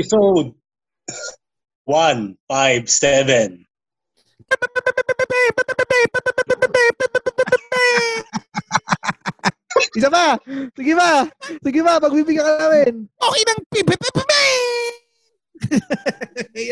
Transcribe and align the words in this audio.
Episode 0.00 0.56
157. 1.84 2.48
Isa 10.00 10.08
pa! 10.08 10.40
Sige 10.72 10.96
pa! 10.96 11.28
Sige 11.60 11.80
pa, 11.84 12.00
pagbibigyan 12.00 12.48
ka 12.48 12.52
namin. 12.64 13.04
Okay 13.12 13.42
ng 13.44 13.60
pipipipipi! 13.68 14.48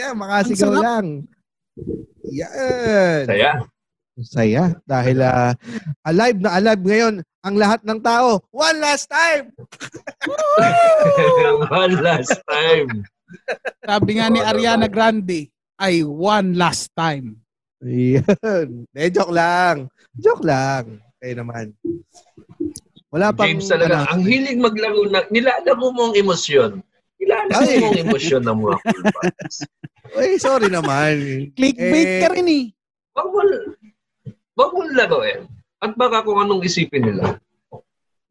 Yan, 0.00 0.16
makasigaw 0.16 0.72
lang. 0.80 1.28
Yan. 2.32 3.28
Saya. 3.28 3.60
Saya. 4.24 4.72
Dahil 4.88 5.20
ah, 5.20 5.52
alive 6.08 6.40
na 6.40 6.56
alive 6.56 6.80
ngayon 6.80 7.20
ang 7.44 7.60
lahat 7.60 7.84
ng 7.84 8.00
tao. 8.00 8.40
One 8.56 8.80
last 8.80 9.12
time! 9.12 9.52
One 11.68 12.00
last 12.00 12.40
time. 12.48 13.04
Sabi 13.80 14.10
nga 14.16 14.26
ni 14.28 14.40
Ariana 14.40 14.86
Grande, 14.86 15.48
ay 15.76 16.02
one 16.02 16.54
last 16.54 16.90
time. 16.92 17.38
Yan. 17.80 18.84
Eh, 18.98 19.08
joke 19.08 19.30
lang. 19.30 19.86
Joke 20.12 20.42
lang. 20.42 20.98
Kayo 21.18 21.34
naman. 21.38 21.70
Wala 23.08 23.30
pang... 23.30 23.46
James 23.48 23.66
talaga, 23.66 24.04
ano, 24.04 24.18
ang 24.18 24.22
hilig 24.22 24.58
maglaro 24.58 25.06
na, 25.06 25.24
nilalaro 25.28 25.88
mo 25.88 26.10
ang 26.10 26.16
emosyon. 26.16 26.82
Nilalaro 27.16 27.62
Ay. 27.64 27.78
mo 27.78 27.86
ang 27.88 28.00
emosyon 28.04 28.42
ng 28.42 28.58
mga 28.58 28.76
cool 28.82 29.04
pals. 29.14 29.56
Ay, 30.12 30.30
sorry 30.36 30.68
naman. 30.68 31.14
Clickbait 31.54 32.08
Eh, 32.08 32.20
ka 32.20 32.28
rin 32.34 32.48
eh. 32.48 32.64
Wag 33.14 33.28
mo, 33.28 33.38
wag 34.54 34.70
mo 34.72 34.80
laruin. 34.92 35.46
At 35.78 35.94
baka 35.94 36.26
kung 36.26 36.38
anong 36.38 36.66
isipin 36.66 37.06
nila. 37.06 37.38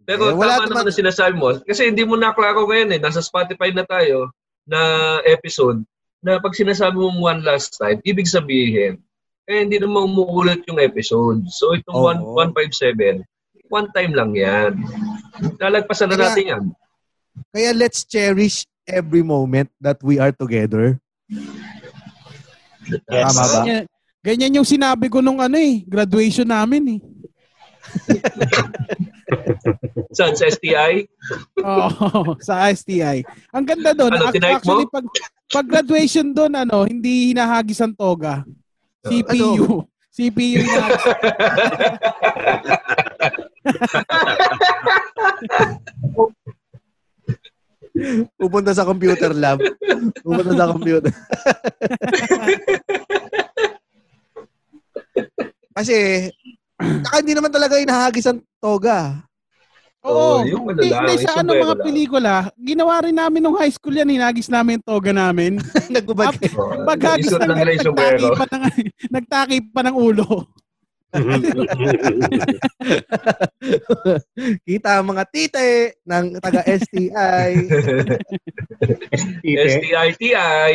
Pero 0.03 0.31
Eh, 0.31 0.35
wala 0.35 0.59
tama 0.59 0.67
naman- 0.67 0.83
naman 0.83 0.85
na 0.87 0.99
sinasabi 0.99 1.35
mo. 1.35 1.55
Kasi 1.63 1.87
hindi 1.87 2.03
mo 2.03 2.15
naklaro 2.15 2.67
ngayon 2.67 2.95
eh. 2.95 2.99
Nasa 2.99 3.19
Spotify 3.19 3.71
na 3.71 3.83
tayo 3.83 4.31
na 4.67 4.79
episode 5.23 5.81
na 6.19 6.37
pag 6.43 6.53
sinasabi 6.53 6.99
mo 6.99 7.09
one 7.23 7.41
last 7.41 7.79
time, 7.79 8.03
ibig 8.03 8.27
sabihin, 8.27 8.99
eh 9.47 9.63
hindi 9.63 9.79
naman 9.79 10.11
umuulit 10.11 10.67
yung 10.67 10.77
episode. 10.77 11.47
So 11.47 11.71
itong. 11.71 12.19
1, 12.19 12.53
157, 12.53 13.23
one 13.71 13.87
time 13.95 14.11
lang 14.11 14.35
yan. 14.35 14.75
Lalagpasan 15.57 16.11
na 16.11 16.19
Kaya- 16.19 16.27
natin 16.35 16.45
yan. 16.45 16.65
Kaya 17.53 17.71
let's 17.71 18.03
cherish 18.03 18.65
every 18.83 19.21
moment 19.21 19.69
that 19.79 20.01
we 20.03 20.17
are 20.19 20.33
together. 20.35 20.99
Yes. 22.87 23.03
Tama 23.07 23.43
ba? 23.45 23.55
Ganyan, 23.61 23.83
ganyan 24.23 24.57
yung 24.57 24.67
sinabi 24.67 25.07
ko 25.07 25.21
nung 25.21 25.39
ano 25.39 25.55
eh, 25.59 25.85
graduation 25.85 26.47
namin 26.47 26.97
eh. 26.97 26.99
Saan? 30.09 30.33
Sa 30.33 30.47
STI? 30.47 31.03
Oo, 31.59 32.35
sa 32.39 32.71
STI. 32.71 33.23
Ang 33.51 33.65
ganda 33.65 33.91
doon, 33.91 34.11
Ano, 34.11 34.25
ac- 34.25 34.33
tinipe 34.33 34.47
mo? 34.47 34.55
actually 34.55 34.87
pag, 34.87 35.05
pag 35.47 35.65
graduation 35.65 36.31
doon, 36.31 36.53
ano, 36.55 36.83
hindi 36.83 37.31
hinahagis 37.31 37.79
ang 37.79 37.91
toga. 37.91 38.47
CPU. 39.03 39.83
CPU 40.09 40.63
hinahagis. 40.63 41.03
Pupunta 48.37 48.71
sa 48.71 48.85
computer 48.85 49.33
lab. 49.33 49.57
Pupunta 50.21 50.53
sa 50.53 50.69
computer. 50.69 51.09
Kasi, 55.77 56.29
saka 57.05 57.15
hindi 57.21 57.33
naman 57.33 57.51
talaga 57.53 57.81
inahagis 57.81 58.29
ang 58.29 58.41
toga. 58.61 59.25
Oo. 60.05 60.39
Oo, 60.39 60.47
yung 60.47 60.63
Hindi, 60.71 60.93
hindi, 60.93 61.13
sa 61.25 61.41
ano 61.41 61.57
mga 61.57 61.75
pelikula, 61.83 62.33
ginawa 62.55 63.01
rin 63.03 63.17
namin 63.17 63.43
nung 63.43 63.57
high 63.57 63.73
school 63.73 63.97
yan, 63.97 64.07
hinagis 64.07 64.47
namin 64.47 64.79
yung 64.79 64.87
toga 64.87 65.11
namin. 65.11 65.57
Oh, 66.57 66.85
Paghagis 66.87 67.33
ng 67.33 67.51
nagtaki 67.51 68.27
pa, 68.37 68.45
ng, 68.47 68.63
nagtaki 69.11 69.57
pa 69.73 69.81
ng 69.83 69.95
ulo. 69.97 70.47
Kita 74.67 74.99
ang 74.99 75.07
mga 75.09 75.23
tite 75.31 75.95
ng 76.03 76.35
taga 76.43 76.61
STI. 76.67 77.51
STI, 79.47 80.07
TI. 80.19 80.71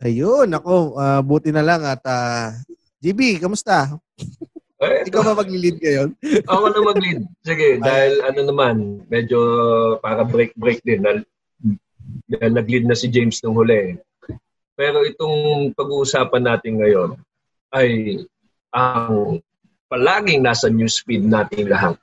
Ayun, 0.00 0.48
ako, 0.52 0.96
ah, 0.96 1.20
buti 1.20 1.52
na 1.52 1.64
lang 1.64 1.84
at 1.84 2.00
ah, 2.08 2.56
GB, 3.04 3.36
kamusta? 3.36 4.00
Eh, 4.80 5.04
Ikaw 5.12 5.20
ba 5.20 5.44
maglilid 5.44 5.76
ngayon? 5.76 6.16
ako 6.48 6.64
na 6.72 6.80
mag-lead. 6.80 7.20
Sige, 7.44 7.76
dahil 7.76 8.24
ano 8.24 8.40
naman, 8.48 9.04
medyo 9.12 9.38
para 10.00 10.24
break-break 10.24 10.80
din. 10.88 11.04
Dahil, 11.04 11.20
dahil 12.32 12.52
nag-lead 12.56 12.88
na 12.88 12.96
si 12.96 13.12
James 13.12 13.44
nung 13.44 13.60
huli. 13.60 14.00
Pero 14.72 15.04
itong 15.04 15.70
pag-uusapan 15.76 16.48
natin 16.48 16.80
ngayon 16.80 17.10
ay 17.76 18.18
ang 18.72 19.38
palaging 19.92 20.40
nasa 20.40 20.72
newsfeed 20.72 21.28
natin 21.28 21.68
lahat. 21.68 22.00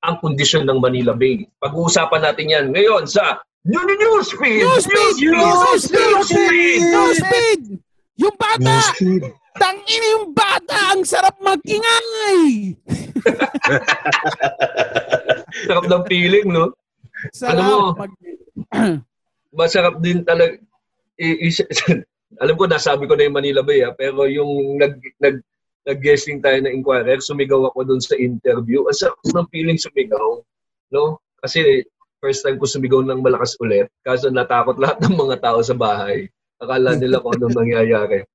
Ang 0.00 0.16
kondisyon 0.24 0.64
ng 0.64 0.80
Manila 0.80 1.12
Bay. 1.12 1.44
Pag-uusapan 1.60 2.24
natin 2.24 2.48
yan 2.48 2.66
ngayon 2.72 3.04
sa 3.04 3.44
New 3.68 3.84
New 3.84 3.98
Newsfeed! 4.00 4.64
Newsfeed! 4.64 5.14
Newsfeed! 5.28 5.92
Newsfeed! 5.92 6.80
Newsfeed! 6.88 7.62
Yung 8.16 8.36
bata! 8.40 8.80
Tangina 9.58 10.06
yung 10.18 10.28
bata! 10.32 10.94
Ang 10.94 11.02
sarap 11.04 11.36
mag-ingay! 11.42 12.78
Sarap 15.68 15.84
ng 15.90 16.04
feeling, 16.06 16.46
no? 16.48 16.70
Sarap 17.34 17.58
Alam 17.58 17.66
mo, 17.66 17.78
mag... 17.98 18.12
masarap 19.58 19.98
din 19.98 20.22
talaga. 20.22 20.54
I- 21.18 21.50
i- 21.50 22.02
alam 22.42 22.54
ko, 22.54 22.70
nasabi 22.70 23.10
ko 23.10 23.18
na 23.18 23.26
yung 23.26 23.36
Manila 23.36 23.60
Bay, 23.66 23.82
ah, 23.82 23.90
pero 23.90 24.30
yung 24.30 24.78
nag, 24.78 24.94
nag, 25.18 25.42
nag-guesting 25.88 26.44
tayo 26.44 26.62
na 26.62 26.70
inquirer, 26.70 27.18
sumigaw 27.18 27.72
ako 27.72 27.88
doon 27.88 28.02
sa 28.02 28.14
interview. 28.14 28.86
Ang 28.86 28.96
sarap 28.96 29.18
ng 29.24 29.48
feeling 29.50 29.80
sumigaw. 29.80 30.38
No? 30.94 31.18
Kasi 31.42 31.82
first 32.22 32.44
time 32.44 32.60
ko 32.60 32.68
sumigaw 32.68 33.02
ng 33.02 33.24
malakas 33.24 33.56
ulit. 33.58 33.88
Kaso 34.04 34.30
natakot 34.30 34.78
lahat 34.78 35.00
ng 35.02 35.16
mga 35.16 35.36
tao 35.42 35.58
sa 35.64 35.74
bahay. 35.74 36.28
Akala 36.58 36.98
nila 36.98 37.22
kung 37.22 37.38
anong 37.38 37.56
nangyayari. 37.56 38.26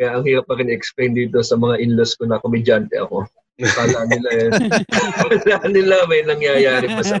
Kaya 0.00 0.16
ang 0.16 0.24
hirap 0.24 0.48
pa 0.48 0.56
rin 0.56 0.72
explain 0.72 1.12
dito 1.12 1.44
sa 1.44 1.60
mga 1.60 1.76
in-laws 1.76 2.16
ko 2.16 2.24
na 2.24 2.40
komedyante 2.40 2.96
ako. 2.96 3.28
Akala 3.60 4.08
nila 4.08 4.28
eh. 4.32 4.48
Akala 5.28 5.68
nila 5.68 6.08
may 6.08 6.24
nangyayari 6.24 6.88
pa 6.88 7.04
sa 7.04 7.20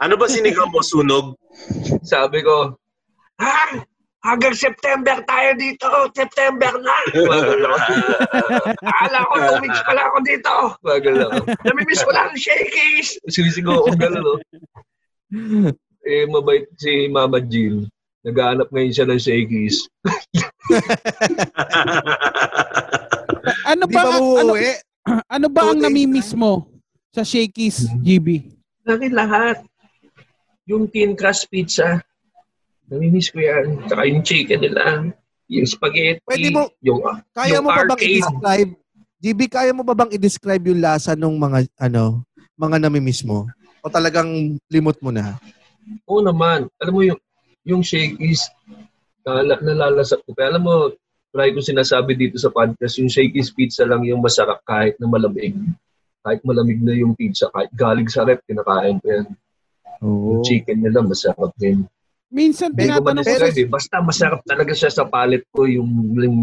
Ano 0.00 0.16
ba 0.16 0.24
sinigaw 0.24 0.72
mo? 0.72 0.80
Sunog? 0.80 1.36
sabi 2.00 2.40
ko, 2.40 2.72
ha? 3.44 3.84
Hanggang 4.24 4.56
September 4.56 5.20
tayo 5.28 5.52
dito. 5.60 5.84
September 6.16 6.72
na. 6.80 6.96
Bagal 7.12 7.60
ako. 7.60 7.76
Akala 8.96 9.18
ko, 9.28 9.32
two 9.36 9.60
weeks 9.68 9.82
pala 9.84 10.02
ako 10.08 10.18
dito. 10.24 10.54
Bagal 10.80 11.16
ako. 11.28 11.36
Namimiss 11.68 12.02
ko 12.08 12.10
lang 12.16 12.32
ang 12.32 12.40
shakies. 12.40 13.20
Sisigaw 13.28 13.84
ako 13.84 13.90
gano'n, 14.00 14.24
no? 14.24 14.34
Eh, 16.08 16.24
mabait 16.24 16.64
si 16.80 17.04
Mama 17.12 17.36
Jill. 17.44 17.84
Naghahanap 18.24 18.72
ngayon 18.72 18.96
siya 18.96 19.06
ng 19.06 19.20
shakies. 19.20 19.84
Ano 23.64 23.84
ba, 23.88 24.00
ba 24.04 24.16
ano, 24.16 24.52
ano 25.36 25.46
ba 25.48 25.60
ang 25.72 25.80
namimiss 25.80 26.32
mo 26.32 26.68
sa 27.12 27.24
Shakey's, 27.24 27.88
GB? 28.00 28.44
Lagi 28.84 29.08
lahat. 29.08 29.64
Yung 30.68 30.88
thin 30.88 31.16
crust 31.16 31.48
pizza. 31.48 32.00
Namimiss 32.88 33.32
ko 33.32 33.40
yan. 33.40 33.84
Tsaka 33.88 34.02
yung 34.08 34.20
chicken 34.24 34.60
nila. 34.60 35.08
Yung 35.48 35.68
spaghetti. 35.68 36.20
Pwede 36.24 36.48
mo- 36.52 36.72
yung, 36.84 37.00
Kaya 37.32 37.56
yung 37.56 37.64
mo 37.64 37.72
pa 37.72 37.84
bang 37.88 38.00
i-describe? 38.04 38.70
GB, 39.18 39.40
kaya 39.50 39.70
mo 39.74 39.82
pa 39.82 39.94
bang 39.96 40.12
i-describe 40.14 40.64
yung 40.68 40.80
lasa 40.80 41.16
ng 41.16 41.34
mga, 41.36 41.58
ano, 41.80 42.22
mga 42.54 42.76
namimiss 42.80 43.24
mo? 43.24 43.48
O 43.80 43.90
talagang 43.90 44.56
limot 44.68 44.96
mo 45.00 45.10
na? 45.10 45.36
Oo 46.04 46.20
naman. 46.20 46.68
Alam 46.78 46.92
mo 46.92 47.02
yung 47.02 47.20
yung 47.68 47.82
shakies 47.84 48.48
nala, 49.28 49.54
nalalasap 49.60 50.24
ko. 50.24 50.32
Kaya 50.32 50.56
alam 50.56 50.64
mo, 50.64 50.92
try 51.32 51.52
ko 51.52 51.60
sinasabi 51.60 52.16
dito 52.16 52.40
sa 52.40 52.48
podcast, 52.48 52.96
yung 52.96 53.12
shakies 53.12 53.52
pizza 53.52 53.84
lang 53.84 54.04
yung 54.04 54.24
masarap 54.24 54.64
kahit 54.64 54.96
na 54.96 55.06
malamig. 55.06 55.54
Kahit 56.24 56.40
malamig 56.42 56.80
na 56.80 56.96
yung 56.96 57.12
pizza, 57.12 57.52
kahit 57.52 57.70
galing 57.76 58.08
sa 58.08 58.24
rep, 58.24 58.40
kinakain 58.48 58.98
ko 59.00 59.06
yan. 59.06 59.26
Oo. 60.02 60.40
Yung 60.40 60.42
chicken 60.46 60.78
nila 60.82 61.04
masarap 61.04 61.52
din. 61.58 61.84
Minsan 62.28 62.76
Hindi 62.76 62.92
ko 62.92 63.00
tinatanong 63.00 63.24
ko 63.24 63.36
sa... 63.40 63.48
eh. 63.48 63.68
Basta 63.68 63.96
masarap 64.04 64.40
talaga 64.44 64.72
siya 64.76 64.90
sa 64.92 65.04
palate 65.08 65.48
ko. 65.48 65.64
Yung, 65.64 65.90
yung 66.16 66.38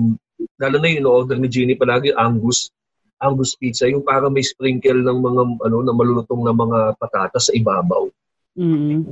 lalo 0.58 0.76
na 0.82 0.90
yung 0.90 1.06
order 1.06 1.38
ni 1.38 1.46
Jeannie 1.50 1.78
palagi, 1.78 2.10
Angus. 2.18 2.74
Angus 3.22 3.54
pizza. 3.56 3.86
Yung 3.86 4.02
parang 4.02 4.34
may 4.34 4.42
sprinkle 4.42 5.06
ng 5.06 5.20
mga 5.22 5.42
ano 5.62 5.78
na 5.86 5.94
malulutong 5.94 6.42
na 6.42 6.54
mga 6.54 6.80
patatas 6.98 7.48
sa 7.48 7.54
ibabaw. 7.54 8.10
Mm. 8.58 9.06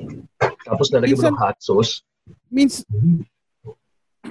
Tapos 0.66 0.88
nalagyan 0.90 1.20
mo 1.20 1.24
ng 1.30 1.40
hot 1.40 1.58
sauce. 1.62 2.02
Means, 2.50 2.82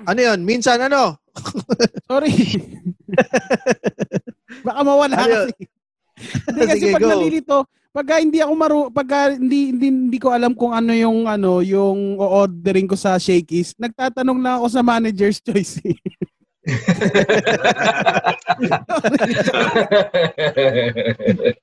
Ano 0.04 0.20
yun? 0.20 0.38
Minsan 0.42 0.82
ano? 0.82 1.16
sorry. 2.10 2.32
Baka 4.66 4.80
mawala 4.82 5.14
Ano? 5.16 5.48
kasi. 5.48 5.52
Hindi 6.44 6.60
kasi 6.62 6.78
Sige, 6.78 6.92
pag 6.92 7.02
go. 7.02 7.08
nalilito, 7.08 7.56
pagka 7.90 8.14
hindi 8.18 8.38
ako 8.38 8.52
maru 8.54 8.78
pagka 8.88 9.34
hindi, 9.34 9.70
hindi 9.70 9.86
hindi 9.88 10.16
ko 10.16 10.30
alam 10.30 10.52
kung 10.52 10.70
ano 10.70 10.92
yung 10.92 11.26
ano 11.26 11.58
yung 11.60 12.16
ordering 12.16 12.86
ko 12.86 12.94
sa 12.94 13.16
Shakey's, 13.16 13.74
nagtatanong 13.76 14.38
na 14.38 14.56
ako 14.56 14.64
sa 14.68 14.80
manager's 14.80 15.40
choice. 15.40 15.76
eh. 15.82 15.96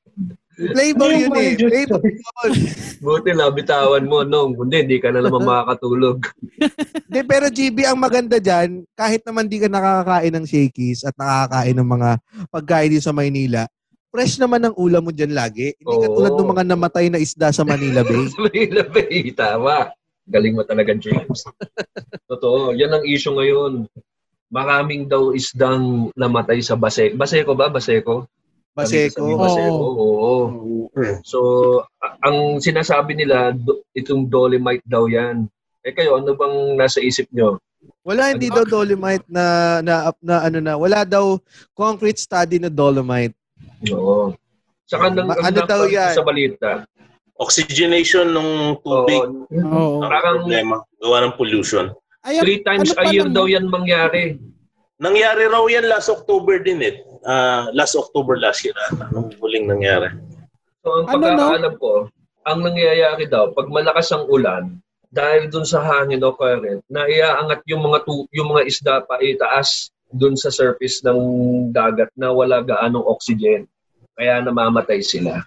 Flavor 0.60 1.12
yun 1.16 1.32
eh. 1.40 1.56
Flavor 1.56 2.02
yun. 2.04 2.20
Buti 3.06 3.32
na, 3.32 3.48
bitawan 3.48 4.04
mo, 4.04 4.28
nung. 4.28 4.52
Hindi, 4.60 4.84
hindi 4.84 4.98
ka 5.00 5.16
na 5.16 5.24
naman 5.24 5.48
makakatulog. 5.48 6.20
Hindi, 7.10 7.22
pero 7.26 7.48
GB, 7.48 7.88
ang 7.88 7.98
maganda 7.98 8.38
dyan, 8.38 8.84
kahit 8.94 9.24
naman 9.24 9.48
di 9.48 9.58
ka 9.58 9.72
nakakakain 9.72 10.34
ng 10.36 10.46
shakies 10.46 11.08
at 11.08 11.16
nakakakain 11.16 11.74
ng 11.80 11.90
mga 11.90 12.10
pagkain 12.52 12.92
dito 12.92 13.02
sa 13.08 13.16
Maynila, 13.16 13.66
fresh 14.12 14.38
naman 14.38 14.68
ang 14.68 14.76
ulam 14.76 15.02
mo 15.02 15.16
dyan 15.16 15.32
lagi. 15.32 15.74
Hindi 15.80 15.96
Oo. 15.96 16.04
katulad 16.06 16.34
ng 16.36 16.50
mga 16.54 16.64
namatay 16.76 17.06
na 17.08 17.24
isda 17.24 17.50
sa 17.56 17.64
Manila 17.64 18.04
Bay. 18.04 18.28
Sa 18.36 18.46
Manila 18.46 18.84
Bay, 18.86 19.32
tama. 19.34 19.76
Galing 20.30 20.54
mo 20.54 20.62
talaga, 20.68 20.94
James. 20.94 21.42
Totoo, 22.30 22.78
yan 22.78 22.94
ang 22.94 23.06
issue 23.08 23.34
ngayon. 23.34 23.90
Maraming 24.50 25.10
daw 25.10 25.34
isdang 25.34 26.14
namatay 26.14 26.62
sa 26.62 26.78
Baseco. 26.78 27.18
Baseco 27.18 27.54
ba? 27.58 27.70
Baseco? 27.70 28.30
Baseco. 28.74 29.26
Baseco, 29.36 29.86
oo. 29.98 30.34
So, 31.22 31.40
a- 31.98 32.18
ang 32.24 32.58
sinasabi 32.58 33.14
nila, 33.14 33.52
do- 33.52 33.84
itong 33.92 34.26
dolomite 34.26 34.86
daw 34.86 35.06
yan. 35.06 35.50
Eh 35.82 35.92
kayo, 35.92 36.16
ano 36.16 36.34
bang 36.34 36.76
nasa 36.76 37.00
isip 37.00 37.28
nyo? 37.32 37.60
Wala 38.04 38.32
hindi 38.32 38.48
daw 38.48 38.64
dolomite 38.64 39.24
na, 39.28 39.80
na, 39.80 40.12
na 40.20 40.36
ano 40.44 40.60
na, 40.60 40.74
wala 40.76 41.04
daw 41.04 41.40
concrete 41.72 42.20
study 42.20 42.58
na 42.58 42.68
dolomite. 42.68 43.36
Oo. 43.90 44.36
Saka 44.86 45.10
nang, 45.10 45.28
Ma- 45.28 45.38
ang 45.38 45.46
ano 45.50 45.60
daw 45.64 45.82
yan? 45.86 46.14
sa 46.14 46.24
balita. 46.24 46.70
Oxygenation 47.38 48.28
ng 48.30 48.50
tubig. 48.82 49.24
Oo. 49.24 49.48
Oo. 49.56 50.00
Ang 50.04 50.12
Parang- 50.12 50.40
problema. 50.44 50.76
Gawa 51.00 51.18
ng 51.24 51.36
pollution. 51.36 51.86
Ayan, 52.20 52.44
three 52.44 52.60
times 52.60 52.92
ano 52.92 53.00
a 53.00 53.04
year 53.10 53.28
daw 53.32 53.48
yan 53.48 53.64
mangyari. 53.66 54.36
Nangyari 55.00 55.48
raw 55.48 55.64
yan 55.66 55.88
last 55.88 56.12
October 56.12 56.60
din 56.60 56.84
eh. 56.84 57.00
Ah, 57.24 57.68
last 57.76 58.00
October 58.00 58.40
last 58.40 58.64
year. 58.64 58.76
ata, 58.92 59.12
Nung 59.12 59.32
huling 59.40 59.68
nangyari. 59.68 60.12
So 60.80 61.04
ang 61.04 61.06
Ano, 61.12 61.14
pagkakaalam 61.20 61.76
ko, 61.76 61.94
ang 62.48 62.60
nangyayari 62.64 63.28
daw, 63.28 63.52
pag 63.52 63.68
malakas 63.68 64.08
ang 64.16 64.24
ulan, 64.32 64.80
dahil 65.10 65.50
dun 65.50 65.66
sa 65.66 65.82
hangin 65.82 66.24
o 66.24 66.32
current, 66.32 66.86
na 66.88 67.10
iaangat 67.10 67.66
yung 67.68 67.82
mga 67.84 68.06
tu- 68.06 68.30
yung 68.32 68.54
mga 68.56 68.64
isda 68.70 68.96
pa 69.04 69.20
itaas 69.20 69.90
dun 70.10 70.38
sa 70.38 70.50
surface 70.50 71.02
ng 71.06 71.20
dagat 71.74 72.10
na 72.16 72.32
wala 72.32 72.62
gaanong 72.62 73.06
oxygen. 73.06 73.66
Kaya 74.16 74.42
namamatay 74.42 75.02
sila. 75.02 75.44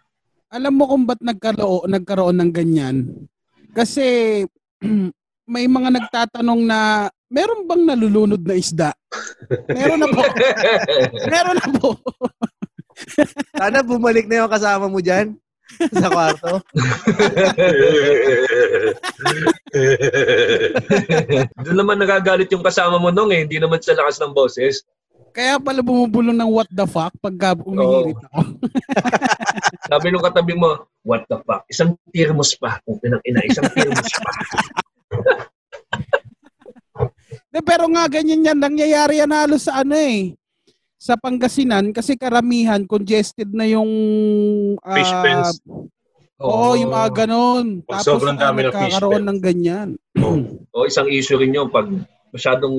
Alam 0.53 0.73
mo 0.77 0.85
kung 0.85 1.05
ba't 1.09 1.21
nagkaroon, 1.25 1.89
nagkaroon 1.89 2.37
ng 2.37 2.53
ganyan? 2.53 2.97
Kasi 3.73 4.43
may 5.47 5.67
mga 5.67 5.91
nagtatanong 5.91 6.61
na 6.67 7.11
meron 7.33 7.67
bang 7.67 7.83
nalulunod 7.89 8.43
na 8.45 8.55
isda? 8.55 8.91
Meron 9.69 10.01
na 10.01 10.09
po. 10.11 10.23
meron 11.33 11.59
na 11.59 11.69
po. 11.77 11.91
Sana 13.57 13.83
bumalik 13.83 14.31
na 14.31 14.45
yung 14.45 14.53
kasama 14.53 14.87
mo 14.87 15.01
dyan 15.03 15.35
sa 15.81 16.09
kwarto. 16.13 16.61
Doon 21.65 21.79
naman 21.81 21.97
nagagalit 21.99 22.53
yung 22.53 22.65
kasama 22.65 23.01
mo 23.01 23.09
nung 23.09 23.33
eh, 23.33 23.49
hindi 23.49 23.57
naman 23.57 23.81
sa 23.81 23.97
lakas 23.97 24.21
ng 24.21 24.37
boses. 24.37 24.85
Kaya 25.33 25.57
pala 25.57 25.81
bumubulong 25.81 26.37
ng 26.37 26.51
what 26.53 26.69
the 26.69 26.85
fuck 26.85 27.17
pagka 27.25 27.57
umihirit 27.65 28.21
ako. 28.21 28.41
Sabi 29.89 30.13
nung 30.13 30.21
katabi 30.21 30.53
mo, 30.53 30.85
what 31.09 31.25
the 31.33 31.41
fuck? 31.49 31.65
Isang 31.73 31.97
thermos 32.13 32.53
pa. 32.61 32.77
Kung 32.85 33.01
pinang 33.01 33.25
ina, 33.25 33.41
isang 33.49 33.65
thermos 33.73 34.13
pa. 34.21 34.31
De, 37.49 37.61
pero 37.61 37.85
nga 37.89 38.09
ganyan 38.09 38.47
yan, 38.47 38.59
nangyayari 38.59 39.21
yan 39.21 39.29
halos 39.29 39.69
sa 39.69 39.85
ano 39.85 39.93
eh. 39.93 40.33
Sa 40.97 41.19
Pangasinan 41.19 41.91
kasi 41.91 42.15
karamihan 42.15 42.87
congested 42.87 43.51
na 43.51 43.67
yung 43.67 43.91
ah, 44.81 44.97
Fish 44.97 45.13
pens. 45.21 45.59
Oo, 46.39 46.75
yung 46.75 46.91
mga 46.91 47.27
ganon. 47.27 47.83
Pag 47.85 48.01
Tapos 48.01 48.07
sobrang 48.09 48.35
dami 48.35 48.65
ng 48.65 48.73
fish 48.73 48.99
pens. 48.99 49.23
ng 49.23 49.39
ganyan. 49.39 49.89
O 50.73 50.87
isang 50.91 51.07
issue 51.07 51.37
rin 51.37 51.53
yun, 51.53 51.69
pag 51.69 51.87
masyadong 52.31 52.75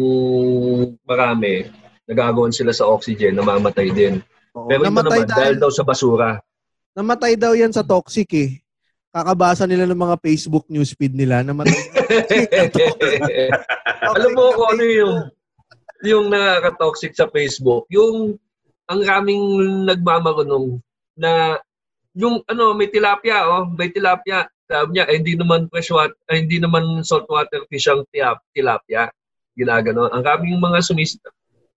marami, 1.03 1.67
nagagawan 2.03 2.51
sila 2.51 2.73
sa 2.73 2.87
oxygen, 2.87 3.35
namamatay 3.35 3.91
din. 3.91 4.19
Oo, 4.51 4.67
Pero 4.67 4.83
ito 4.83 4.89
namatay, 4.89 5.21
naman, 5.23 5.29
dahil, 5.29 5.39
dahil 5.39 5.55
daw 5.59 5.71
sa 5.71 5.83
basura. 5.83 6.29
namatay 6.91 7.33
daw 7.35 7.53
yan 7.53 7.71
sa 7.71 7.83
toxic 7.83 8.29
eh. 8.33 8.62
Kakabasa 9.13 9.69
nila 9.69 9.85
ng 9.85 10.01
mga 10.09 10.17
Facebook 10.25 10.65
newsfeed 10.65 11.13
nila. 11.13 11.45
Namatay. 11.45 11.69
Alam 14.17 14.31
mo 14.33 14.49
kung 14.57 14.69
ano 14.73 14.83
yung 14.89 15.15
yung 16.03 16.25
nakaka-toxic 16.33 17.13
sa 17.13 17.29
Facebook, 17.29 17.85
yung 17.93 18.41
ang 18.89 19.01
raming 19.05 19.85
nagmamarunong 19.85 20.81
na 21.13 21.61
yung 22.17 22.41
ano 22.49 22.73
may 22.73 22.89
tilapia 22.89 23.45
oh, 23.45 23.69
may 23.69 23.93
tilapia. 23.93 24.49
Sabi 24.65 24.97
niya, 24.97 25.05
eh, 25.05 25.21
hindi 25.21 25.37
naman 25.37 25.69
freshwater, 25.69 26.17
eh, 26.33 26.41
hindi 26.41 26.57
naman 26.57 27.05
saltwater 27.05 27.61
fish 27.69 27.85
ang 27.85 28.01
tiap, 28.09 28.41
tilapia. 28.49 29.13
Ginagano. 29.53 30.09
Ang 30.09 30.25
raming 30.25 30.57
mga 30.57 30.81
sumis 30.81 31.21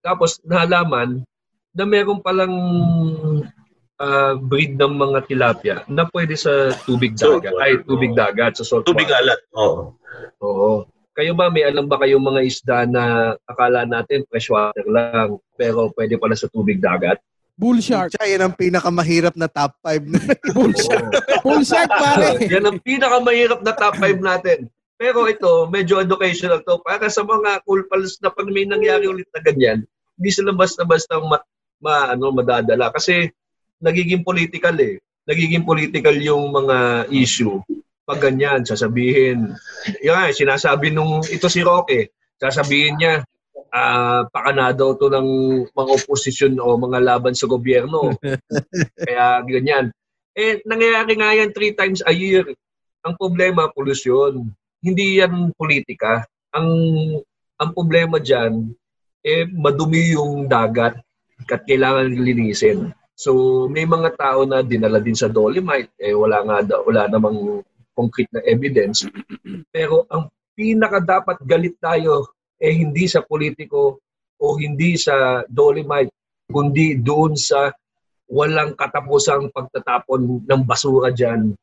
Tapos 0.00 0.40
nalaman 0.40 1.20
na 1.76 1.84
meron 1.84 2.24
palang 2.24 2.56
ah, 4.00 4.34
breed 4.36 4.76
ng 4.76 4.94
mga 4.96 5.18
tilapia 5.28 5.76
na 5.88 6.08
pwede 6.12 6.36
sa 6.36 6.72
tubig 6.84 7.16
dagat. 7.16 7.52
Saltwater, 7.52 7.62
Ay, 7.64 7.72
tubig 7.84 8.12
oo. 8.12 8.18
dagat, 8.18 8.52
sa 8.60 8.64
saltwater. 8.64 8.88
Tubig 8.92 9.08
alat. 9.12 9.40
Oo. 9.56 9.82
Oo. 10.42 10.70
Kayo 11.16 11.32
ba, 11.32 11.48
may 11.48 11.64
alam 11.64 11.88
ba 11.88 11.96
kayong 11.96 12.20
mga 12.20 12.40
isda 12.44 12.78
na 12.84 13.32
akala 13.48 13.88
natin 13.88 14.28
freshwater 14.28 14.84
lang, 14.84 15.40
pero 15.56 15.88
pwede 15.96 16.20
pala 16.20 16.36
sa 16.36 16.44
tubig 16.52 16.76
dagat? 16.76 17.16
Bull 17.56 17.80
shark. 17.80 18.12
Siya, 18.12 18.36
yan 18.36 18.44
ang 18.44 18.52
pinakamahirap 18.52 19.32
na 19.32 19.48
top 19.48 19.80
5 19.80 20.12
na. 20.12 20.20
Bull 20.56 20.76
shark. 20.76 21.08
Bull 21.40 21.64
shark 21.64 21.88
pare. 21.88 22.36
Yan 22.52 22.68
ang 22.68 22.78
pinakamahirap 22.84 23.64
na 23.64 23.72
top 23.72 23.96
5 23.96 24.20
natin. 24.20 24.68
Pero 25.00 25.24
ito, 25.24 25.64
medyo 25.72 25.96
educational 25.96 26.60
to. 26.68 26.84
Para 26.84 27.08
sa 27.08 27.24
mga 27.24 27.64
cool 27.64 27.88
pals 27.88 28.20
na 28.20 28.28
pag 28.28 28.44
may 28.52 28.68
nangyari 28.68 29.08
ulit 29.08 29.24
na 29.32 29.40
ganyan, 29.40 29.88
hindi 30.20 30.30
sila 30.32 30.52
basta-basta 30.52 31.16
ma, 31.16 31.40
ma, 31.80 32.12
ano, 32.12 32.28
madadala. 32.28 32.92
Kasi 32.92 33.32
nagiging 33.80 34.24
political 34.24 34.76
eh. 34.80 35.00
Nagiging 35.26 35.66
political 35.66 36.16
yung 36.16 36.54
mga 36.54 37.10
issue. 37.10 37.58
Pag 38.06 38.22
ganyan, 38.22 38.62
sasabihin, 38.62 39.58
yan, 39.98 40.30
sinasabi 40.30 40.94
nung, 40.94 41.26
ito 41.26 41.50
si 41.50 41.66
Roque, 41.66 42.14
sasabihin 42.38 42.94
niya, 42.96 43.14
ah 43.74 44.24
pakana 44.30 44.70
daw 44.70 44.94
to 44.94 45.10
ng 45.10 45.28
mga 45.74 45.90
oposisyon 46.00 46.56
o 46.62 46.78
mga 46.78 47.02
laban 47.02 47.34
sa 47.34 47.50
gobyerno. 47.50 48.14
Kaya 49.06 49.42
ganyan. 49.42 49.90
Eh, 50.36 50.62
nangyayari 50.68 51.12
nga 51.18 51.34
yan 51.34 51.50
three 51.50 51.74
times 51.74 52.00
a 52.06 52.12
year. 52.12 52.46
Ang 53.02 53.14
problema, 53.18 53.72
polusyon. 53.72 54.52
Hindi 54.80 55.20
yan 55.20 55.50
politika. 55.56 56.24
Ang 56.54 56.68
ang 57.56 57.70
problema 57.72 58.20
dyan, 58.20 58.68
eh, 59.24 59.48
madumi 59.48 60.12
yung 60.12 60.44
dagat 60.46 61.00
at 61.48 61.60
kailangan 61.64 62.12
linisin. 62.12 62.92
So, 63.16 63.64
may 63.72 63.88
mga 63.88 64.12
tao 64.20 64.44
na 64.44 64.60
dinala 64.60 65.00
din 65.00 65.16
sa 65.16 65.32
Dolomite, 65.32 65.96
eh, 65.96 66.12
wala 66.12 66.44
nga 66.44 66.58
daw, 66.60 66.84
wala 66.84 67.08
namang 67.08 67.64
concrete 67.96 68.28
na 68.28 68.44
evidence. 68.44 69.08
Pero 69.72 70.04
ang 70.12 70.28
pinaka 70.52 71.00
dapat 71.00 71.40
galit 71.40 71.80
tayo 71.80 72.28
eh 72.60 72.76
hindi 72.76 73.08
sa 73.08 73.24
politiko 73.24 73.96
o 74.36 74.46
hindi 74.60 75.00
sa 75.00 75.40
Dolomite, 75.48 76.12
kundi 76.52 77.00
doon 77.00 77.32
sa 77.40 77.72
walang 78.28 78.76
katapusang 78.76 79.48
pagtatapon 79.48 80.44
ng 80.44 80.62
basura 80.68 81.08
diyan 81.08 81.56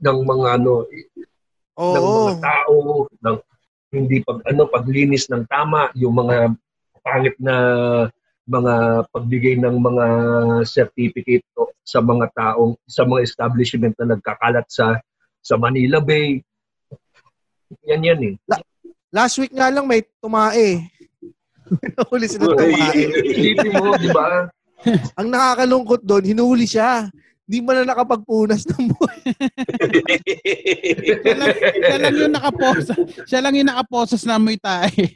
ng 0.00 0.18
mga 0.22 0.48
ano 0.60 0.86
ng 1.80 2.04
Oo. 2.04 2.16
mga 2.24 2.34
tao 2.40 2.76
ng 3.08 3.36
hindi 3.90 4.22
pag 4.22 4.38
ano 4.46 4.68
paglinis 4.68 5.26
ng 5.26 5.48
tama 5.48 5.90
yung 5.96 6.14
mga 6.14 6.52
pangit 7.00 7.36
na 7.40 7.56
mga 8.50 9.06
pagbigay 9.14 9.54
ng 9.62 9.76
mga 9.78 10.06
certificate 10.66 11.46
sa 11.86 12.02
mga 12.02 12.26
taong 12.34 12.74
sa 12.90 13.06
mga 13.06 13.22
establishment 13.22 13.94
na 14.02 14.18
nagkakalat 14.18 14.66
sa 14.66 14.98
sa 15.38 15.54
Manila 15.54 16.02
Bay 16.02 16.42
yan 17.86 18.02
yan 18.02 18.20
eh 18.34 18.34
Last 19.10 19.42
week 19.42 19.50
nga 19.50 19.66
lang 19.74 19.90
may 19.90 20.06
tumae. 20.22 20.86
Nahuli 21.98 22.30
sila 22.30 22.54
tumae. 22.54 23.10
Isipin 23.26 23.74
mo, 23.74 23.98
di 23.98 24.06
ba? 24.14 24.46
Ang 25.18 25.34
nakakalungkot 25.34 26.06
doon, 26.06 26.30
hinuli 26.30 26.70
siya. 26.70 27.10
Hindi 27.50 27.58
mo 27.66 27.74
na 27.74 27.82
nakapagpunas 27.82 28.62
ng 28.70 28.94
buhay. 28.94 29.20
Siya 31.18 31.34
lang, 31.34 31.50
siya 31.58 31.98
lang 31.98 32.14
yung 32.14 32.34
nakaposas. 32.38 32.98
Siya 33.26 33.40
lang 33.42 33.54
yung 33.58 33.66
nakaposas 33.74 34.22
na 34.22 34.38
may 34.38 34.54
tayo. 34.54 34.94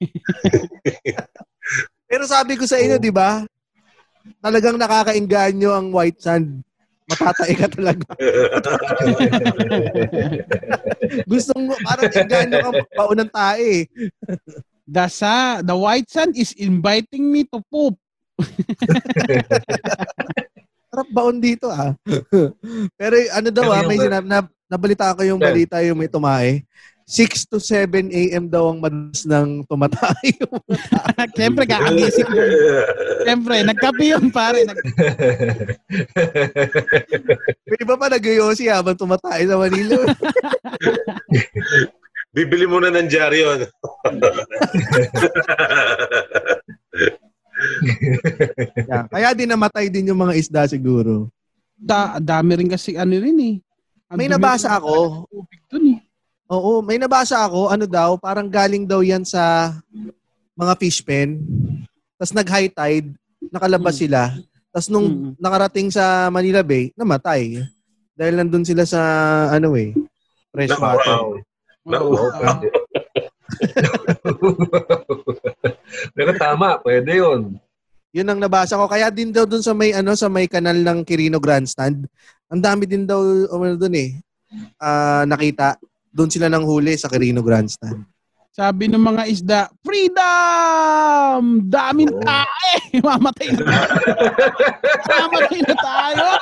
Pero 2.15 2.31
sabi 2.31 2.55
ko 2.55 2.63
sa 2.63 2.79
inyo, 2.79 2.95
di 3.03 3.11
ba? 3.11 3.43
talagang 4.39 4.79
nakakainganyo 4.79 5.75
ang 5.75 5.91
white 5.91 6.23
sand. 6.23 6.63
Matatay 7.11 7.53
ka 7.59 7.67
talaga. 7.69 8.07
Gustong 11.29 11.69
mo, 11.69 11.75
parang 11.85 12.09
inganyo 12.09 12.57
ka 12.63 12.71
baon 12.97 13.19
ng 13.21 13.31
tae. 13.35 13.91
The, 14.87 15.05
sa, 15.11 15.61
the 15.61 15.77
white 15.77 16.07
sun 16.07 16.33
is 16.33 16.55
inviting 16.57 17.29
me 17.29 17.45
to 17.51 17.61
poop. 17.69 17.99
Sarap 20.89 21.09
baon 21.13 21.43
dito 21.43 21.69
ah. 21.69 21.93
Pero 22.97 23.15
ano 23.35 23.49
daw 23.53 23.69
ah, 23.75 23.85
may 23.85 24.01
sinab 24.01 24.25
na, 24.25 24.49
nabalita 24.65 25.13
ko 25.13 25.21
yung 25.27 25.43
Yeah. 25.43 25.49
balita 25.51 25.77
yung 25.85 25.99
may 26.01 26.09
tumae. 26.09 26.65
6 27.05 27.53
to 27.53 27.61
7 27.61 28.09
a.m. 28.09 28.49
daw 28.49 28.73
ang 28.73 28.81
madalas 28.81 29.29
ng 29.29 29.61
tumatay. 29.69 30.25
Siyempre, 31.37 31.69
kakagising 31.69 32.33
yun. 32.33 32.49
Siyempre, 33.21 33.61
nagkape 33.61 34.05
yun, 34.09 34.33
pare. 34.33 34.65
Nag- 34.65 34.81
may 37.69 37.77
iba 37.77 37.95
pa 37.95 38.09
nag-yosi 38.09 38.73
habang 38.73 38.97
tumatay 38.97 39.45
sa 39.45 39.61
Manila. 39.61 40.01
Bibili 42.35 42.65
muna 42.65 42.89
ng 42.89 43.07
dyaryo. 43.07 43.49
Yeah. 48.77 49.07
Kaya 49.09 49.33
din 49.33 49.49
namatay 49.49 49.89
din 49.89 50.11
yung 50.11 50.21
mga 50.21 50.37
isda 50.37 50.63
siguro. 50.67 51.31
da, 51.73 52.19
dami 52.19 52.61
rin 52.61 52.69
kasi 52.69 52.93
ano 52.93 53.15
rin 53.15 53.39
eh. 53.41 53.55
Ang 54.11 54.19
May 54.21 54.29
nabasa 54.29 54.77
ako. 54.77 55.25
tubig 55.31 55.63
dun 55.71 55.97
eh. 55.97 56.01
Oo, 56.55 56.79
may 56.87 57.03
nabasa 57.03 57.43
ako, 57.43 57.67
ano 57.67 57.83
daw, 57.83 58.15
parang 58.15 58.47
galing 58.47 58.87
daw 58.87 59.03
yan 59.03 59.27
sa 59.27 59.75
mga 60.55 60.73
fish 60.79 61.03
pen. 61.03 61.43
Tapos 62.15 62.31
nag-high 62.31 62.71
tide, 62.71 63.11
nakalabas 63.51 63.99
Mm. 63.99 64.03
sila. 64.07 64.21
Tapos 64.71 64.87
nung 64.87 65.09
Mm. 65.11 65.31
nakarating 65.35 65.89
sa 65.91 66.31
Manila 66.31 66.63
Bay, 66.63 66.95
namatay. 66.95 67.59
Dahil 68.15 68.39
nandun 68.39 68.63
sila 68.63 68.87
sa, 68.87 69.03
ano 69.51 69.75
eh, 69.75 69.91
fresh 70.55 70.79
water. 70.79 71.11
wow. 71.11 71.27
Wow. 71.85 72.63
Pero 76.15 76.31
tama, 76.39 76.79
pwede 76.81 77.19
yun. 77.19 77.59
Yun 78.15 78.31
ang 78.31 78.39
nabasa 78.39 78.79
ko. 78.79 78.87
Kaya 78.87 79.11
din 79.11 79.35
daw 79.35 79.43
dun 79.43 79.59
sa 79.61 79.75
may, 79.75 79.91
ano, 79.91 80.15
sa 80.15 80.31
may 80.31 80.47
kanal 80.47 80.79
ng 80.79 81.03
Quirino 81.03 81.43
Grandstand, 81.43 82.07
ang 82.47 82.61
dami 82.63 82.87
din 82.87 83.03
daw, 83.03 83.19
ano 83.51 83.75
dun 83.75 83.99
eh, 83.99 84.23
ah, 84.79 85.27
nakita. 85.27 85.75
Doon 86.15 86.31
sila 86.31 86.47
nang 86.47 86.63
huli 86.63 86.95
sa 86.95 87.11
Quirino 87.11 87.43
Grandstand. 87.43 88.07
Sabi 88.55 88.87
ng 88.87 89.03
mga 89.03 89.27
isda, 89.27 89.67
freedom! 89.83 91.67
Daming 91.67 92.15
Oo. 92.15 92.23
tae! 92.23 92.73
Mamatay 93.03 93.51
na 93.51 93.67
tayo. 93.67 93.99
Mamatay 95.11 95.61
na 95.67 95.75
tayo! 95.75 96.31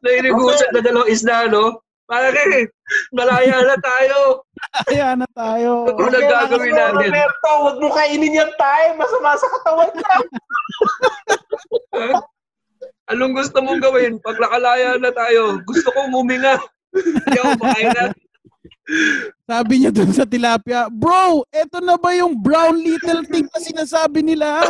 Nainigusat 0.00 0.72
na 0.72 0.80
dalawang 0.80 1.12
isda, 1.12 1.44
no? 1.52 1.84
Pare, 2.08 2.72
malaya 3.12 3.60
na 3.68 3.76
tayo. 3.80 4.44
Kaya 4.88 5.12
na 5.12 5.28
tayo. 5.36 5.92
Ano 5.92 6.08
na 6.08 6.20
gagawin 6.24 6.72
natin? 6.72 7.12
Roberto, 7.12 7.48
huwag 7.64 7.76
mo 7.80 7.88
kainin 7.92 8.32
yan 8.32 8.52
tayo. 8.56 8.96
Masama 8.96 9.36
sa 9.36 9.48
katawan 9.60 9.92
niya. 9.92 10.16
Anong 13.12 13.36
gusto 13.36 13.60
mong 13.60 13.84
gawin? 13.84 14.16
Pag 14.24 14.40
nakalaya 14.40 14.96
na 14.96 15.12
tayo, 15.12 15.60
gusto 15.68 15.92
kong 15.92 16.08
huminga. 16.12 16.56
Hindi 16.94 17.36
ako 17.36 17.52
makain. 17.60 18.12
Sabi 19.44 19.74
niya 19.80 19.90
dun 19.92 20.12
sa 20.12 20.24
tilapia, 20.24 20.88
Bro, 20.88 21.44
eto 21.52 21.84
na 21.84 22.00
ba 22.00 22.16
yung 22.16 22.36
brown 22.40 22.80
little 22.80 23.24
thing 23.28 23.44
na 23.48 23.60
sinasabi 23.60 24.24
nila? 24.24 24.64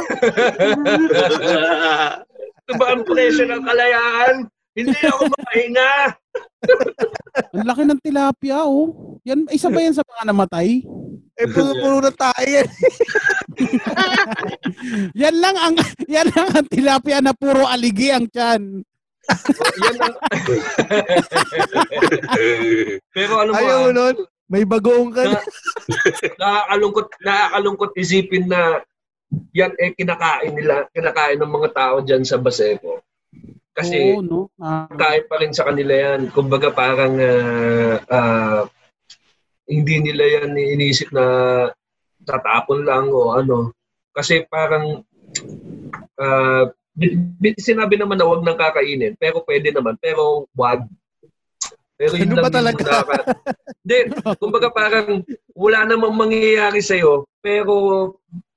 Ito 2.64 2.72
ba 2.74 2.86
ang 2.94 3.06
presyo 3.06 3.46
ng 3.46 3.62
kalayaan? 3.62 4.50
Hindi 4.74 4.98
ako 5.06 5.30
makahinga. 5.30 5.92
Ang 7.54 7.66
laki 7.70 7.82
ng 7.86 8.02
tilapia, 8.02 8.66
oh. 8.66 9.18
Yan, 9.22 9.46
isa 9.54 9.70
ba 9.70 9.78
yan 9.78 9.94
sa 9.94 10.02
mga 10.02 10.34
namatay? 10.34 10.82
Eh, 11.34 11.50
puro-puro 11.50 11.98
na 12.04 12.12
tayo 12.14 12.46
yan. 12.46 12.68
Yan 15.26 15.36
lang 15.38 15.56
ang 15.58 15.74
yan 16.06 16.26
lang 16.30 16.48
ang 16.54 16.66
tilapia 16.70 17.18
na 17.22 17.34
puro 17.34 17.66
aligi 17.66 18.10
ang 18.14 18.26
tiyan. 18.30 18.82
Yan 19.82 19.96
ang... 19.98 20.14
Pero 23.14 23.32
ano 23.42 23.50
mo, 23.50 23.58
Ayaw 23.58 23.78
mo 23.78 23.90
ah, 23.90 23.94
nun? 23.94 24.16
May 24.46 24.64
bagoong 24.68 25.10
ka 25.10 25.24
na. 25.24 25.40
nakakalungkot, 26.38 27.08
nakakalungkot 27.24 27.92
isipin 27.98 28.46
na 28.46 28.84
yan 29.50 29.72
eh 29.80 29.96
kinakain 29.96 30.54
nila, 30.54 30.86
kinakain 30.94 31.40
ng 31.40 31.50
mga 31.50 31.70
tao 31.74 31.96
dyan 32.04 32.22
sa 32.22 32.38
Baseco. 32.38 33.02
Kasi 33.74 34.14
Oo, 34.14 34.22
no? 34.22 34.40
Ah, 34.62 34.86
kain 34.86 35.26
pa 35.26 35.42
rin 35.42 35.50
sa 35.50 35.66
kanila 35.66 35.90
yan. 35.90 36.30
Kumbaga 36.30 36.70
parang 36.70 37.18
ah, 37.18 37.98
ah, 38.06 38.62
hindi 39.64 39.94
nila 40.00 40.24
yan 40.40 40.52
iniisip 40.52 41.08
na 41.10 41.24
tatapon 42.24 42.84
lang 42.84 43.08
o 43.08 43.32
ano. 43.32 43.72
Kasi 44.12 44.44
parang 44.46 45.02
bi- 46.94 47.58
sinabi 47.58 47.98
naman 47.98 48.16
na 48.16 48.28
wag 48.28 48.44
nang 48.46 48.58
kakainin, 48.58 49.18
pero 49.18 49.42
pwede 49.42 49.74
naman, 49.74 49.98
pero 49.98 50.46
wag. 50.54 50.86
Pero 51.94 52.18
yun 52.18 52.34
Ano 52.34 52.42
ba 52.42 52.50
lang 52.50 52.50
yung 52.50 52.58
talaga? 52.58 52.82
nakaka- 52.82 53.26
Hindi, 53.84 53.98
kumbaga 54.42 54.68
parang 54.70 55.08
wala 55.54 55.78
namang 55.86 56.14
mangyayari 56.14 56.82
sa 56.82 56.98
pero 57.38 57.74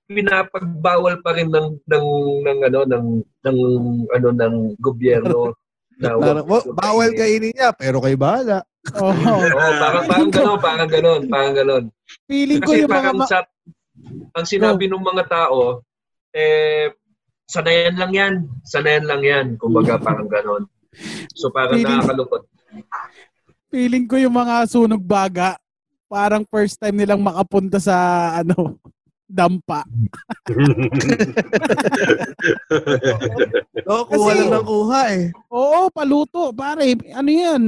pinapagbawal 0.07 1.19
pa 1.19 1.35
rin 1.35 1.51
ng 1.51 1.83
ng 1.83 2.07
ng 2.47 2.59
ano 2.63 2.79
ng 2.87 3.05
ng 3.43 3.57
ano 4.07 4.27
ng 4.31 4.55
gobyerno 4.79 5.51
na 6.01 6.15
wag- 6.15 6.47
"Wa- 6.47 6.67
bawal 6.71 7.11
kainin 7.11 7.51
niya, 7.51 7.73
pero 7.73 7.99
kay 7.99 8.15
bahala. 8.15 8.63
Oo. 8.96 9.12
Oo, 9.58 9.72
parang 9.77 10.03
parang 10.06 10.29
gano'n, 10.29 10.60
parang 10.60 10.89
gano'n, 10.89 11.22
parang 11.27 11.53
gano'n. 11.53 11.84
Feeling 12.25 12.62
ko 12.62 12.72
Kasi 12.72 12.79
yung 12.79 12.88
mga 12.88 12.96
parang 13.03 13.17
ma- 13.17 13.27
sa, 13.27 13.39
ang 14.32 14.46
sinabi 14.46 14.86
ng 14.88 15.03
mga 15.03 15.24
tao, 15.27 15.84
eh, 16.32 16.94
sanayan 17.46 17.96
lang 17.96 18.12
yan. 18.13 18.34
Sanayan 18.63 19.06
lang 19.06 19.22
yan. 19.22 19.46
Kumbaga 19.58 19.98
parang 19.98 20.27
gano'n. 20.27 20.63
So 21.34 21.50
parang 21.50 21.75
Feeling- 21.75 22.00
nakakalungkot. 22.00 22.44
feeling 23.67 24.06
ko 24.06 24.15
yung 24.15 24.32
mga 24.34 24.63
sunog 24.65 25.01
baga 25.01 25.60
parang 26.08 26.48
first 26.48 26.79
time 26.79 26.96
nilang 26.96 27.20
makapunta 27.20 27.77
sa 27.77 27.96
ano 28.34 28.79
dampa. 29.27 29.84
Oo, 33.84 34.03
kuha 34.06 34.15
Kasi- 34.24 34.39
lang 34.39 34.50
ng 34.53 34.65
kuha 34.65 35.01
eh. 35.12 35.24
Oo, 35.50 35.91
paluto, 35.91 36.51
pare. 36.51 36.96
Ano 37.12 37.27
'yan? 37.29 37.63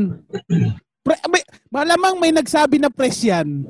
Pre, 1.09 1.17
may, 1.25 1.41
malamang 1.73 2.21
may 2.21 2.29
nagsabi 2.29 2.77
na 2.77 2.93
press 2.93 3.25
yan. 3.25 3.65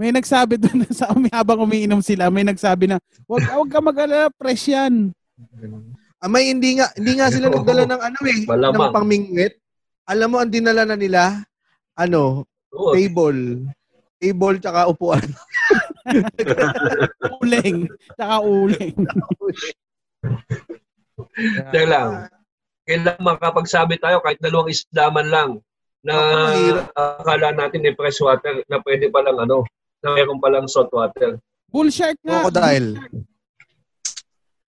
May 0.00 0.16
nagsabi 0.16 0.56
doon 0.64 0.88
sa 0.88 1.12
umi 1.12 1.28
habang 1.28 1.60
umiinom 1.60 2.00
sila, 2.00 2.32
may 2.32 2.40
nagsabi 2.40 2.88
na, 2.88 2.96
wag 3.28 3.44
wag 3.52 3.68
ka 3.68 3.84
mag-alala, 3.84 4.32
press 4.32 4.64
yan. 4.64 5.12
Ah, 6.16 6.28
may 6.32 6.48
hindi 6.48 6.80
nga 6.80 6.88
hindi 6.96 7.20
nga 7.20 7.28
sila 7.28 7.50
nagdala 7.52 7.84
ng 7.84 8.00
ano 8.00 8.18
eh, 8.24 8.40
Malamang. 8.48 8.80
ng 8.80 8.96
pangmingwit. 8.96 9.60
Alam 10.08 10.28
mo 10.32 10.36
ang 10.40 10.48
dinala 10.48 10.88
na 10.88 10.96
nila 10.96 11.44
ano, 11.92 12.48
Oo, 12.72 12.96
table. 12.96 13.68
Table 14.16 14.56
tsaka 14.56 14.88
upuan. 14.88 15.20
Uling. 17.44 17.92
Tsaka 18.16 18.36
uling. 18.40 18.96
Teka 21.72 21.88
lang. 21.88 22.10
Kailangan 22.88 23.20
makapagsabi 23.20 24.00
tayo 24.00 24.24
kahit 24.24 24.40
dalawang 24.40 24.72
isda 24.72 25.12
man 25.12 25.28
lang 25.28 25.50
na 26.00 26.16
akala 26.96 27.52
natin 27.52 27.84
eh 27.84 27.94
fresh 27.94 28.24
water 28.24 28.64
na 28.68 28.80
pwede 28.84 29.12
palang 29.12 29.36
ano, 29.36 29.64
na 30.00 30.16
meron 30.16 30.40
palang 30.40 30.64
salt 30.64 30.88
water. 30.92 31.36
Bull 31.68 31.92
shark 31.92 32.16
nga. 32.24 32.42
Crocodile. 32.42 32.88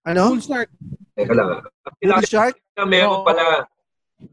Ano? 0.07 0.37
Bull 0.37 0.45
shark. 0.45 0.69
Teka 1.17 1.33
lang. 1.35 1.49
Ang 1.61 2.11
Bull 2.13 2.29
shark? 2.29 2.55
meron 2.85 3.21
Oo. 3.21 3.27
pala, 3.27 3.67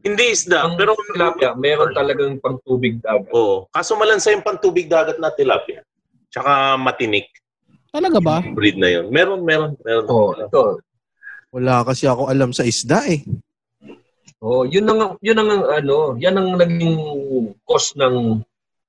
Hindi 0.06 0.30
isda, 0.30 0.62
ang 0.62 0.78
pero 0.78 0.94
tilapia, 1.10 1.50
meron 1.58 1.90
talagang 1.90 2.38
pang 2.38 2.62
tubig 2.62 3.02
dagat. 3.02 3.26
Oo. 3.34 3.66
Kaso 3.74 3.98
malansa 3.98 4.30
yung 4.30 4.46
pantubig 4.46 4.86
dagat 4.86 5.18
na 5.18 5.34
tilapia. 5.34 5.82
Tsaka 6.30 6.78
matinik. 6.78 7.26
Talaga 7.90 8.22
ba? 8.22 8.38
Breed 8.38 8.78
na 8.78 8.86
yun. 8.86 9.10
Meron, 9.10 9.42
meron, 9.42 9.74
meron. 9.82 10.06
Oh, 10.06 10.30
ito. 10.30 10.78
Wala 11.50 11.82
kasi 11.82 12.06
ako 12.06 12.30
alam 12.30 12.54
sa 12.54 12.62
isda 12.62 13.02
eh. 13.10 13.26
Oh, 14.40 14.64
yun 14.64 14.88
ang 14.88 15.20
yun 15.20 15.36
ang 15.36 15.68
ano, 15.68 16.16
yan 16.16 16.32
ang 16.40 16.56
naging 16.56 16.96
cause 17.68 17.92
ng 18.00 18.40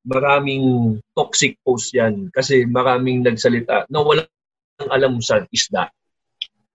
maraming 0.07 0.97
toxic 1.13 1.59
posts 1.61 1.93
yan 1.93 2.31
kasi 2.31 2.63
maraming 2.65 3.21
nagsalita 3.21 3.85
na 3.91 3.99
walang 3.99 4.31
alam 4.87 5.19
sa 5.19 5.43
isda. 5.51 5.91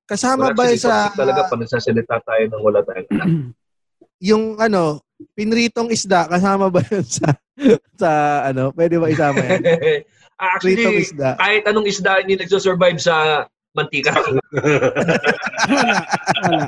Kasama 0.06 0.52
Wala 0.52 0.54
ba 0.54 0.71
sa 0.78 1.11
talaga 1.11 1.50
pag 1.50 1.59
nagsasalita 1.59 2.23
tayo 2.23 2.42
nang 2.47 2.62
wala 2.62 2.80
tayong 2.85 3.11
alam. 3.11 3.28
yung 4.30 4.45
ano, 4.61 5.02
pinritong 5.35 5.90
isda, 5.90 6.28
kasama 6.30 6.71
ba 6.71 6.85
yun 6.87 7.02
sa, 7.02 7.35
sa 8.00 8.11
ano? 8.47 8.71
Pwede 8.76 9.00
ba 9.00 9.11
isama 9.11 9.40
yan? 9.40 9.64
Pritong 10.61 11.00
Actually, 11.00 11.00
isda. 11.00 11.28
kahit 11.40 11.64
anong 11.64 11.88
isda 11.88 12.21
hindi 12.21 12.37
nagsusurvive 12.37 13.00
sa 13.00 13.49
mantika. 13.76 14.11
Wala. 14.16 14.40
Wala. 16.40 16.66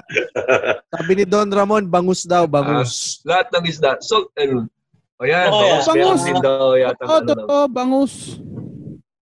Sabi 0.95 1.13
ni 1.15 1.25
Don 1.25 1.49
Ramon, 1.49 1.89
bangus 1.89 2.23
daw, 2.23 2.45
bangus. 2.45 3.19
Lahat 3.25 3.49
ng 3.51 3.65
isda. 3.65 3.97
So, 4.01 4.29
ano, 4.37 4.69
o 5.17 5.25
yan, 5.25 5.49
Oo, 5.49 5.59
bangus. 5.59 5.87
Bangus. 5.89 6.23
din 6.23 6.39
daw 6.39 6.77
yata. 6.77 7.03
Oo, 7.03 7.11
ano 7.11 7.25
daw. 7.25 7.29
totoo, 7.35 7.57
bangus. 7.69 8.15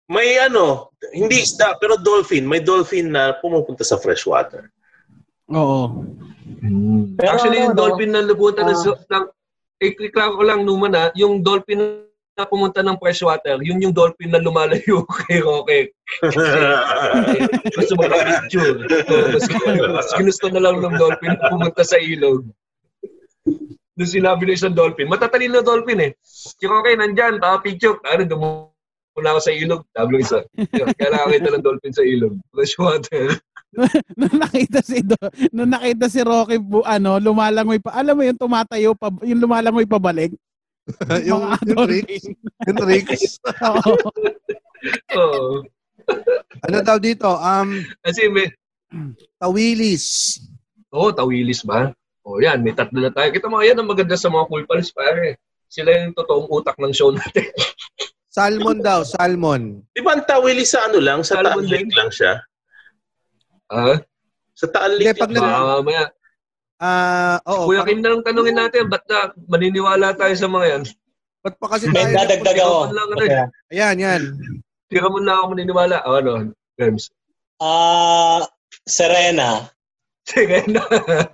May 0.05 0.37
ano, 0.37 0.93
hindi 1.13 1.41
isda, 1.41 1.77
pero 1.77 1.97
dolphin. 1.97 2.45
May 2.45 2.61
dolphin 2.61 3.09
na 3.09 3.37
pumupunta 3.37 3.83
sa 3.83 3.97
freshwater. 3.97 4.69
Oo. 5.49 6.05
Pero 7.15 7.29
Actually, 7.29 7.65
yung 7.65 7.73
ano, 7.73 7.81
dolphin 7.81 8.11
na 8.13 8.21
lubutan 8.21 8.69
ng, 8.69 8.81
Ah. 8.81 9.01
ng 9.17 9.25
ikiklaro 9.81 10.37
ko 10.37 10.43
lang 10.45 10.61
naman 10.65 10.93
ha, 10.93 11.09
yung 11.17 11.41
dolphin 11.41 12.05
na 12.35 12.47
pumunta 12.47 12.83
ng 12.83 12.99
freshwater, 12.99 13.63
yun 13.63 13.79
yung 13.79 13.95
dolphin 13.95 14.35
na 14.35 14.43
lumalayo 14.43 15.07
kay 15.27 15.39
Roque. 15.39 15.95
Gusto 17.75 17.93
mo 17.95 18.11
picture. 18.11 18.83
Mas, 19.31 19.47
mas 19.95 20.09
ginusto 20.19 20.47
na 20.51 20.61
lang 20.63 20.83
ng 20.83 20.99
dolphin 20.99 21.39
na 21.39 21.49
pumunta 21.51 21.83
sa 21.87 21.99
ilog. 21.99 22.43
Doon 23.95 24.11
sinabi 24.11 24.51
ng 24.51 24.59
isang 24.59 24.75
dolphin, 24.75 25.07
matatalino 25.07 25.63
dolphin 25.63 26.03
eh. 26.03 26.11
Si 26.27 26.67
Roque, 26.67 26.99
nandyan, 26.99 27.39
taka 27.39 27.63
picture. 27.63 27.97
Ano, 28.11 28.27
dumula 28.27 29.29
ako 29.31 29.41
sa 29.41 29.53
ilog. 29.55 29.81
Sabi 29.95 30.11
ng 30.19 30.23
isa. 30.27 30.39
Kaya 30.75 31.11
nakakita 31.15 31.49
ng 31.55 31.65
dolphin 31.65 31.95
sa 31.95 32.03
ilog. 32.03 32.35
Freshwater. 32.51 33.39
nung 34.19 34.37
nakita 34.39 34.81
si 34.83 35.03
Do, 35.03 35.19
nung 35.51 35.71
nakita 35.71 36.07
si 36.07 36.21
Rocky 36.23 36.59
bu, 36.63 36.83
ano, 36.87 37.19
lumalangoy 37.19 37.83
pa. 37.83 37.95
Alam 37.99 38.15
mo 38.19 38.23
yung 38.23 38.39
tumatayo 38.39 38.95
pa, 38.95 39.11
yung 39.27 39.43
lumalangoy 39.43 39.87
pabalik. 39.87 40.35
Yung, 41.25 41.43
yung 41.65 41.79
tricks. 41.89 42.25
Yung 42.69 42.79
tricks. 42.79 43.23
Oo. 43.69 43.93
Oo. 45.17 45.45
ano 46.61 46.79
daw 46.85 47.01
dito? 47.01 47.29
Um, 47.41 47.81
Kasi 48.05 48.29
may, 48.29 48.53
tawilis. 49.41 50.39
Oo, 50.93 51.09
oh, 51.09 51.15
tawilis 51.15 51.65
ba? 51.65 51.91
O 52.25 52.37
oh, 52.37 52.39
yan, 52.41 52.61
may 52.65 52.73
tatlo 52.73 53.01
na 53.01 53.13
tayo. 53.13 53.29
Kita 53.33 53.49
mo, 53.49 53.61
yan 53.61 53.77
ang 53.77 53.89
maganda 53.89 54.17
sa 54.17 54.33
mga 54.33 54.49
cool 54.49 54.65
pals, 54.65 54.93
pare. 54.93 55.37
Sila 55.69 55.91
yung 55.93 56.17
totoong 56.17 56.49
utak 56.49 56.77
ng 56.81 56.93
show 56.93 57.13
natin. 57.13 57.49
Salmon 58.35 58.83
daw, 58.83 59.07
salmon. 59.07 59.79
Di 59.95 60.03
ba 60.03 60.19
ang 60.19 60.27
tawili 60.27 60.67
sa 60.67 60.91
ano 60.91 60.99
lang? 60.99 61.23
Sa 61.23 61.39
Lake 61.39 61.87
din. 61.87 61.95
lang 61.95 62.11
siya? 62.11 62.43
Ah, 63.71 63.95
Sa 64.59 64.67
Hindi, 64.67 65.07
Lake 65.07 65.23
pag 65.23 65.31
lang 65.31 65.39
nag- 65.39 65.47
siya. 65.47 65.63
uh, 65.63 65.81
maya. 65.87 66.05
Ah, 66.79 67.39
oo. 67.47 67.71
Kuya 67.71 67.87
Kim 67.87 68.03
na 68.03 68.11
lang 68.13 68.23
tanungin 68.23 68.59
natin, 68.59 68.91
ba't 68.91 69.05
na 69.07 69.31
maniniwala 69.47 70.11
tayo 70.15 70.35
sa 70.35 70.51
mga 70.51 70.67
yan? 70.69 70.83
Ba't 71.41 71.55
pa 71.57 71.67
kasi 71.71 71.87
tayo? 71.89 72.11
dadagdag 72.11 72.59
ako. 72.59 72.79
Lang. 72.91 73.09
Okay. 73.15 73.31
Ayan, 73.71 73.97
yan. 73.97 74.23
Tira 74.89 75.07
mo 75.07 75.19
na 75.19 75.39
ako 75.39 75.55
maniniwala. 75.55 76.03
O, 76.05 76.19
ano, 76.19 76.33
Rems. 76.77 77.09
Ah, 77.59 78.43
Serena. 78.85 79.71
Sige 80.25 80.65
na. 80.67 80.83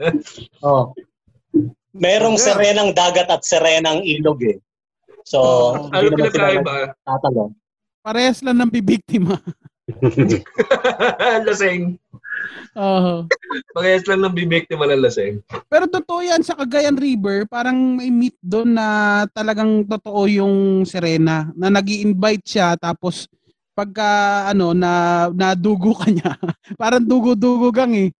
Oh. 0.66 0.92
Merong 1.90 2.36
Yeah. 2.38 2.44
serenang 2.46 2.90
dagat 2.92 3.26
at 3.26 3.42
serenang 3.42 4.04
ilog 4.04 4.38
eh. 4.44 4.58
So, 5.24 5.38
Oh. 5.40 5.90
ano 5.90 6.06
pinagkaiba? 6.10 6.94
nagtatanong. 6.94 7.50
Parehas 8.00 8.40
lang 8.40 8.58
ng 8.58 8.70
bibiktima. 8.70 9.38
lasing. 11.48 11.98
Oo. 12.78 13.26
Pagayas 13.74 14.06
lang 14.06 14.20
ng 14.22 14.34
bibiktima 14.34 14.86
ng 14.86 15.02
lasing. 15.02 15.42
Pero 15.66 15.90
totoo 15.90 16.22
yan 16.22 16.42
sa 16.46 16.54
Cagayan 16.54 16.96
River, 16.96 17.44
parang 17.50 17.98
may 17.98 18.10
meet 18.10 18.38
doon 18.38 18.74
na 18.78 18.86
talagang 19.34 19.82
totoo 19.86 20.30
yung 20.30 20.86
Serena 20.86 21.50
na 21.58 21.68
nag 21.68 21.86
invite 21.86 22.46
siya 22.46 22.78
tapos 22.78 23.26
pagka 23.74 24.44
ano 24.50 24.76
na 24.76 25.26
nadugo 25.32 25.96
ka 25.96 26.12
niya, 26.12 26.36
parang 26.80 27.02
dugo-dugo 27.02 27.72
gang 27.72 27.94
eh. 27.96 28.10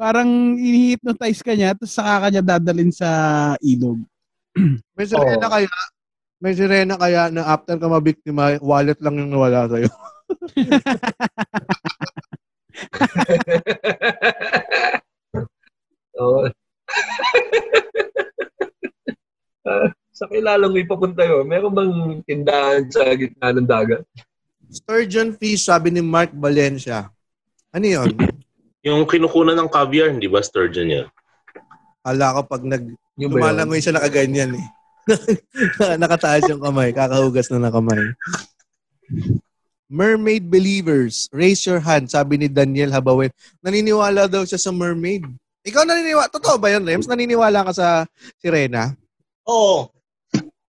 Parang 0.00 0.56
i-hypnotize 0.56 1.44
ka 1.44 1.52
niya 1.52 1.76
tapos 1.76 1.92
saka 1.92 2.14
ka 2.24 2.28
niya 2.32 2.42
dadalhin 2.46 2.88
sa 2.94 3.10
ilog. 3.60 4.00
May 4.96 5.04
sirena 5.04 5.46
Oo. 5.46 5.52
kaya, 5.52 5.70
may 6.40 6.56
sirena 6.56 6.94
kaya 6.96 7.28
na 7.28 7.44
after 7.52 7.76
ka 7.76 7.84
mabiktima, 7.84 8.56
wallet 8.64 8.96
lang 9.04 9.20
yung 9.20 9.28
nawala 9.28 9.68
sa'yo. 9.68 9.92
Oo. 16.20 16.48
Ah, 19.60 19.88
sa 20.10 20.24
kilalang 20.26 20.72
may 20.72 20.88
papunta 20.88 21.22
yun, 21.22 21.44
meron 21.44 21.72
bang 21.72 21.92
tindahan 22.24 22.88
sa 22.88 23.12
gitna 23.14 23.52
ng 23.52 23.68
dagat? 23.68 24.02
Sturgeon 24.70 25.36
fish, 25.36 25.68
sabi 25.68 25.92
ni 25.92 26.00
Mark 26.00 26.32
Valencia. 26.32 27.10
Ano 27.70 27.86
yun? 27.86 28.10
Yung 28.80 29.04
kinukunan 29.04 29.54
ng 29.54 29.68
caviar, 29.68 30.08
hindi 30.10 30.26
ba 30.26 30.40
sturgeon 30.40 30.88
yan? 30.88 31.06
Kala 32.00 32.40
ko 32.40 32.40
pag 32.48 32.64
nag 32.64 32.84
Yung 33.20 33.36
yun? 33.36 33.40
lumalangoy 33.40 33.84
siya 33.84 33.92
nakaganyan 33.94 34.56
eh. 34.56 34.66
Nakataas 36.00 36.48
yung 36.48 36.62
kamay, 36.62 36.92
kakahugas 36.96 37.52
na 37.52 37.68
ng 37.68 37.74
kamay. 37.74 38.00
Mermaid 39.90 40.46
believers, 40.46 41.26
raise 41.34 41.66
your 41.66 41.82
hand, 41.82 42.06
sabi 42.06 42.38
ni 42.38 42.46
Daniel 42.46 42.94
Habawen. 42.94 43.34
Naniniwala 43.58 44.30
daw 44.30 44.46
siya 44.46 44.62
sa 44.62 44.70
mermaid. 44.70 45.26
Ikaw 45.66 45.82
naniniwala, 45.82 46.30
totoo 46.30 46.62
ba 46.62 46.70
yun, 46.70 46.86
Rems? 46.86 47.10
Naniniwala 47.10 47.66
ka 47.66 47.72
sa 47.74 47.88
sirena? 48.38 48.94
Oo. 49.50 49.90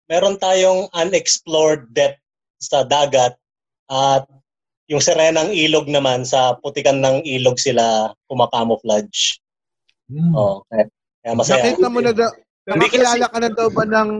Meron 0.09 0.41
tayong 0.41 0.89
unexplored 0.97 1.93
depth 1.93 2.19
sa 2.57 2.81
dagat 2.81 3.37
at 3.93 4.25
yung 4.89 5.05
serenang 5.05 5.53
ilog 5.53 5.87
naman 5.87 6.25
sa 6.25 6.57
putikan 6.59 6.99
ng 7.05 7.21
ilog 7.23 7.61
sila 7.61 8.11
kumakamouflage. 8.25 9.39
Hmm. 10.09 10.33
Oo. 10.33 10.65
Kaya, 10.67 10.89
kaya 11.23 11.33
masaya. 11.37 11.63
Nakita 11.63 11.89
mo 11.93 12.01
na 12.01 12.13
daw, 12.17 12.31
nakakilala 12.67 13.27
ka 13.29 13.39
na 13.39 13.51
daw 13.53 13.69
ba 13.69 13.85
ng, 13.85 14.11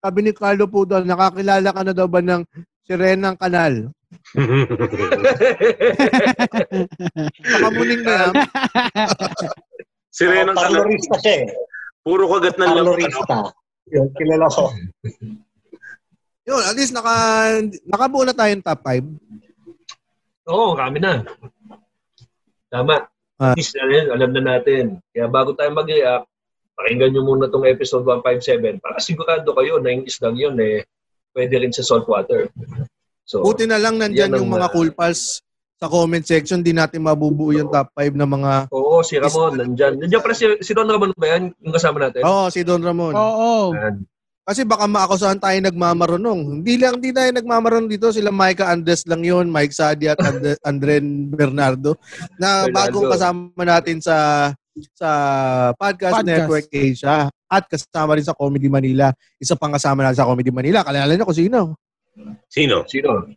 sabi 0.00 0.18
ni 0.22 0.32
Carlo 0.32 0.64
po 0.70 0.86
doon, 0.86 1.02
nakakilala 1.02 1.68
ka 1.74 1.82
na 1.82 1.92
daw 1.92 2.06
ba 2.06 2.22
ng 2.22 2.46
sirenang 2.86 3.36
kanal? 3.36 3.90
Nakamuning 7.42 8.02
na 8.06 8.12
yan. 8.12 8.32
Sirena 10.14 10.52
ng 10.52 10.56
kanal. 10.56 10.86
Parlorista 10.86 11.16
siya 11.20 11.34
eh. 11.44 11.48
Puro 12.06 12.24
kagat 12.30 12.56
ng 12.56 12.70
lamok. 12.72 12.78
ano? 12.78 12.86
Parlorista. 12.96 13.38
Yun, 13.86 14.06
kilala 14.18 14.46
ko. 14.50 14.64
Yun, 16.46 16.62
at 16.62 16.74
least 16.78 16.94
naka, 16.94 17.14
nakabuo 17.86 18.22
na 18.22 18.34
tayong 18.34 18.62
top 18.62 18.80
5. 18.82 19.02
Oo, 20.46 20.78
kami 20.78 21.02
na. 21.02 21.26
Tama. 22.70 23.10
Ah. 23.36 23.52
At 23.52 23.58
least, 23.58 23.76
alam 23.76 24.30
na 24.32 24.42
natin. 24.56 25.02
Kaya 25.10 25.26
bago 25.28 25.52
tayo 25.58 25.74
mag-react, 25.74 26.26
pakinggan 26.78 27.10
nyo 27.12 27.22
muna 27.24 27.50
tong 27.50 27.66
episode 27.66 28.04
157 28.04 28.78
para 28.80 29.00
sigurado 29.00 29.48
kayo 29.56 29.80
na 29.80 29.90
yung 29.96 30.04
isdang 30.06 30.36
yun 30.36 30.56
eh, 30.60 30.84
pwede 31.32 31.56
rin 31.60 31.72
sa 31.72 31.84
saltwater. 31.84 32.48
So, 33.26 33.42
Buti 33.42 33.66
na 33.66 33.82
lang 33.82 33.98
nandyan 33.98 34.38
yung 34.38 34.46
mga 34.46 34.70
uh, 34.70 34.72
cool 34.72 34.94
pals 34.94 35.42
sa 35.76 35.90
comment 35.90 36.22
section. 36.22 36.62
Di 36.62 36.70
natin 36.70 37.02
mabubuo 37.02 37.50
yung 37.50 37.68
top 37.68 37.90
5 37.98 38.14
na 38.14 38.24
mga... 38.24 38.52
oo, 38.70 39.02
si 39.02 39.18
Ramon, 39.18 39.58
nandyan. 39.58 39.98
Nandyan 39.98 40.22
pala 40.22 40.34
si, 40.38 40.46
si 40.62 40.72
Don 40.72 40.86
Ramon 40.86 41.10
ba 41.18 41.26
yan? 41.34 41.50
Yung 41.58 41.74
kasama 41.74 42.06
natin? 42.06 42.22
Oo, 42.22 42.46
si 42.48 42.62
Don 42.62 42.80
Ramon. 42.80 43.12
Oo. 43.12 43.74
Yan. 43.74 44.06
Kasi 44.46 44.62
baka 44.62 44.86
maakusahan 44.86 45.42
tayo 45.42 45.58
nagmamarunong. 45.58 46.62
Hindi 46.62 46.78
lang, 46.78 47.02
hindi 47.02 47.10
tayo 47.10 47.34
nagmamarunong 47.34 47.90
dito. 47.90 48.14
Sila 48.14 48.30
Micah 48.30 48.70
Andres 48.70 49.02
lang 49.10 49.26
yun, 49.26 49.50
Mike 49.50 49.74
Sadi 49.74 50.06
at 50.06 50.22
And- 50.22 50.54
Andren 50.70 51.26
Bernardo. 51.34 51.98
Na 52.38 52.70
Bernardo. 52.70 52.74
bagong 52.78 53.08
kasama 53.10 53.62
natin 53.66 53.98
sa 53.98 54.16
sa 54.94 55.10
Podcast, 55.74 56.22
Podcast. 56.22 56.30
Network 56.30 56.66
Asia. 56.70 57.26
At 57.50 57.66
kasama 57.66 58.14
rin 58.14 58.22
sa 58.22 58.38
Comedy 58.38 58.70
Manila. 58.70 59.10
Isa 59.42 59.58
pang 59.58 59.74
kasama 59.74 60.06
natin 60.06 60.22
sa 60.22 60.30
Comedy 60.30 60.54
Manila. 60.54 60.86
Kalala 60.86 61.10
niyo 61.10 61.26
kung 61.26 61.34
sino? 61.42 61.74
Sino? 62.48 62.84
Sino? 62.88 63.28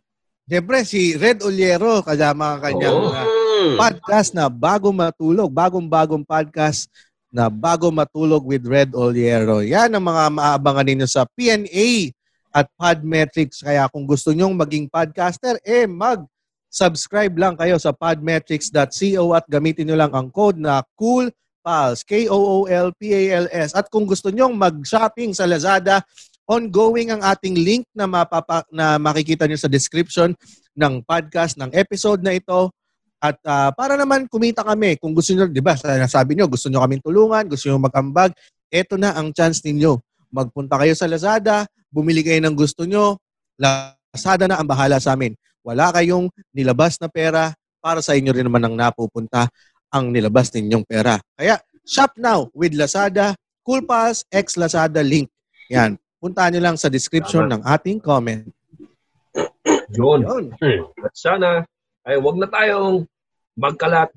Siyempre, 0.48 0.82
si 0.82 1.14
Red 1.14 1.44
Oliero. 1.46 2.02
Kasama 2.02 2.56
ang 2.56 2.60
kanyang 2.64 3.00
uh, 3.06 3.38
Hmm. 3.60 3.76
podcast 3.76 4.32
na 4.32 4.48
bagong 4.48 4.96
matulog, 4.96 5.52
bagong-bagong 5.52 6.24
podcast 6.24 6.88
na 7.28 7.52
bago 7.52 7.92
matulog 7.92 8.40
with 8.48 8.64
Red 8.64 8.96
Oliero. 8.96 9.60
Yan 9.60 9.92
ang 9.92 10.00
mga 10.00 10.32
maaabangan 10.32 10.86
ninyo 10.88 11.04
sa 11.04 11.28
PNA 11.28 12.08
at 12.56 12.72
Podmetrics. 12.72 13.60
Kaya 13.60 13.84
kung 13.92 14.08
gusto 14.08 14.32
nyong 14.32 14.56
maging 14.56 14.88
podcaster, 14.88 15.60
eh 15.60 15.84
mag-subscribe 15.84 17.36
lang 17.36 17.52
kayo 17.52 17.76
sa 17.76 17.92
podmetrics.co 17.92 19.36
at 19.36 19.44
gamitin 19.44 19.92
nyo 19.92 19.96
lang 20.08 20.12
ang 20.16 20.32
code 20.32 20.56
na 20.56 20.80
COOLPALS, 20.96 22.00
K-O-O-L-P-A-L-S. 22.08 23.76
At 23.76 23.92
kung 23.92 24.08
gusto 24.08 24.32
nyong 24.32 24.56
mag-shopping 24.56 25.36
sa 25.36 25.44
Lazada, 25.44 26.00
ongoing 26.50 27.14
ang 27.14 27.22
ating 27.22 27.54
link 27.54 27.86
na, 27.94 28.10
mapapa, 28.10 28.66
na 28.74 28.98
makikita 28.98 29.46
nyo 29.46 29.54
sa 29.54 29.70
description 29.70 30.34
ng 30.74 31.06
podcast 31.06 31.54
ng 31.54 31.70
episode 31.70 32.26
na 32.26 32.34
ito. 32.34 32.74
At 33.22 33.38
ah, 33.46 33.70
para 33.70 33.94
naman 33.94 34.26
kumita 34.26 34.66
kami, 34.66 34.98
kung 34.98 35.14
gusto 35.14 35.30
nyo, 35.30 35.46
di 35.46 35.62
ba, 35.62 35.78
nasabi 35.78 36.34
nyo, 36.34 36.50
gusto 36.50 36.66
nyo 36.66 36.82
kaming 36.82 37.04
tulungan, 37.06 37.46
gusto 37.46 37.70
nyo 37.70 37.78
mag-ambag, 37.78 38.34
eto 38.66 38.98
na 38.98 39.14
ang 39.14 39.30
chance 39.30 39.62
ninyo. 39.62 39.94
magpunta 40.30 40.78
kayo 40.78 40.94
sa 40.94 41.10
Lazada, 41.10 41.66
bumili 41.90 42.22
kayo 42.22 42.38
ng 42.38 42.54
gusto 42.54 42.86
nyo, 42.86 43.18
Lazada 43.58 44.46
na 44.46 44.58
ang 44.62 44.66
bahala 44.66 45.02
sa 45.02 45.18
amin. 45.18 45.34
Wala 45.66 45.90
kayong 45.90 46.30
nilabas 46.54 46.98
na 47.02 47.10
pera, 47.10 47.54
para 47.82 47.98
sa 48.04 48.14
inyo 48.14 48.30
rin 48.30 48.46
naman 48.46 48.62
ang 48.62 48.76
napupunta 48.76 49.48
ang 49.90 50.14
nilabas 50.14 50.54
ninyong 50.54 50.86
pera. 50.86 51.18
Kaya, 51.34 51.58
shop 51.82 52.14
now 52.14 52.46
with 52.54 52.76
Lazada, 52.78 53.34
Cool 53.66 53.82
Pass, 53.82 54.22
X 54.30 54.54
Lazada 54.54 55.02
link. 55.02 55.26
Yan. 55.66 55.98
Puntahan 56.20 56.52
nyo 56.52 56.62
lang 56.62 56.76
sa 56.76 56.92
description 56.92 57.48
Tama. 57.48 57.52
ng 57.58 57.62
ating 57.64 57.98
comment. 57.98 58.44
Yun. 59.96 60.20
Yun. 60.22 60.44
At 61.00 61.16
sana 61.16 61.64
ay 62.04 62.20
wag 62.20 62.36
na 62.36 62.48
tayong 62.52 63.08
magkalat 63.56 64.12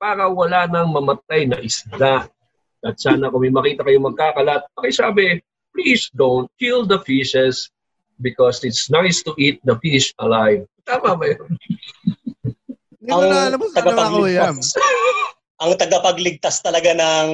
para 0.00 0.26
wala 0.32 0.64
nang 0.66 0.90
mamatay 0.90 1.46
na 1.46 1.60
isda. 1.60 2.26
At 2.82 2.96
sana 2.98 3.30
kung 3.30 3.44
may 3.44 3.52
makita 3.52 3.86
kayo 3.86 4.02
magkakalat, 4.02 4.66
pakisabi, 4.74 5.44
please 5.70 6.10
don't 6.16 6.50
kill 6.58 6.82
the 6.88 6.98
fishes 7.06 7.70
because 8.18 8.64
it's 8.66 8.90
nice 8.90 9.22
to 9.22 9.36
eat 9.38 9.62
the 9.62 9.78
fish 9.78 10.10
alive. 10.18 10.66
Tama 10.82 11.14
ba 11.14 11.24
yun? 11.30 11.52
Hindi 12.98 13.10
ko 13.12 13.22
na 13.28 13.38
alam 13.46 13.58
mo 13.60 13.66
saan 13.70 13.86
ako 13.94 14.18
yan. 14.26 14.54
tagapagligtas, 14.58 14.68
ang 15.62 15.72
tagapagligtas 15.78 16.56
talaga 16.64 16.90
ng 16.96 17.28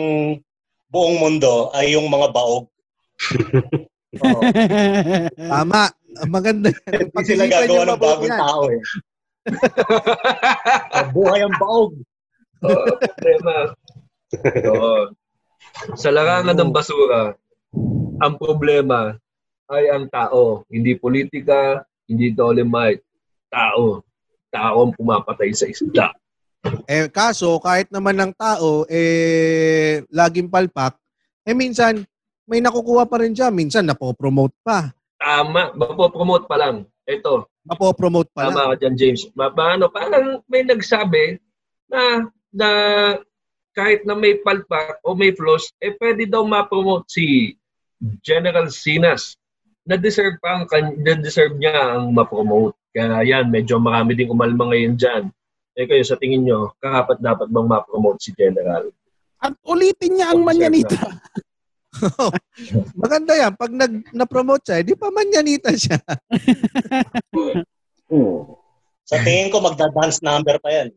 buong 0.93 1.17
mundo 1.17 1.73
ay 1.73 1.97
yung 1.97 2.13
mga 2.13 2.29
baog. 2.35 2.69
Oo. 4.17 4.41
Tama. 5.53 5.83
Maganda. 6.27 6.73
Hindi 6.89 7.23
sila 7.23 7.45
gagawa 7.47 7.83
ng 7.85 8.01
bagong 8.01 8.35
tao 8.35 8.63
eh. 8.73 8.83
Buhay 11.15 11.41
ang 11.47 11.57
baog. 11.57 11.93
Oo, 12.65 12.91
problema. 12.99 13.55
Oo. 14.73 14.95
Sa 15.95 16.11
larangan 16.11 16.57
ng 16.59 16.73
basura, 16.75 17.37
ang 18.19 18.35
problema 18.41 19.15
ay 19.71 19.93
ang 19.93 20.09
tao. 20.11 20.65
Hindi 20.73 20.97
politika, 20.99 21.85
hindi 22.09 22.33
dolomite. 22.35 23.05
Tao. 23.53 24.03
Tao 24.49 24.77
ang 24.85 24.93
pumapatay 24.97 25.53
sa 25.55 25.69
isda. 25.69 26.11
Eh, 26.89 27.07
kaso, 27.13 27.61
kahit 27.63 27.89
naman 27.95 28.19
ng 28.19 28.33
tao, 28.35 28.83
eh, 28.91 30.03
laging 30.11 30.51
palpak, 30.51 30.99
eh, 31.47 31.55
minsan, 31.55 32.03
may 32.49 32.59
nakukuha 32.59 33.05
pa 33.05 33.21
rin 33.21 33.37
siya. 33.37 33.53
Minsan, 33.53 33.85
napopromote 33.85 34.57
pa. 34.65 34.89
Tama. 35.15 35.77
Mapopromote 35.77 36.49
pa 36.49 36.57
lang. 36.57 36.89
Ito, 37.05 37.45
Mapopromote 37.65 38.33
pa 38.33 38.49
lang. 38.49 38.57
tama 38.57 38.73
ka 38.73 38.81
dyan, 38.81 38.95
James. 38.97 39.29
Ma- 39.33 39.53
Paano? 39.53 39.89
Parang 39.89 40.41
may 40.45 40.65
nagsabi 40.65 41.37
na, 41.87 42.25
na 42.49 42.69
kahit 43.73 44.05
na 44.05 44.13
may 44.13 44.37
palpak 44.39 45.01
o 45.01 45.13
may 45.13 45.33
flaws, 45.33 45.69
eh 45.79 45.93
pwede 45.95 46.25
daw 46.25 46.43
ma-promote 46.43 47.05
si 47.07 47.53
General 48.21 48.69
Sinas 48.69 49.37
na 49.85 49.97
deserve 49.97 50.37
pa 50.39 50.57
ang 50.57 50.65
kan- 50.65 50.97
na 50.97 51.17
deserve 51.17 51.57
niya 51.57 51.77
ang 51.95 52.13
ma-promote. 52.13 52.77
Kaya 52.89 53.21
yan, 53.23 53.49
medyo 53.49 53.77
marami 53.77 54.13
ding 54.13 54.29
umalma 54.29 54.69
ngayon 54.69 54.97
dyan. 54.97 55.25
Eh 55.73 55.85
kayo, 55.85 56.03
sa 56.03 56.17
tingin 56.17 56.43
nyo, 56.43 56.73
karapat 56.77 57.21
dapat 57.21 57.49
bang 57.49 57.69
ma-promote 57.69 58.19
si 58.19 58.33
General? 58.33 58.85
At 59.39 59.55
ulitin 59.63 60.19
niya 60.19 60.33
ang 60.33 60.43
manyanita. 60.43 60.99
Maganda 63.03 63.33
yan. 63.35 63.53
Pag 63.57 63.73
nag, 63.73 63.93
na-promote 64.13 64.63
siya, 64.65 64.85
di 64.85 64.95
pa 64.95 65.09
manyanita 65.09 65.73
siya. 65.73 65.99
Sa 69.09 69.17
tingin 69.25 69.49
ko, 69.49 69.65
magda-dance 69.65 70.21
number 70.21 70.61
pa 70.61 70.69
yan. 70.69 70.89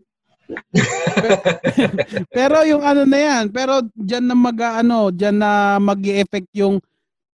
Pero 2.36 2.68
yung 2.68 2.84
ano 2.84 3.08
na 3.08 3.16
yan, 3.16 3.44
pero 3.56 3.88
diyan 3.96 4.26
na 4.28 4.36
mag 4.36 4.60
ano, 4.60 5.08
diyan 5.08 5.38
na 5.40 5.80
mag-effect 5.80 6.52
yung 6.60 6.76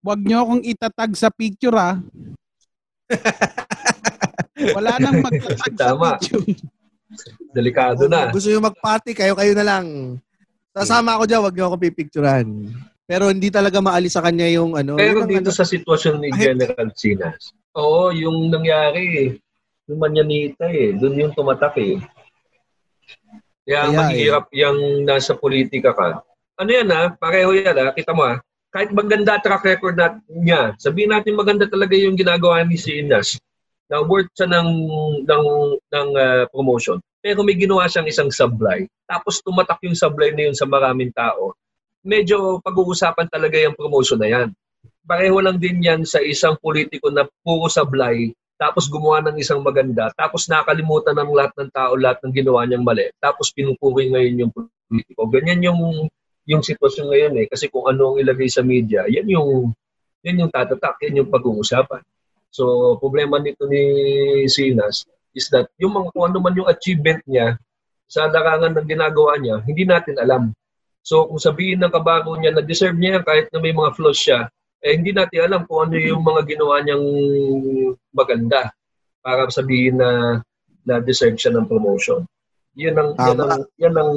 wag 0.03 0.19
niyo 0.19 0.43
akong 0.43 0.67
itatag 0.67 1.15
sa 1.15 1.31
picture 1.31 1.79
ah. 1.79 2.03
Wala 4.75 4.99
nang 4.99 5.23
magtatag 5.23 5.75
sa 5.79 5.95
picture. 5.95 6.43
Delikado 7.55 8.11
na. 8.11 8.35
Gusto 8.35 8.51
nyo 8.51 8.67
mag-party, 8.67 9.15
kayo-kayo 9.15 9.55
na 9.55 9.63
lang. 9.63 10.19
Sasama 10.75 11.15
ako 11.15 11.31
dyan, 11.31 11.43
wag 11.47 11.55
nyo 11.55 11.65
ako 11.71 11.77
pipicturan. 11.79 12.47
Pero 13.05 13.29
hindi 13.29 13.53
talaga 13.53 13.85
maalis 13.85 14.17
sa 14.17 14.25
kanya 14.25 14.49
yung 14.49 14.81
ano. 14.81 14.97
Pero 14.97 15.21
yun 15.21 15.29
ang 15.29 15.33
dito 15.33 15.53
ano, 15.53 15.59
sa 15.61 15.69
sitwasyon 15.69 16.15
ni 16.25 16.29
General 16.33 16.89
Sinas, 16.97 17.53
oo, 17.77 18.09
yung 18.17 18.49
nangyari, 18.49 19.37
yung 19.85 20.01
manyanita 20.01 20.65
eh, 20.73 20.97
doon 20.97 21.29
yung 21.29 21.33
tumatak 21.37 21.77
eh. 21.77 22.01
Kaya 23.65 23.89
Kaya 23.89 23.93
eh. 23.93 23.97
maghihirap 23.97 24.47
yung 24.57 24.79
nasa 25.05 25.37
politika 25.37 25.93
ka. 25.93 26.25
Ano 26.57 26.71
yan 26.73 26.89
ha, 26.93 27.13
pareho 27.13 27.53
yan 27.53 27.77
ha, 27.77 27.93
kita 27.93 28.17
mo 28.17 28.25
ha, 28.25 28.41
kahit 28.73 28.91
maganda 28.91 29.39
track 29.39 29.63
record 29.63 29.95
nat 29.95 30.19
niya, 30.27 30.73
sabihin 30.81 31.13
natin 31.13 31.37
maganda 31.37 31.69
talaga 31.69 31.95
yung 31.95 32.17
ginagawa 32.17 32.65
ni 32.65 32.81
Sinas, 32.81 33.37
na 33.87 34.01
worth 34.01 34.33
siya 34.33 34.49
ng, 34.49 34.69
ng, 35.29 35.45
ng 35.93 36.09
ah, 36.17 36.45
promotion. 36.51 36.99
Pero 37.21 37.41
may 37.45 37.57
ginawa 37.57 37.89
siyang 37.89 38.09
isang 38.09 38.29
sablay. 38.33 38.85
Tapos 39.09 39.41
tumatak 39.41 39.81
yung 39.85 39.97
sablay 39.97 40.33
na 40.33 40.49
yun 40.51 40.57
sa 40.57 40.69
maraming 40.69 41.13
tao. 41.13 41.57
Medyo 42.05 42.61
pag-uusapan 42.61 43.33
talaga 43.33 43.57
yung 43.57 43.75
promotion 43.75 44.21
na 44.21 44.29
yan. 44.29 44.49
Pareho 45.05 45.37
lang 45.41 45.57
din 45.57 45.81
yan 45.81 46.05
sa 46.05 46.21
isang 46.21 46.57
politiko 46.61 47.09
na 47.09 47.25
puro 47.41 47.69
sablay, 47.69 48.33
tapos 48.61 48.89
gumawa 48.89 49.25
ng 49.25 49.41
isang 49.41 49.61
maganda, 49.61 50.13
tapos 50.15 50.47
nakalimutan 50.47 51.17
ng 51.17 51.33
lahat 51.33 51.53
ng 51.59 51.71
tao, 51.73 51.97
lahat 51.97 52.21
ng 52.25 52.33
ginawa 52.33 52.65
niyang 52.65 52.85
mali, 52.85 53.09
tapos 53.21 53.51
pinupuri 53.53 54.13
ngayon 54.13 54.47
yung 54.47 54.53
politiko. 54.53 55.23
Ganyan 55.29 55.61
yung 55.65 56.09
yung 56.45 56.63
sitwasyon 56.65 57.07
ngayon 57.09 57.35
eh. 57.45 57.47
Kasi 57.49 57.73
kung 57.73 57.89
ano 57.89 58.15
ang 58.15 58.17
ilagay 58.21 58.49
sa 58.49 58.61
media, 58.61 59.09
yan 59.09 59.29
yung, 59.29 59.73
yan 60.25 60.45
yung 60.45 60.53
tatatak, 60.53 61.01
yan 61.05 61.25
yung 61.25 61.31
pag-uusapan. 61.33 62.05
So, 62.55 62.95
problema 63.03 63.41
nito 63.41 63.67
ni 63.67 63.83
Sinas 64.47 65.09
is 65.35 65.51
that 65.51 65.67
yung 65.83 65.91
mga 65.91 66.15
kung 66.15 66.25
ano 66.31 66.39
man 66.39 66.55
yung 66.55 66.71
achievement 66.71 67.19
niya 67.27 67.59
sa 68.07 68.31
larangan 68.31 68.79
ng 68.79 68.87
ginagawa 68.87 69.35
niya, 69.41 69.59
hindi 69.67 69.83
natin 69.83 70.15
alam. 70.21 70.55
So, 71.05 71.29
kung 71.29 71.37
sabihin 71.37 71.85
ng 71.85 71.93
kabago 71.93 72.33
niya 72.41 72.57
na 72.57 72.65
deserve 72.65 72.97
niya 72.97 73.21
yan 73.21 73.25
kahit 73.29 73.47
na 73.53 73.61
may 73.61 73.77
mga 73.77 73.93
flaws 73.93 74.17
siya, 74.17 74.49
eh 74.81 74.97
hindi 74.97 75.13
natin 75.13 75.45
alam 75.45 75.69
kung 75.69 75.89
ano 75.89 76.01
yung 76.01 76.25
mga 76.25 76.49
ginawa 76.49 76.81
niyang 76.81 77.07
maganda 78.09 78.73
para 79.21 79.45
sabihin 79.53 80.01
na 80.01 80.41
na 80.85 81.01
deserve 81.01 81.37
siya 81.37 81.53
ng 81.53 81.69
promotion. 81.69 82.25
Yan 82.77 82.97
ang, 82.97 83.11
yan 83.17 83.39
ang, 83.41 83.63
yan 83.81 83.95
ang 83.97 84.13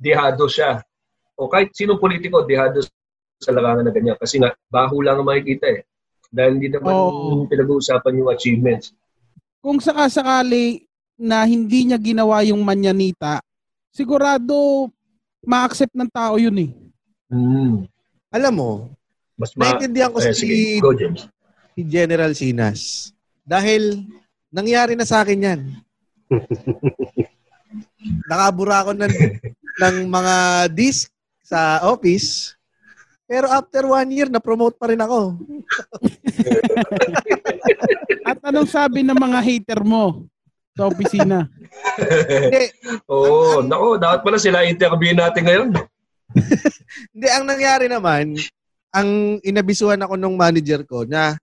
dihado 0.00 0.44
siya. 0.48 0.80
O 1.36 1.48
kahit 1.48 1.72
sinong 1.76 2.00
politiko, 2.00 2.44
dihado 2.44 2.80
sa 3.38 3.52
larangan 3.52 3.88
na 3.88 3.92
ganyan. 3.92 4.16
Kasi 4.16 4.40
nga, 4.40 4.52
baho 4.72 5.04
lang 5.04 5.20
ang 5.20 5.28
makikita 5.28 5.68
eh. 5.68 5.80
Dahil 6.28 6.60
hindi 6.60 6.68
naman 6.72 6.92
Oo. 6.92 7.46
pinag-uusapan 7.48 8.18
yung 8.20 8.30
achievements. 8.32 8.92
Kung 9.60 9.80
sakasakali 9.80 10.84
na 11.18 11.44
hindi 11.44 11.88
niya 11.88 11.98
ginawa 11.98 12.44
yung 12.46 12.62
manyanita, 12.62 13.42
sigurado 13.92 14.88
ma-accept 15.44 15.94
ng 15.94 16.10
tao 16.10 16.40
yun 16.40 16.56
eh. 16.58 16.70
Mm. 17.28 17.84
alam 18.32 18.54
mo, 18.56 18.70
Mas 19.36 19.52
ma... 19.52 19.68
naintindihan 19.68 20.08
ko 20.08 20.16
Eh, 20.24 20.32
si, 20.32 20.48
sige, 20.48 20.80
go 20.80 20.96
James. 20.96 21.28
si 21.76 21.84
General 21.84 22.32
Sinas. 22.32 23.12
Dahil 23.44 24.00
nangyari 24.48 24.96
na 24.96 25.04
sa 25.04 25.20
akin 25.24 25.44
yan. 25.44 25.60
Nakabura 28.30 28.84
ako 28.84 28.92
ng, 28.96 29.14
ng 29.80 29.96
mga 30.08 30.34
disc 30.72 31.12
sa 31.44 31.84
office. 31.84 32.56
Pero 33.28 33.44
after 33.52 33.84
one 33.84 34.08
year, 34.08 34.28
na-promote 34.32 34.80
pa 34.80 34.88
rin 34.88 35.00
ako. 35.00 35.36
At 38.28 38.40
anong 38.40 38.68
sabi 38.68 39.04
ng 39.04 39.16
mga 39.16 39.38
hater 39.44 39.80
mo 39.84 40.24
sa 40.78 40.86
opisina? 40.86 41.50
Hindi, 41.98 42.62
Oo, 43.10 43.58
ang- 43.58 43.66
nako, 43.66 43.98
dapat 43.98 44.20
pala 44.22 44.38
sila 44.38 44.62
interview 44.62 45.10
natin 45.18 45.42
ngayon. 45.42 45.68
Hindi, 47.12 47.28
ang 47.34 47.44
nangyari 47.50 47.90
naman, 47.90 48.38
ang 48.94 49.42
inabisuhan 49.42 49.98
ako 49.98 50.14
nung 50.14 50.38
manager 50.38 50.86
ko 50.86 51.02
na 51.02 51.34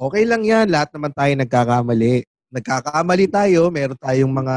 okay 0.00 0.24
lang 0.24 0.40
yan, 0.48 0.72
lahat 0.72 0.88
naman 0.96 1.12
tayo 1.12 1.32
nagkakamali. 1.36 2.24
Nagkakamali 2.48 3.26
tayo, 3.28 3.68
meron 3.68 4.00
tayong 4.00 4.32
mga 4.32 4.56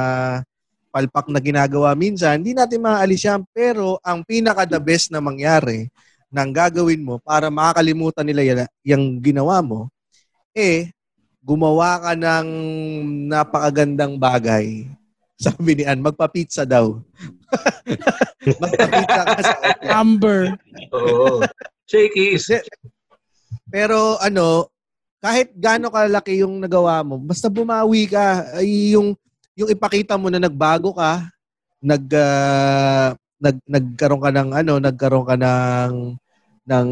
palpak 0.91 1.28
na 1.28 1.39
ginagawa 1.44 1.91
minsan, 1.96 2.39
hindi 2.39 2.56
natin 2.56 2.84
maalis 2.84 3.28
yan. 3.28 3.44
Pero 3.52 4.00
ang 4.00 4.24
pinaka 4.24 4.63
the 4.63 4.80
best 4.80 5.12
na 5.12 5.20
mangyari 5.20 5.91
ng 6.32 6.50
gagawin 6.56 7.04
mo 7.04 7.20
para 7.20 7.52
makakalimutan 7.52 8.24
nila 8.24 8.67
yung 8.88 9.20
ginawa 9.20 9.60
mo, 9.60 9.91
eh, 10.56 10.91
gumawa 11.41 11.97
ka 11.99 12.12
ng 12.13 12.49
napakagandang 13.27 14.15
bagay. 14.15 14.86
Sabi 15.41 15.82
ni 15.82 15.84
Ann, 15.89 16.06
magpa-pizza 16.06 16.69
daw. 16.69 17.01
magpa-pizza 18.62 19.21
ka 19.25 19.41
sa. 19.41 19.56
Amber. 19.89 20.54
Oo. 20.93 21.41
Shakies. 21.89 22.45
Pero 23.73 24.21
ano, 24.21 24.69
kahit 25.17 25.54
gaano 25.58 25.89
kalaki 25.89 26.45
yung 26.45 26.62
nagawa 26.62 27.01
mo, 27.01 27.17
basta 27.17 27.49
bumawi 27.49 28.06
ka, 28.06 28.58
ay 28.62 28.93
yung 28.93 29.17
yung 29.58 29.69
ipakita 29.69 30.15
mo 30.15 30.30
na 30.30 30.41
nagbago 30.41 30.93
ka, 30.93 31.25
nag 31.82 32.06
ah, 32.13 33.17
nag 33.41 33.58
nagkaroon 33.65 34.21
ka 34.21 34.32
ng 34.34 34.49
ano, 34.54 34.73
nagkaroon 34.77 35.25
ka 35.25 35.36
ng 35.36 35.93
ng 36.69 36.89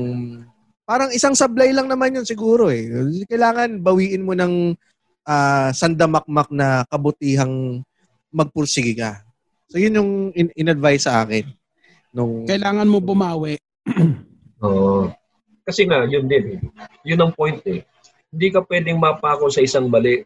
parang 0.89 1.13
isang 1.13 1.37
sablay 1.37 1.69
lang 1.69 1.85
naman 1.85 2.17
yun 2.17 2.25
siguro 2.25 2.73
eh. 2.73 2.89
Kailangan 3.29 3.77
bawiin 3.77 4.25
mo 4.25 4.33
ng 4.33 4.73
ah, 5.29 5.69
sandamakmak 5.69 6.49
na 6.49 6.81
kabutihang 6.89 7.85
magpursige 8.33 8.97
ka. 8.97 9.21
So 9.69 9.77
yun 9.77 10.01
yung 10.01 10.11
in- 10.33 10.55
in-advise 10.57 11.05
sa 11.05 11.21
akin. 11.21 11.45
Nung, 12.09 12.49
Kailangan 12.49 12.89
mo 12.89 12.97
bumawi. 12.97 13.61
Oo. 14.65 15.13
Kasi 15.61 15.85
nga, 15.85 16.09
yun 16.09 16.25
din. 16.25 16.57
eh. 16.57 16.59
Yun 17.05 17.21
ang 17.21 17.33
point 17.37 17.61
eh. 17.69 17.85
Hindi 18.33 18.47
ka 18.49 18.65
pwedeng 18.65 18.97
mapako 18.97 19.53
sa 19.53 19.61
isang 19.61 19.85
mali 19.85 20.25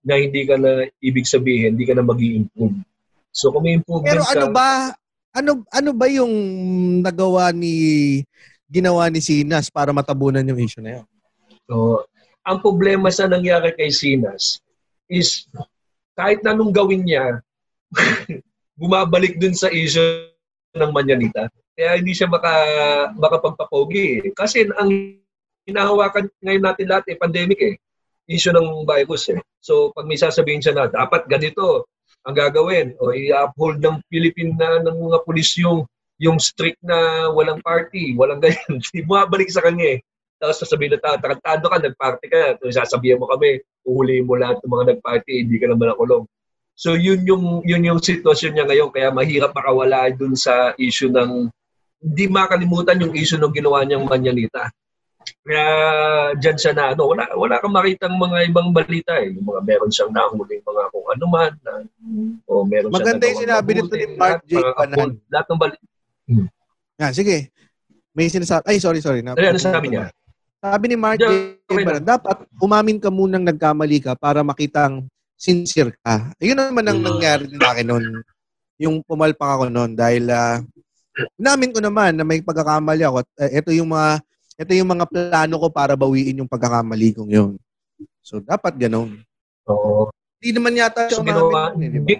na 0.00 0.16
hindi 0.16 0.48
ka 0.48 0.56
na, 0.56 0.88
ibig 1.04 1.28
sabihin, 1.28 1.76
hindi 1.76 1.84
ka 1.84 1.92
na 1.92 2.00
mag 2.00 2.16
improve 2.16 2.80
So 3.28 3.52
kung 3.52 3.68
may 3.68 3.76
improvement 3.76 4.08
pero 4.08 4.24
ano 4.24 4.46
ka, 4.48 4.56
ba, 4.56 4.68
ano, 5.36 5.50
ano 5.68 5.90
ba 5.92 6.06
yung 6.08 6.32
nagawa 7.04 7.52
ni, 7.52 7.76
ginawa 8.68 9.08
ni 9.08 9.24
Sinas 9.24 9.72
para 9.72 9.90
matabunan 9.90 10.44
yung 10.44 10.60
issue 10.60 10.84
na 10.84 11.00
yun? 11.00 11.06
Oo. 11.68 12.04
ang 12.48 12.64
problema 12.64 13.12
sa 13.12 13.28
nangyari 13.28 13.76
kay 13.76 13.92
Sinas 13.92 14.56
is 15.04 15.44
kahit 16.16 16.40
na 16.42 16.50
anong 16.50 16.72
gawin 16.72 17.04
niya, 17.04 17.38
bumabalik 18.80 19.38
dun 19.38 19.54
sa 19.54 19.70
issue 19.70 20.34
ng 20.74 20.90
Manyanita. 20.90 21.46
Kaya 21.78 21.94
hindi 21.94 22.10
siya 22.10 22.26
maka, 22.26 22.50
makapagpapogi 23.14 24.18
eh. 24.18 24.34
Kasi 24.34 24.66
ang 24.74 24.90
hinahawakan 25.62 26.26
ngayon 26.42 26.64
natin 26.66 26.86
lahat 26.90 27.06
eh, 27.12 27.16
pandemic 27.20 27.60
eh. 27.62 27.74
Issue 28.26 28.50
ng 28.50 28.82
virus 28.82 29.30
eh. 29.30 29.40
So 29.62 29.94
pag 29.94 30.10
may 30.10 30.18
sasabihin 30.18 30.58
siya 30.58 30.74
na, 30.74 30.90
dapat 30.90 31.30
ganito 31.30 31.86
ang 32.26 32.34
gagawin 32.34 32.98
o 32.98 33.14
i-uphold 33.14 33.78
ng 33.78 34.02
Philippine 34.10 34.58
ng 34.58 34.98
mga 34.98 35.22
pulis 35.22 35.54
yung 35.56 35.86
yung 36.18 36.42
strict 36.42 36.82
na 36.82 37.30
walang 37.30 37.62
party, 37.62 38.14
walang 38.18 38.42
ganyan. 38.42 38.82
Bumabalik 39.08 39.50
sa 39.50 39.62
kanya 39.62 39.96
eh. 39.96 39.98
Tapos 40.38 40.62
sasabihin 40.62 40.98
na, 40.98 41.18
tarantado 41.18 41.66
ka, 41.66 41.78
nag-party 41.78 42.26
ka. 42.30 42.42
Tapos 42.58 42.74
sasabihin 42.74 43.18
mo 43.18 43.26
kami, 43.30 43.62
uhulihin 43.86 44.26
mo 44.26 44.38
lahat 44.38 44.58
ng 44.62 44.70
mga 44.70 44.84
nag-party, 44.94 45.46
hindi 45.46 45.56
ka 45.58 45.70
naman 45.70 45.94
nakulong. 45.94 46.26
So 46.78 46.94
yun 46.94 47.26
yung 47.26 47.66
yun 47.66 47.82
yung 47.82 47.98
sitwasyon 47.98 48.54
niya 48.54 48.66
ngayon 48.70 48.94
kaya 48.94 49.10
mahirap 49.10 49.50
makawala 49.50 50.14
dun 50.14 50.38
sa 50.38 50.78
issue 50.78 51.10
ng 51.10 51.50
hindi 51.98 52.24
makalimutan 52.30 53.02
yung 53.02 53.18
issue 53.18 53.34
ng 53.34 53.50
ginawa 53.50 53.82
niyang 53.82 54.06
manyanita. 54.06 54.70
Kaya 55.42 55.66
diyan 56.38 56.54
siya 56.54 56.72
na 56.78 56.94
ano, 56.94 57.10
wala 57.10 57.26
wala 57.34 57.58
kang 57.58 57.74
makitang 57.74 58.14
mga 58.14 58.38
ibang 58.46 58.70
balita 58.70 59.18
eh. 59.18 59.34
Yung 59.34 59.50
mga 59.50 59.60
meron 59.66 59.90
siyang 59.90 60.14
nahuling 60.14 60.62
mga 60.62 60.82
kung 60.94 61.06
ano 61.10 61.24
man 61.26 61.52
na, 61.66 61.72
o 62.46 62.62
meron 62.62 62.94
Maganda 62.94 63.26
yung 63.26 63.42
sinabi 63.42 63.70
nito 63.74 63.94
ni 63.98 64.06
Mark 64.14 64.40
J. 64.46 64.62
Panan. 64.78 65.18
Lahat 65.34 65.46
ng 65.50 65.58
balita. 65.58 65.82
Yan, 66.98 67.12
sige. 67.14 67.50
May 68.12 68.28
sinasabi, 68.28 68.66
ay 68.66 68.78
sorry, 68.82 69.00
sorry. 69.00 69.20
Na, 69.22 69.32
Ano 69.38 69.58
sabi 69.60 69.94
niya? 69.94 70.10
Sabi 70.58 70.84
ni 70.90 70.96
Mark 70.98 71.22
Yeah, 71.22 71.54
J. 71.54 71.70
okay 71.70 71.84
Panan, 71.86 72.02
dapat 72.02 72.36
umamin 72.58 72.98
ka 72.98 73.14
munang 73.14 73.46
nagkamali 73.46 74.02
ka 74.02 74.18
para 74.18 74.42
makitang 74.42 75.06
sincere 75.38 75.94
ka. 76.02 76.34
Ayun 76.42 76.58
naman 76.58 76.82
ang 76.82 76.98
nangyari 76.98 77.46
din 77.46 77.62
sa 77.62 77.78
akin 77.78 77.86
noon. 77.86 78.04
Yung 78.82 78.98
pumalpak 79.06 79.46
ako 79.46 79.70
noon 79.70 79.94
dahil 79.94 80.26
uh, 80.26 80.58
namin 81.38 81.70
ko 81.70 81.78
naman 81.78 82.18
na 82.18 82.26
may 82.26 82.42
pagkakamali 82.42 83.06
ako. 83.06 83.22
At, 83.22 83.28
uh, 83.38 83.50
ito 83.54 83.70
yung 83.70 83.94
mga 83.94 84.18
ito 84.58 84.72
yung 84.74 84.90
mga 84.90 85.06
plano 85.06 85.54
ko 85.62 85.66
para 85.70 85.94
bawiin 85.94 86.42
yung 86.42 86.50
pagkakamali 86.50 87.14
kong 87.14 87.30
yun. 87.30 87.52
So 88.18 88.42
dapat 88.42 88.74
ganun. 88.74 89.22
Oo. 89.70 90.10
Hindi 90.38 90.50
naman 90.54 90.78
yata 90.78 91.10
siya 91.10 91.26
ginawa, 91.26 91.74
eh, 91.74 91.90
di 91.90 91.98
ba? 91.98 92.06
di, 92.06 92.14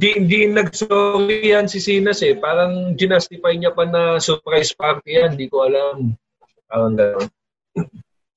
di, 0.00 0.10
di 0.24 0.38
nag-sorry 0.48 1.52
yan 1.52 1.68
si 1.68 1.84
Sinas 1.84 2.24
eh. 2.24 2.32
Parang 2.32 2.96
ginastify 2.96 3.60
niya 3.60 3.76
pa 3.76 3.84
na 3.84 4.16
surprise 4.16 4.72
party 4.72 5.20
yan. 5.20 5.36
Hindi 5.36 5.52
ko 5.52 5.68
alam. 5.68 6.16
Parang 6.64 6.96
gano'n. 6.96 7.28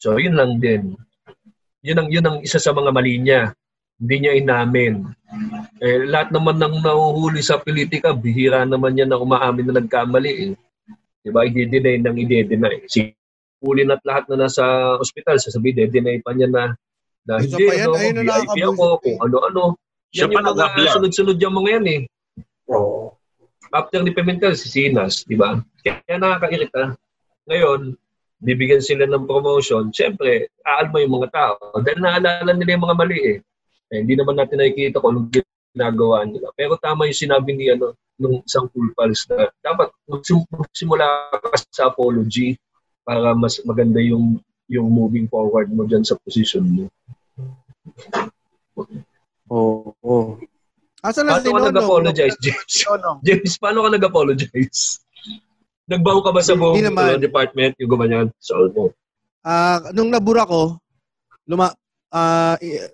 So, 0.04 0.20
yun 0.20 0.36
lang 0.36 0.60
din. 0.60 1.00
Yun 1.80 1.98
ang, 2.04 2.10
yun 2.12 2.28
ang 2.28 2.38
isa 2.44 2.60
sa 2.60 2.76
mga 2.76 2.92
mali 2.92 3.24
niya. 3.24 3.56
Hindi 4.04 4.16
niya 4.20 4.36
inamin. 4.36 5.08
Eh, 5.80 6.12
lahat 6.12 6.36
naman 6.36 6.60
ng 6.60 6.84
nahuhuli 6.84 7.40
sa 7.40 7.56
politika, 7.56 8.12
bihira 8.12 8.68
naman 8.68 9.00
yan 9.00 9.16
na 9.16 9.22
umaamin 9.22 9.72
na 9.72 9.80
nagkamali 9.80 10.32
eh. 10.44 10.54
Diba? 11.24 11.48
I-deny 11.48 12.04
nang 12.04 12.20
i-deny. 12.20 12.84
Si 12.92 13.16
Ulin 13.64 13.96
at 13.96 14.04
lahat 14.04 14.28
na 14.28 14.50
nasa 14.50 14.98
ospital, 15.00 15.40
sasabihin, 15.40 15.88
deny 15.88 16.20
pa 16.20 16.36
niya 16.36 16.52
na 16.52 16.64
na 17.28 17.42
Isa 17.42 17.58
hindi, 17.58 17.66
pa 17.70 17.74
yan, 17.78 17.88
ano, 17.88 17.98
ayun 17.98 18.16
na 18.18 18.24
VIP 18.24 18.58
ako, 18.66 18.86
kung 19.02 19.18
ano-ano. 19.22 19.64
Siya 20.12 20.28
Yan 20.28 20.32
pa 20.34 20.40
yung 20.44 20.58
mga 20.58 20.92
sunod-sunod 20.98 21.38
yung 21.40 21.56
mga 21.56 21.70
yan 21.80 21.86
eh. 21.88 22.02
Oo. 22.72 23.16
After 23.72 24.04
ni 24.04 24.12
Pimentel, 24.12 24.60
si 24.60 24.68
Sinas, 24.68 25.24
di 25.24 25.40
ba? 25.40 25.56
Kaya 25.86 26.20
nakakairita. 26.20 27.00
Ngayon, 27.48 27.96
bibigyan 28.42 28.84
sila 28.84 29.06
ng 29.08 29.30
promotion, 29.30 29.94
siyempre, 29.94 30.50
aalma 30.66 31.00
yung 31.00 31.22
mga 31.22 31.30
tao. 31.32 31.80
Dahil 31.80 32.00
naalala 32.02 32.52
nila 32.52 32.76
yung 32.76 32.86
mga 32.90 32.98
mali 32.98 33.20
eh. 33.22 33.38
eh 33.94 33.98
hindi 34.02 34.18
naman 34.18 34.36
natin 34.36 34.60
nakikita 34.60 35.00
kung 35.00 35.16
anong 35.16 35.30
ginagawa 35.32 36.28
nila. 36.28 36.50
Pero 36.58 36.76
tama 36.82 37.08
yung 37.08 37.22
sinabi 37.22 37.54
ni 37.56 37.72
ano, 37.72 37.96
nung 38.22 38.44
isang 38.44 38.68
cool 38.74 38.90
pals 38.94 39.26
na 39.30 39.50
dapat 39.66 39.90
magsim- 40.06 40.46
magsimula 40.52 41.06
ka 41.42 41.58
sa 41.74 41.90
apology 41.90 42.54
para 43.02 43.34
mas 43.34 43.58
maganda 43.66 43.98
yung 43.98 44.38
yung 44.72 44.88
moving 44.88 45.28
forward 45.28 45.68
mo 45.68 45.84
dyan 45.84 46.08
sa 46.08 46.16
position 46.24 46.64
mo. 46.64 46.86
Oo. 49.52 49.92
Oh, 50.00 50.40
Asa 51.02 51.26
na 51.26 51.42
Paano 51.42 51.50
si 51.50 51.52
ka 51.52 51.62
nag-apologize, 51.74 52.38
James? 52.38 52.74
James, 53.26 53.54
paano 53.58 53.82
ka 53.82 53.90
nag-apologize? 53.90 55.02
Nagbaho 55.90 56.22
ka 56.22 56.30
ba 56.30 56.42
sa 56.46 56.54
buong 56.54 56.78
uh, 56.94 57.18
department, 57.18 57.74
yung 57.82 57.90
gumanyan? 57.90 58.28
Sa 58.38 58.54
mo. 58.70 58.94
Ah, 59.42 59.82
nung 59.98 60.14
nabura 60.14 60.46
ko, 60.46 60.78
luma 61.50 61.74
ah 62.14 62.54
i- 62.62 62.86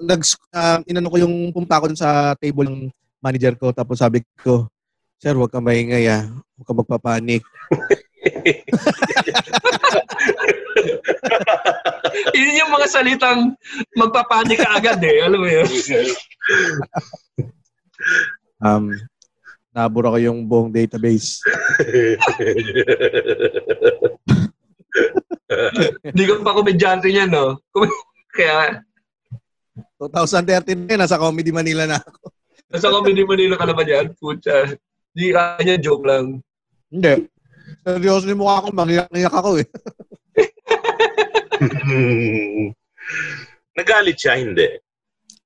nag 0.00 0.24
ah, 0.56 0.80
inano 0.88 1.12
ko 1.12 1.20
yung 1.20 1.52
pumpa 1.52 1.84
ko 1.84 1.92
sa 1.92 2.32
table 2.40 2.64
ng 2.72 2.88
manager 3.20 3.52
ko 3.60 3.68
tapos 3.68 4.00
sabi 4.00 4.24
ko, 4.40 4.64
Sir, 5.20 5.36
huwag 5.36 5.52
ka 5.52 5.60
maingay 5.60 6.08
ah. 6.08 6.24
Huwag 6.56 6.66
ka 6.66 6.72
magpapanik. 6.72 7.44
Yun 12.36 12.58
yung 12.60 12.70
mga 12.72 12.86
salitang 12.90 13.56
magpapanik 13.94 14.58
ka 14.60 14.76
agad 14.76 15.02
eh. 15.04 15.22
Alam 15.24 15.40
mo 15.44 15.48
yun? 15.48 15.66
Um, 18.60 18.92
nabura 19.72 20.12
ko 20.14 20.18
yung 20.20 20.44
buong 20.44 20.72
database. 20.72 21.40
Hindi 26.04 26.22
ka 26.26 26.32
pa 26.42 26.54
komedyante 26.54 27.08
niya, 27.10 27.26
no? 27.26 27.58
Kaya, 28.36 28.82
2013 29.98 30.86
na, 30.86 31.04
nasa 31.04 31.20
Comedy 31.20 31.52
Manila 31.52 31.84
na 31.84 32.00
ako. 32.00 32.32
nasa 32.70 32.88
Comedy 32.88 33.22
Manila 33.26 33.58
ka 33.58 33.66
naman 33.68 33.86
yan. 33.86 34.06
Pucha. 34.16 34.78
Hindi 35.12 35.26
ka 35.34 35.58
niya, 35.60 35.76
joke 35.82 36.06
lang. 36.06 36.40
Hindi. 36.88 37.26
Seryoso 37.86 38.28
yung 38.28 38.42
mukha 38.42 38.64
ko, 38.64 38.68
mangiyak-ngiyak 38.74 39.34
ako 39.34 39.50
eh. 39.60 39.66
Nagalit 43.78 44.16
siya, 44.18 44.34
hindi. 44.38 44.66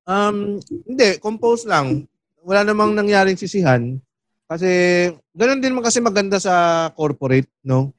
Um, 0.05 0.61
hindi, 0.85 1.17
compose 1.21 1.65
lang. 1.65 2.05
Wala 2.45 2.67
namang 2.67 2.93
nangyaring 2.93 3.41
sisihan. 3.41 3.97
Kasi, 4.45 4.69
ganun 5.33 5.65
din 5.65 5.73
man 5.73 5.85
kasi 5.85 6.05
maganda 6.05 6.37
sa 6.37 6.89
corporate, 6.93 7.49
no? 7.65 7.97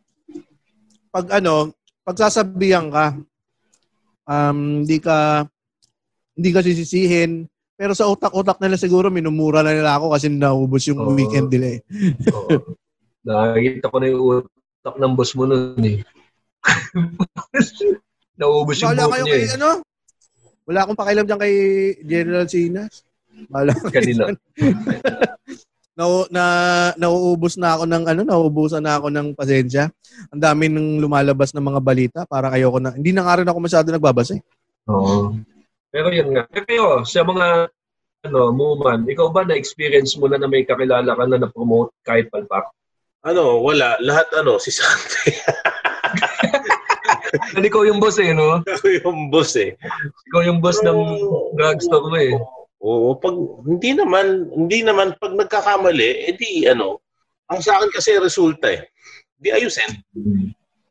Pag 1.10 1.42
ano, 1.42 1.74
pagsasabihan 2.06 2.94
ka, 2.94 3.18
um, 4.30 4.86
hindi 4.86 5.02
ka, 5.02 5.50
hindi 6.38 6.50
ka 6.54 6.62
sisisihin, 6.62 7.50
pero 7.76 7.92
sa 7.92 8.08
utak-utak 8.08 8.62
nila 8.62 8.78
siguro, 8.78 9.10
minumura 9.10 9.66
na 9.66 9.74
nila 9.74 9.98
ako 9.98 10.16
kasi 10.16 10.32
naubos 10.32 10.86
yung 10.88 11.02
Oo. 11.02 11.18
weekend 11.18 11.50
nila 11.50 11.68
eh. 11.76 11.80
Oo. 12.32 12.78
Nakikita 13.26 13.90
ko 13.90 13.98
na 13.98 14.08
yung 14.14 14.24
utak 14.46 14.96
ng 15.02 15.14
boss 15.18 15.34
mo 15.34 15.44
nun 15.50 15.82
eh. 15.82 16.06
Nauubos 18.40 18.78
yung 18.78 18.94
Wala 18.94 19.10
buhok 19.10 19.18
niya 19.26 19.34
kay, 19.34 19.44
eh. 19.50 19.56
ano? 19.58 19.70
Wala 20.66 20.80
akong 20.86 21.00
pakialam 21.00 21.26
dyan 21.26 21.42
kay 21.42 21.56
General 22.06 22.46
Sinas. 22.46 22.94
Wala 23.50 23.74
Kanina. 23.96 24.30
na, 25.98 26.04
na 26.28 26.44
nauubos 27.00 27.56
na 27.56 27.80
ako 27.80 27.84
ng 27.88 28.04
ano, 28.06 28.22
nauubusan 28.28 28.84
na 28.84 29.00
ako 29.00 29.08
ng 29.10 29.28
pasensya. 29.34 29.90
Ang 30.30 30.42
dami 30.44 30.68
nang 30.68 31.00
lumalabas 31.00 31.56
ng 31.56 31.66
mga 31.66 31.82
balita, 31.82 32.20
parang 32.30 32.54
ayoko 32.54 32.78
na. 32.78 32.94
Hindi 32.94 33.16
na 33.16 33.24
nga 33.26 33.42
rin 33.42 33.48
ako 33.48 33.58
masyado 33.58 33.88
nagbabasa. 33.90 34.36
eh. 34.38 34.44
Oo. 34.92 35.34
Pero 35.90 36.12
yun 36.12 36.36
nga. 36.36 36.44
Pero 36.52 36.66
kayo, 36.68 36.86
sa 37.08 37.24
mga 37.24 37.72
ano, 38.26 38.40
Muman, 38.52 39.06
ikaw 39.08 39.30
ba 39.32 39.46
na-experience 39.48 40.18
mo 40.20 40.28
na 40.28 40.42
na 40.42 40.50
may 40.50 40.66
kakilala 40.68 41.16
ka 41.16 41.24
na 41.30 41.38
na-promote 41.40 41.94
kahit 42.04 42.28
palpak? 42.28 42.68
Ano, 43.26 43.58
wala. 43.66 43.98
Lahat 44.06 44.30
ano, 44.38 44.62
si 44.62 44.70
Sante. 44.70 45.34
Dahil 47.58 47.66
ikaw 47.74 47.82
yung 47.90 47.98
boss 47.98 48.22
eh, 48.22 48.30
no? 48.38 48.62
Ako 48.78 48.88
yung 49.02 49.34
boss 49.34 49.58
eh. 49.58 49.74
Ikaw 50.30 50.42
yung 50.46 50.62
boss 50.62 50.86
ng 50.86 51.02
drugstore 51.58 52.06
mo 52.06 52.18
eh. 52.22 52.38
Oo, 52.86 53.18
pag 53.18 53.34
hindi 53.66 53.98
naman, 53.98 54.54
hindi 54.54 54.86
naman 54.86 55.18
pag 55.18 55.34
nagkakamali, 55.34 56.30
edi 56.30 56.70
ano, 56.70 57.02
ang 57.50 57.58
sa 57.66 57.82
akin 57.82 57.90
kasi 57.90 58.14
resulta 58.22 58.70
eh. 58.70 58.86
Di 59.42 59.50
ayusin. 59.50 59.90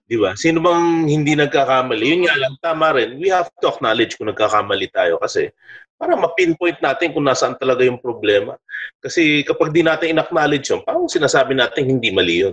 Di 0.05 0.18
ba? 0.18 0.35
Sino 0.35 0.59
bang 0.59 1.07
hindi 1.07 1.38
nagkakamali? 1.38 2.03
Yun 2.03 2.23
nga 2.27 2.35
lang, 2.35 2.55
tama 2.59 2.99
rin. 2.99 3.14
We 3.23 3.31
have 3.31 3.47
to 3.62 3.70
acknowledge 3.70 4.18
kung 4.18 4.27
nagkakamali 4.27 4.90
tayo 4.90 5.23
kasi 5.23 5.55
para 6.04 6.20
ma-pinpoint 6.20 6.76
natin 6.84 7.16
kung 7.16 7.24
nasaan 7.24 7.56
talaga 7.56 7.80
yung 7.80 7.96
problema. 7.96 8.60
Kasi 9.00 9.40
kapag 9.40 9.72
di 9.72 9.80
natin 9.80 10.12
in-acknowledge 10.12 10.68
yun, 10.68 10.84
parang 10.84 11.08
sinasabi 11.08 11.56
natin 11.56 11.88
hindi 11.88 12.12
mali 12.12 12.44
yun. 12.44 12.52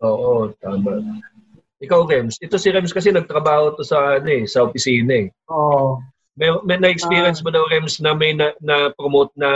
Oo, 0.00 0.48
tama. 0.56 1.20
Ikaw, 1.84 2.08
Rems. 2.08 2.40
Ito 2.40 2.56
si 2.56 2.72
Rems 2.72 2.96
kasi 2.96 3.12
nagtrabaho 3.12 3.76
to 3.76 3.84
sa, 3.84 4.16
ano, 4.16 4.28
eh, 4.32 4.48
sa 4.48 4.64
opisina 4.64 5.20
eh. 5.20 5.28
Oo. 5.52 6.00
May, 6.32 6.48
may 6.64 6.80
na-experience 6.80 7.44
mo 7.44 7.52
daw, 7.52 7.68
Rems, 7.68 8.00
na 8.00 8.16
may 8.16 8.32
na, 8.32 8.56
na-promote 8.64 9.36
na 9.36 9.50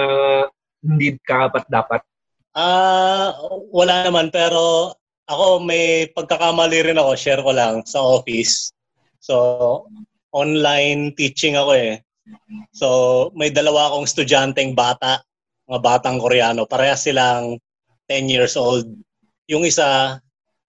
hindi 0.85 1.17
karapat 1.25 1.65
dapat? 1.73 2.05
Ah, 2.53 3.33
wala 3.73 4.05
naman 4.05 4.29
pero 4.29 4.93
ako 5.25 5.65
may 5.65 6.13
pagkakamali 6.13 6.93
rin 6.93 7.01
ako, 7.01 7.17
share 7.17 7.41
ko 7.41 7.57
lang 7.57 7.81
sa 7.89 8.05
office. 8.05 8.77
So, 9.25 9.89
online 10.37 11.17
teaching 11.17 11.57
ako 11.57 11.73
eh. 11.75 12.06
So, 12.75 12.89
may 13.35 13.51
dalawa 13.55 13.91
akong 13.91 14.07
estudyanteng 14.07 14.75
bata, 14.77 15.23
mga 15.67 15.81
batang 15.83 16.19
Koreano. 16.19 16.69
Parehas 16.69 17.07
silang 17.07 17.59
10 18.11 18.31
years 18.31 18.55
old. 18.55 18.87
Yung 19.51 19.67
isa, 19.67 20.19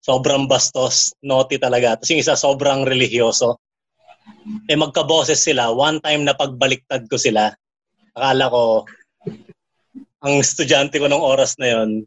sobrang 0.02 0.46
bastos, 0.46 1.14
naughty 1.22 1.58
talaga. 1.58 1.98
Tapos 1.98 2.10
yung 2.14 2.22
isa, 2.24 2.38
sobrang 2.38 2.86
religyoso. 2.86 3.58
Eh, 4.70 4.78
magkaboses 4.78 5.42
sila. 5.42 5.74
One 5.74 6.00
time 6.00 6.24
na 6.24 6.38
pagbaliktad 6.38 7.10
ko 7.10 7.18
sila, 7.18 7.52
akala 8.14 8.46
ko, 8.50 8.64
ang 10.22 10.42
estudyante 10.42 10.98
ko 10.98 11.06
nung 11.06 11.24
oras 11.24 11.56
na 11.62 11.70
yon 11.70 12.04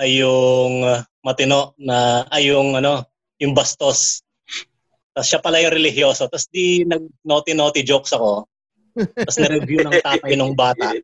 ay 0.00 0.24
yung 0.24 0.80
matino 1.20 1.76
na 1.76 2.24
ay 2.32 2.48
yung 2.48 2.72
ano 2.72 3.04
yung 3.36 3.52
bastos 3.52 4.24
tapos 5.12 5.28
siya 5.28 5.44
pala 5.44 5.60
yung 5.60 5.76
religyoso 5.76 6.24
tapos 6.24 6.48
di 6.48 6.88
nag 6.88 7.04
naughty 7.20 7.52
naughty 7.52 7.84
jokes 7.84 8.16
ako 8.16 8.48
tapos 8.96 9.36
na-review 9.38 9.80
ng 9.86 9.94
tatay 10.02 10.34
ng 10.34 10.52
bata 10.52 10.94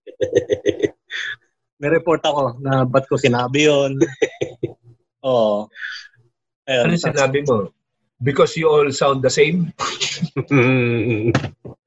may 1.80 1.90
report 1.92 2.24
ako 2.24 2.56
na 2.60 2.82
ba't 2.88 3.04
ko 3.06 3.20
sinabi 3.20 3.68
yun 3.68 3.96
oo 5.26 5.70
Ayun, 6.66 6.84
Ano 6.90 6.98
sinabi 6.98 7.38
mo? 7.46 7.70
Because 8.18 8.58
you 8.58 8.66
all 8.66 8.90
sound 8.90 9.22
the 9.22 9.30
same? 9.30 9.70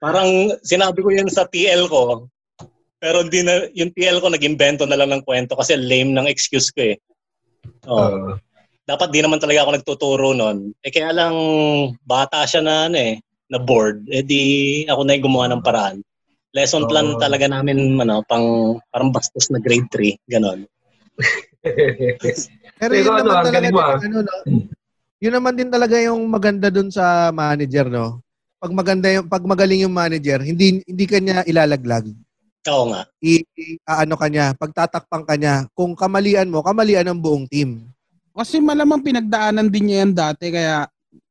Parang 0.04 0.56
sinabi 0.64 1.00
ko 1.04 1.10
yun 1.12 1.28
sa 1.28 1.44
TL 1.50 1.92
ko. 1.92 2.32
Pero 3.00 3.28
hindi 3.28 3.44
na, 3.44 3.68
yung 3.76 3.92
TL 3.92 4.24
ko 4.24 4.32
nag-invento 4.32 4.84
na 4.88 4.96
lang 5.00 5.12
ng 5.12 5.24
kwento 5.28 5.56
kasi 5.56 5.76
lame 5.76 6.16
ng 6.16 6.28
excuse 6.32 6.72
ko 6.72 6.96
eh. 6.96 6.98
Oh. 7.88 8.00
Uh, 8.00 8.32
Dapat 8.90 9.14
di 9.14 9.22
naman 9.22 9.38
talaga 9.38 9.68
ako 9.68 9.72
nagtuturo 9.78 10.30
nun. 10.34 10.74
Eh 10.82 10.90
kaya 10.90 11.14
lang 11.14 11.36
bata 12.02 12.42
siya 12.48 12.66
na 12.66 12.90
ano 12.90 12.98
eh, 12.98 13.22
na 13.50 13.58
board. 13.58 14.06
Eh 14.08 14.22
di 14.22 14.42
ako 14.86 15.02
na 15.04 15.18
yung 15.18 15.26
gumawa 15.26 15.50
ng 15.50 15.66
paraan. 15.66 15.98
Lesson 16.54 16.90
plan 16.90 17.14
Oo. 17.14 17.22
talaga 17.22 17.46
namin 17.46 17.98
ano, 17.98 18.26
pang 18.26 18.78
parang 18.90 19.14
bastos 19.14 19.50
na 19.54 19.62
grade 19.62 19.90
3, 19.94 20.18
ganon. 20.30 20.66
Pero 22.80 22.94
yun 22.96 23.06
ano, 23.12 23.18
naman 23.22 23.36
ang 23.36 23.46
talaga, 23.52 23.68
mo, 23.70 23.80
ah. 23.84 23.98
ano, 24.00 24.18
no? 24.24 24.34
yun 25.20 25.34
naman 25.36 25.54
din 25.54 25.70
talaga 25.70 26.00
yung 26.00 26.22
maganda 26.26 26.72
dun 26.72 26.90
sa 26.90 27.30
manager, 27.30 27.92
no? 27.92 28.24
Pag 28.60 28.72
maganda 28.72 29.08
yung, 29.12 29.28
pag 29.28 29.44
magaling 29.44 29.84
yung 29.84 29.94
manager, 29.94 30.42
hindi 30.42 30.82
hindi 30.88 31.06
kanya 31.06 31.44
ilalaglag. 31.44 32.08
Oo 32.68 32.92
nga. 32.92 33.08
I, 33.24 33.44
i- 33.56 33.80
ano 33.88 34.16
kanya, 34.20 34.52
pagtatakpang 34.56 35.24
kanya. 35.28 35.68
Kung 35.76 35.96
kamalian 35.96 36.52
mo, 36.52 36.60
kamalian 36.64 37.08
ng 37.08 37.20
buong 37.20 37.46
team. 37.48 37.88
Kasi 38.36 38.60
malamang 38.64 39.04
pinagdaanan 39.04 39.68
din 39.68 39.92
niya 39.92 39.98
yan 40.08 40.14
dati 40.16 40.48
kaya 40.52 40.88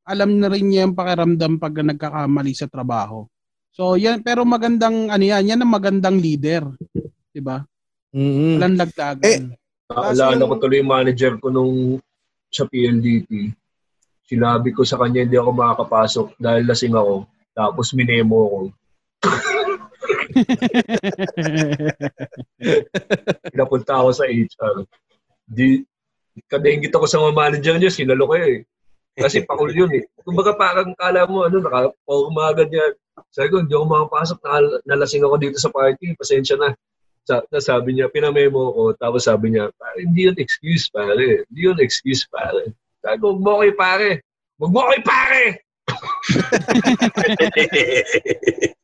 alam 0.09 0.41
na 0.41 0.49
rin 0.49 0.73
niya 0.73 0.89
yung 0.89 0.97
pakiramdam 0.97 1.61
pag 1.61 1.77
nagkakamali 1.77 2.57
sa 2.57 2.65
trabaho. 2.65 3.29
So 3.77 4.01
yan 4.01 4.25
pero 4.25 4.49
magandang 4.49 5.13
ano 5.13 5.25
yan, 5.25 5.45
yan 5.45 5.61
ang 5.61 5.69
magandang 5.69 6.17
leader. 6.17 6.65
'Di 7.31 7.45
ba? 7.45 7.61
mm 8.17 8.57
Walang 8.57 8.81
laglagan. 8.81 9.29
Eh, 9.29 9.39
Naalala 9.93 10.33
yung- 10.33 10.49
ko 10.49 10.57
tuloy 10.57 10.81
yung 10.81 10.89
manager 10.89 11.37
ko 11.37 11.53
nung 11.53 12.01
sa 12.49 12.65
PLDT. 12.65 13.53
Sinabi 14.25 14.73
ko 14.73 14.81
sa 14.85 14.97
kanya 14.97 15.25
hindi 15.25 15.37
ako 15.37 15.53
makakapasok 15.53 16.27
dahil 16.41 16.65
lasing 16.65 16.97
ako. 16.97 17.29
Tapos 17.53 17.93
minemo 17.93 18.39
ko. 18.49 18.61
Pinapunta 23.53 24.01
ako 24.01 24.11
sa 24.13 24.25
HR. 24.29 24.85
Di, 25.49 25.81
kadengit 26.45 26.93
ako 26.93 27.07
sa 27.09 27.19
mga 27.25 27.35
manager 27.35 27.75
niya, 27.81 27.93
sinalo 27.93 28.29
ko 28.29 28.37
eh. 28.37 28.69
Kasi 29.19 29.43
pakul 29.43 29.75
yun 29.75 29.91
eh. 29.93 30.07
Kumbaga 30.23 30.55
parang 30.55 30.95
kala 30.95 31.27
mo, 31.27 31.43
ano, 31.43 31.59
naka-forma 31.59 32.55
ganyan. 32.55 32.95
Sabi 33.35 33.51
ko, 33.51 33.59
hindi 33.61 33.75
ako 33.75 33.85
makapasok, 33.91 34.39
nalasing 34.87 35.27
ako 35.27 35.37
dito 35.43 35.59
sa 35.59 35.75
party, 35.75 36.15
pasensya 36.15 36.55
na. 36.55 36.71
Sa, 37.29 37.45
na 37.53 37.61
sabi 37.61 37.93
niya, 37.93 38.09
pinamemo 38.09 38.73
ko, 38.73 38.83
tapos 38.97 39.29
sabi 39.29 39.53
niya, 39.53 39.69
"Pare, 39.77 40.01
hindi 40.01 40.25
yun 40.31 40.39
excuse, 40.41 40.89
pare. 40.89 41.45
Hindi 41.51 41.61
yun 41.61 41.77
excuse, 41.77 42.25
pare. 42.33 42.73
Sabi 43.05 43.21
ko, 43.21 43.37
huwag 43.37 43.45
mo 43.45 43.61
ko 43.61 43.69
pare. 43.77 44.25
Huwag 44.57 44.73
mo 44.73 44.81
ko 44.81 44.97
pare! 45.05 45.61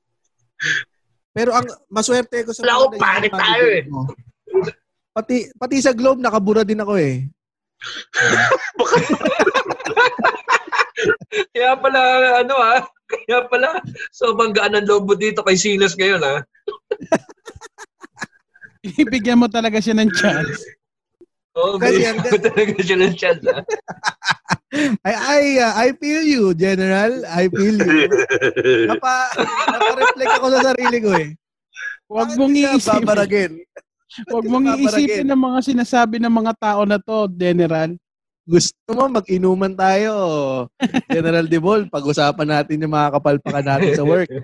Pero 1.34 1.50
ang 1.50 1.66
maswerte 1.90 2.46
ko 2.46 2.54
sa 2.54 2.62
Wala 2.62 2.78
ko, 2.78 2.86
pare 3.00 3.26
tayo 3.32 3.64
mo, 3.90 4.06
Pati, 5.14 5.46
pati 5.54 5.78
sa 5.78 5.94
Globe, 5.94 6.18
nakabura 6.18 6.66
din 6.66 6.82
ako 6.82 6.98
eh. 6.98 7.22
Kaya 11.54 11.74
pala, 11.78 12.00
ano 12.40 12.54
ah, 12.54 12.80
kaya 13.10 13.38
pala, 13.50 13.68
sobrang 14.14 14.54
gaan 14.54 14.74
ng 14.78 14.86
loob 14.86 15.10
mo 15.10 15.14
dito 15.18 15.42
kay 15.42 15.58
Silas 15.58 15.98
ngayon 15.98 16.22
ah. 16.22 16.40
Ibigyan 19.02 19.40
mo 19.40 19.48
talaga 19.48 19.80
siya 19.80 19.96
ng 19.96 20.10
chance. 20.12 20.60
Oo, 21.54 21.78
Kasi 21.78 22.02
kasi 22.02 22.10
ang- 22.10 22.20
talaga 22.50 22.80
siya 22.82 22.98
ng 23.00 23.14
chance 23.14 23.44
ah. 23.48 23.62
I, 25.06 25.14
I, 25.14 25.40
uh, 25.62 25.72
I 25.78 25.88
feel 25.94 26.22
you, 26.26 26.50
General. 26.54 27.22
I 27.30 27.46
feel 27.46 27.78
you. 27.78 28.10
Napa, 28.90 29.30
napa-reflect 29.70 30.34
ako 30.34 30.46
sa 30.50 30.74
sarili 30.74 30.98
ko 30.98 31.10
eh. 31.14 31.30
Huwag 32.10 32.34
mong 32.34 32.52
iisipin. 32.52 33.06
babaragin? 33.06 33.52
Huwag 34.30 34.46
mong 34.46 34.78
iisipin 34.78 35.26
ang 35.26 35.42
mga 35.42 35.58
sinasabi 35.66 36.22
ng 36.22 36.30
mga 36.30 36.54
tao 36.54 36.86
na 36.86 37.02
to, 37.02 37.26
General. 37.34 37.90
Gusto 38.44 38.76
mo, 38.92 39.08
mag-inuman 39.08 39.72
tayo. 39.72 40.12
General 41.08 41.48
Debol, 41.48 41.88
pag-usapan 41.88 42.60
natin 42.60 42.84
yung 42.84 42.92
mga 42.92 43.16
kapalpakan 43.18 43.64
natin 43.64 43.92
sa 43.96 44.04
work. 44.04 44.28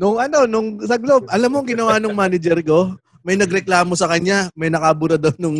nung 0.00 0.16
ano, 0.16 0.48
nung 0.48 0.80
sa 0.82 0.96
Globe, 0.96 1.28
alam 1.28 1.52
mo 1.52 1.60
ang 1.60 1.68
ginawa 1.68 2.00
nung 2.00 2.16
manager 2.16 2.56
ko? 2.64 2.96
May 3.20 3.36
nagreklamo 3.36 3.92
sa 3.92 4.08
kanya, 4.08 4.48
may 4.56 4.72
nakabura 4.72 5.20
daw 5.20 5.34
nung 5.36 5.56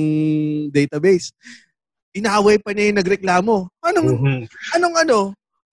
database. 0.73 1.37
Inaaway 2.17 2.57
pa 2.57 2.73
niya 2.73 2.89
yung 2.89 3.01
nagreklamo. 3.05 3.69
Anong, 3.85 4.09
anong 4.73 4.97
ano? 4.97 5.19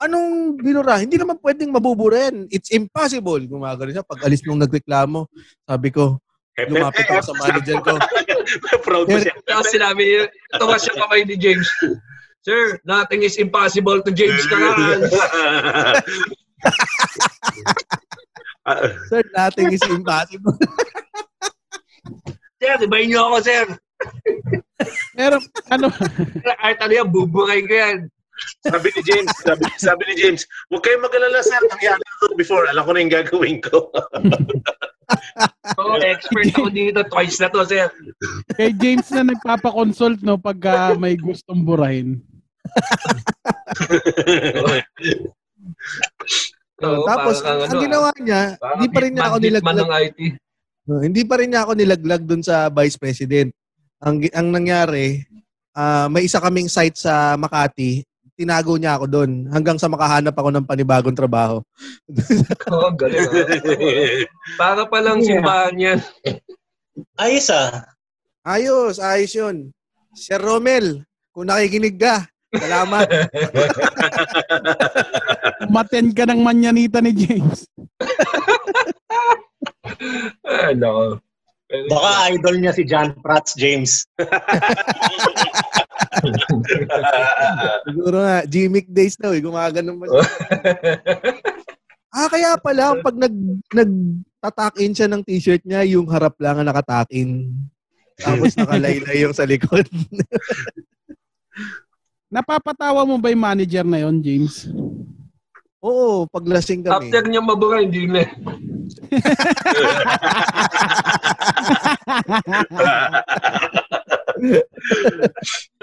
Anong 0.04 0.60
binura? 0.60 1.00
Hindi 1.00 1.16
naman 1.16 1.40
pwedeng 1.40 1.72
mabubura 1.72 2.28
yan. 2.28 2.52
It's 2.52 2.76
impossible. 2.76 3.40
Gumagano 3.48 3.96
siya. 3.96 4.04
Pag 4.04 4.28
alis 4.28 4.44
nung 4.44 4.60
nagreklamo, 4.60 5.32
sabi 5.64 5.96
ko, 5.96 6.20
lumapit 6.60 7.08
ako 7.08 7.24
sa 7.24 7.34
manager 7.40 7.78
ko. 7.80 7.96
Proud 8.84 9.08
mo 9.08 9.18
siya. 9.18 9.34
Tapos 9.48 9.72
sinabi 9.72 10.04
niya, 10.04 10.24
tumas 10.60 10.84
siya 10.84 11.00
kamay 11.00 11.24
ni 11.24 11.40
James. 11.40 11.72
Sir, 12.44 12.84
nothing 12.84 13.24
is 13.24 13.40
impossible 13.40 14.04
to 14.04 14.12
James 14.12 14.44
Caran. 14.52 15.08
Ah, 18.68 18.92
Sir, 19.12 19.24
nothing 19.32 19.72
is 19.72 19.84
impossible. 19.88 20.56
sir, 22.60 22.76
ibayin 22.80 23.12
niyo 23.12 23.32
ako, 23.32 23.38
sir. 23.44 23.66
Pero 25.16 25.40
ano, 25.72 25.88
Kahit 26.44 26.78
ano 26.80 26.92
yan, 26.92 27.08
buburay 27.12 27.64
ko 27.64 27.74
yan. 27.76 27.98
Sabi 28.66 28.88
ni 28.96 29.02
James, 29.06 29.32
sabi, 29.42 29.64
sabi 29.78 30.02
ni 30.10 30.16
James, 30.18 30.42
huwag 30.72 30.84
kayong 30.84 31.06
mag-alala 31.06 31.40
sir, 31.44 31.60
nangyari 31.70 32.02
ito 32.02 32.36
before, 32.36 32.66
alam 32.68 32.84
ko 32.84 32.92
na 32.92 33.02
yung 33.04 33.14
gagawin 33.14 33.58
ko. 33.62 33.90
Oo, 35.84 36.00
expert 36.00 36.48
ako 36.56 36.72
dito. 36.72 37.04
Twice 37.12 37.38
na 37.44 37.52
to, 37.52 37.68
sir. 37.68 37.92
kay 38.56 38.72
James 38.74 39.06
na 39.12 39.28
nagpapa-consult 39.28 40.24
no 40.24 40.40
pagka 40.40 40.96
may 40.96 41.20
gustong 41.20 41.62
burahin. 41.62 42.24
Oo, 46.84 47.08
Tapos, 47.08 47.40
parang 47.40 47.64
ang 47.64 47.72
ano, 47.72 47.80
ginawa 47.80 48.10
niya, 48.20 48.42
parang 48.60 48.76
hindi 48.80 48.88
pa 48.92 49.00
rin 49.00 49.12
niya 49.16 49.24
ako 49.30 49.38
nilaglag. 49.40 49.78
ng 49.78 49.92
IT. 50.04 50.20
No, 50.84 51.00
hindi 51.00 51.24
pa 51.24 51.36
rin 51.40 51.50
niya 51.54 51.62
ako 51.64 51.72
nilaglag 51.80 52.24
dun 52.28 52.44
sa 52.44 52.68
vice 52.68 53.00
president. 53.00 53.50
Ang 54.04 54.28
ang 54.36 54.48
nangyari, 54.52 55.24
ah, 55.72 56.12
may 56.12 56.28
isa 56.28 56.44
kaming 56.44 56.68
site 56.68 57.00
sa 57.00 57.40
Makati, 57.40 58.04
tinago 58.34 58.74
niya 58.76 58.98
ako 58.98 59.06
doon 59.06 59.32
hanggang 59.50 59.78
sa 59.78 59.86
makahanap 59.86 60.34
ako 60.34 60.50
ng 60.50 60.66
panibagong 60.66 61.14
trabaho. 61.14 61.62
Oo, 62.74 62.90
galing. 62.94 63.24
ah. 63.24 63.34
Para 64.58 64.82
palang 64.86 65.22
Yeah. 65.22 65.28
simbahan 65.30 65.76
yan. 65.78 66.00
Ayos 67.18 67.48
ah. 67.50 67.86
Ayos, 68.44 68.98
ayos 68.98 69.32
yun. 69.32 69.58
Sir 70.14 70.38
Romel, 70.38 71.02
kung 71.32 71.48
nakikinig 71.48 71.98
ka, 71.98 72.28
Salamat. 72.54 73.10
Umaten 75.66 76.14
ka 76.14 76.30
ng 76.30 76.38
manyanita 76.38 77.02
ni 77.02 77.10
James. 77.10 77.66
Ay, 80.46 80.78
nako. 80.78 81.18
Baka 81.90 82.10
idol 82.38 82.62
niya 82.62 82.74
si 82.78 82.86
John 82.86 83.18
Prats 83.18 83.58
James. 83.58 84.06
Siguro 87.90 88.22
nga, 88.22 88.46
Gimmick 88.46 88.88
days 88.94 89.18
daw, 89.18 89.34
eh, 89.34 89.42
gumagano 89.42 89.98
pa 89.98 90.06
siya. 90.06 90.22
Ah, 92.14 92.30
kaya 92.30 92.54
pala, 92.62 92.94
pag 93.02 93.18
nag, 93.18 93.34
nagtatak-in 93.74 94.94
siya 94.94 95.10
ng 95.10 95.26
t-shirt 95.26 95.66
niya, 95.66 95.82
yung 95.98 96.06
harap 96.14 96.38
lang 96.38 96.62
ang 96.62 96.70
nakatak-in. 96.70 97.50
Tapos 98.22 98.54
nakalaylay 98.62 99.26
yung 99.26 99.34
sa 99.34 99.50
likod. 99.50 99.90
Napapatawa 102.30 103.02
mo 103.02 103.18
ba 103.18 103.34
yung 103.34 103.42
manager 103.42 103.82
na 103.82 104.06
yon 104.06 104.22
James? 104.22 104.70
Oo, 105.84 106.24
pag 106.32 106.48
lasing 106.48 106.88
kami. 106.88 107.12
After 107.12 107.28
niya 107.28 107.44
mabura, 107.44 107.84
hindi 107.84 108.08
na. 108.08 108.24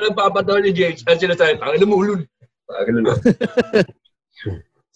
Nagpapatawa 0.01 0.65
ni 0.65 0.73
James. 0.73 1.05
Ang 1.05 1.21
sinasabi, 1.21 1.61
ang 1.61 1.77
ina 1.77 1.85
mo 1.85 2.01
ulul. 2.01 2.25
Ah. 2.73 2.89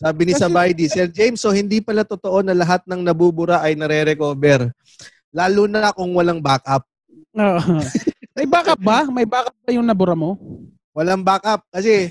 Sabi 0.00 0.26
ni 0.26 0.34
Sabaydi, 0.34 0.88
Sir 0.88 1.06
James, 1.12 1.38
so 1.38 1.52
hindi 1.52 1.84
pala 1.84 2.02
totoo 2.02 2.40
na 2.40 2.56
lahat 2.56 2.80
ng 2.88 3.04
nabubura 3.04 3.60
ay 3.60 3.76
nare-recover. 3.76 4.72
Lalo 5.30 5.68
na 5.68 5.92
kung 5.92 6.16
walang 6.16 6.40
backup. 6.40 6.88
May 8.34 8.48
backup 8.48 8.80
ba? 8.80 9.04
May 9.06 9.28
backup 9.28 9.52
ba 9.52 9.70
yung 9.70 9.86
nabura 9.86 10.16
mo? 10.16 10.40
Walang 10.96 11.22
backup. 11.22 11.62
Kasi, 11.70 12.10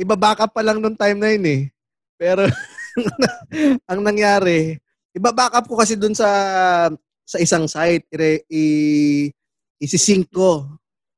iba 0.00 0.16
backup 0.16 0.50
pa 0.50 0.64
lang 0.64 0.80
nung 0.80 0.96
time 0.96 1.20
na 1.20 1.30
yun 1.30 1.46
eh. 1.46 1.73
Pero, 2.24 2.48
ang 3.92 4.00
nangyari, 4.00 4.80
iba 5.12 5.28
backup 5.28 5.68
ko 5.68 5.76
kasi 5.76 5.92
dun 5.92 6.16
sa 6.16 6.24
sa 7.20 7.36
isang 7.36 7.68
site. 7.68 8.08
Ire, 8.16 8.48
i, 8.48 8.64
isisync 9.76 10.32
ko 10.32 10.64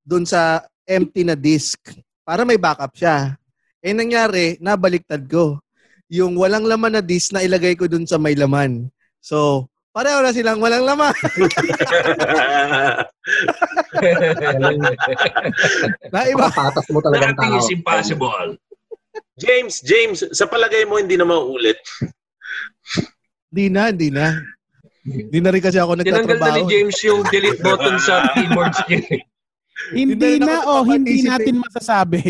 dun 0.02 0.26
sa 0.26 0.66
empty 0.82 1.22
na 1.22 1.38
disk 1.38 1.78
para 2.26 2.42
may 2.42 2.58
backup 2.58 2.90
siya. 2.98 3.38
Eh 3.78 3.94
nangyari, 3.94 4.58
nabaliktad 4.58 5.22
ko. 5.30 5.62
Yung 6.10 6.34
walang 6.34 6.66
laman 6.66 6.98
na 6.98 7.02
disk 7.02 7.30
na 7.30 7.46
ilagay 7.46 7.78
ko 7.78 7.86
dun 7.86 8.02
sa 8.02 8.18
may 8.18 8.34
laman. 8.34 8.90
So, 9.22 9.70
pareho 9.94 10.26
na 10.26 10.34
silang 10.34 10.58
walang 10.58 10.82
laman. 10.82 11.14
na 16.14 16.20
iba, 16.26 16.46
Patas 16.50 16.86
mo 16.90 16.98
talagang 16.98 17.34
Nothing 17.34 17.54
tao. 17.54 17.62
is 17.62 17.70
impossible. 17.70 18.58
James, 19.36 19.84
James, 19.84 20.18
sa 20.32 20.48
palagay 20.48 20.88
mo 20.88 20.96
hindi 20.96 21.16
na 21.16 21.28
mauulit. 21.28 21.76
Hindi 23.52 23.66
na, 23.68 23.82
hindi 23.92 24.08
na. 24.08 24.36
Hindi 25.06 25.38
na 25.38 25.50
rin 25.54 25.62
kasi 25.62 25.78
ako 25.78 25.94
Tinanggal 26.02 26.02
na 26.02 26.18
ni 26.18 26.34
nagtatrabaho. 26.34 26.66
James 26.66 26.98
yung 27.06 27.22
delete 27.30 27.62
button 27.62 27.96
sa 28.02 28.26
keyboards 28.34 28.80
niya. 28.90 29.00
Hindi 29.94 30.12
Hindi 30.18 30.30
na 30.42 30.46
na 30.46 30.56
o 30.66 30.72
hindi 30.82 31.22
nakapag-isip 31.22 31.26
eh. 31.26 31.30
natin 31.30 31.54
masasabi. 31.62 32.22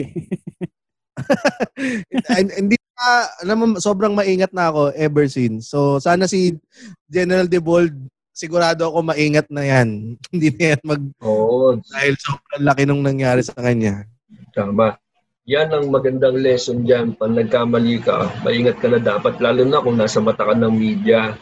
Hindi 2.61 2.77
na, 2.77 3.55
mo, 3.57 3.81
sobrang 3.81 4.13
maingat 4.13 4.53
na 4.53 4.69
ako 4.69 4.93
ever 4.93 5.25
since. 5.33 5.73
So, 5.73 5.97
sana 5.97 6.29
si 6.29 6.61
General 7.09 7.49
DeBold, 7.49 7.97
sigurado 8.37 8.85
ako 8.85 9.01
maingat 9.01 9.49
na 9.49 9.65
yan. 9.65 9.89
hindi 10.33 10.53
na 10.53 10.77
yan 10.77 10.83
mag, 10.85 11.03
Oo, 11.25 11.81
dahil 11.81 12.15
sobrang 12.21 12.63
laki 12.69 12.83
nung 12.85 13.01
nangyari 13.01 13.41
sa 13.41 13.57
kanya. 13.57 14.05
tama. 14.53 15.01
Yan 15.47 15.71
ang 15.71 15.87
magandang 15.95 16.43
lesson 16.43 16.83
dyan. 16.83 17.15
Pag 17.15 17.31
nagkamali 17.31 18.03
ka, 18.03 18.43
maingat 18.43 18.83
ka 18.83 18.91
na 18.91 18.99
dapat. 18.99 19.39
Lalo 19.39 19.63
na 19.63 19.79
kung 19.79 19.95
nasa 19.95 20.19
mata 20.19 20.43
ka 20.43 20.59
ng 20.59 20.75
media, 20.75 21.39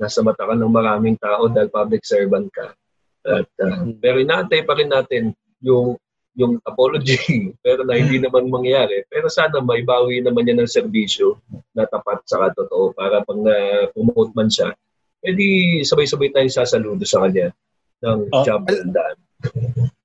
nasa 0.00 0.24
mata 0.24 0.48
ka 0.48 0.56
ng 0.56 0.72
maraming 0.72 1.20
tao 1.20 1.52
dahil 1.52 1.68
public 1.68 2.00
servant 2.00 2.48
ka. 2.48 2.72
At, 3.28 3.44
uh, 3.60 3.92
pero 4.00 4.24
inaantay 4.24 4.64
pa 4.64 4.72
rin 4.72 4.88
natin 4.88 5.36
yung 5.60 6.00
yung 6.32 6.56
apology 6.64 7.20
pero 7.64 7.84
na 7.84 8.00
hindi 8.00 8.16
naman 8.16 8.48
mangyari. 8.48 9.04
Pero 9.12 9.28
sana 9.28 9.60
maibawi 9.60 10.24
naman 10.24 10.48
yan 10.48 10.64
ng 10.64 10.72
serbisyo 10.72 11.36
na 11.76 11.84
tapat 11.84 12.24
sa 12.24 12.48
totoo 12.56 12.96
para 12.96 13.20
pag 13.20 13.36
na-promote 13.36 14.32
man 14.32 14.48
siya, 14.48 14.72
edi 15.20 15.84
sabay-sabay 15.84 16.32
tayong 16.32 16.56
sasaludo 16.56 17.04
sa 17.04 17.28
kanya 17.28 17.52
ng 18.00 18.32
Oh. 18.32 18.42
job 18.48 18.64
well 18.64 18.88
done. 18.88 19.18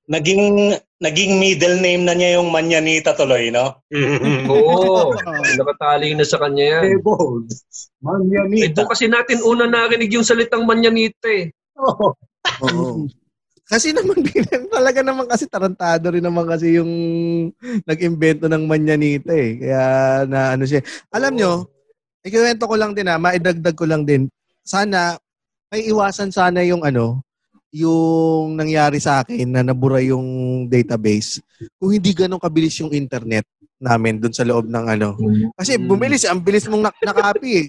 Naging 0.08 0.72
naging 1.04 1.36
middle 1.36 1.78
name 1.84 2.02
na 2.08 2.16
niya 2.16 2.40
yung 2.40 2.48
Manyanita 2.48 3.12
tuloy, 3.12 3.52
no? 3.52 3.84
Oo, 4.48 5.12
nakatali 5.60 6.16
na 6.16 6.24
sa 6.24 6.40
kanya 6.40 6.80
yan. 6.80 7.04
Bold. 7.04 7.52
Eh, 7.52 8.00
Manyanita. 8.00 8.72
doon 8.72 8.88
kasi 8.88 9.04
natin 9.06 9.44
una 9.44 9.68
narinig 9.68 10.10
yung 10.16 10.24
salitang 10.24 10.64
manyanita 10.64 11.28
eh. 11.28 11.52
Oh. 11.76 12.16
Oo. 12.64 13.06
kasi 13.68 13.92
naman, 13.92 14.24
talaga 14.72 15.04
naman 15.04 15.28
kasi 15.28 15.44
tarantado 15.44 16.08
rin 16.08 16.24
naman 16.24 16.48
kasi 16.48 16.80
yung 16.80 16.90
nag-invento 17.84 18.48
ng 18.48 18.64
manyanita 18.64 19.36
eh. 19.36 19.60
Kaya 19.60 19.84
na 20.24 20.56
ano 20.56 20.64
siya. 20.64 20.80
Alam 21.12 21.36
nyo, 21.36 21.52
ikiwento 22.24 22.64
ko 22.64 22.74
lang 22.80 22.96
din 22.96 23.12
ha, 23.12 23.20
maidagdag 23.20 23.76
ko 23.76 23.84
lang 23.84 24.08
din. 24.08 24.24
Sana, 24.64 25.20
may 25.68 25.84
iwasan 25.84 26.32
sana 26.32 26.64
yung 26.64 26.80
ano, 26.80 27.20
yung 27.70 28.56
nangyari 28.56 28.96
sa 28.96 29.20
akin 29.20 29.44
na 29.44 29.60
nabura 29.60 30.00
yung 30.00 30.24
database. 30.66 31.44
Kung 31.76 31.92
hindi 31.92 32.16
ganun 32.16 32.40
kabilis 32.40 32.80
yung 32.80 32.92
internet 32.92 33.44
namin 33.78 34.18
dun 34.18 34.32
sa 34.32 34.42
loob 34.42 34.66
ng 34.66 34.86
ano. 34.88 35.14
Kasi 35.54 35.76
Mm. 35.78 35.86
bumilis, 35.86 36.24
ang 36.26 36.40
bilis 36.40 36.66
mong 36.66 36.88
nak- 36.88 37.04
nakapy 37.04 37.50
eh. 37.62 37.66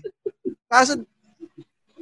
Kaso, 0.65 0.97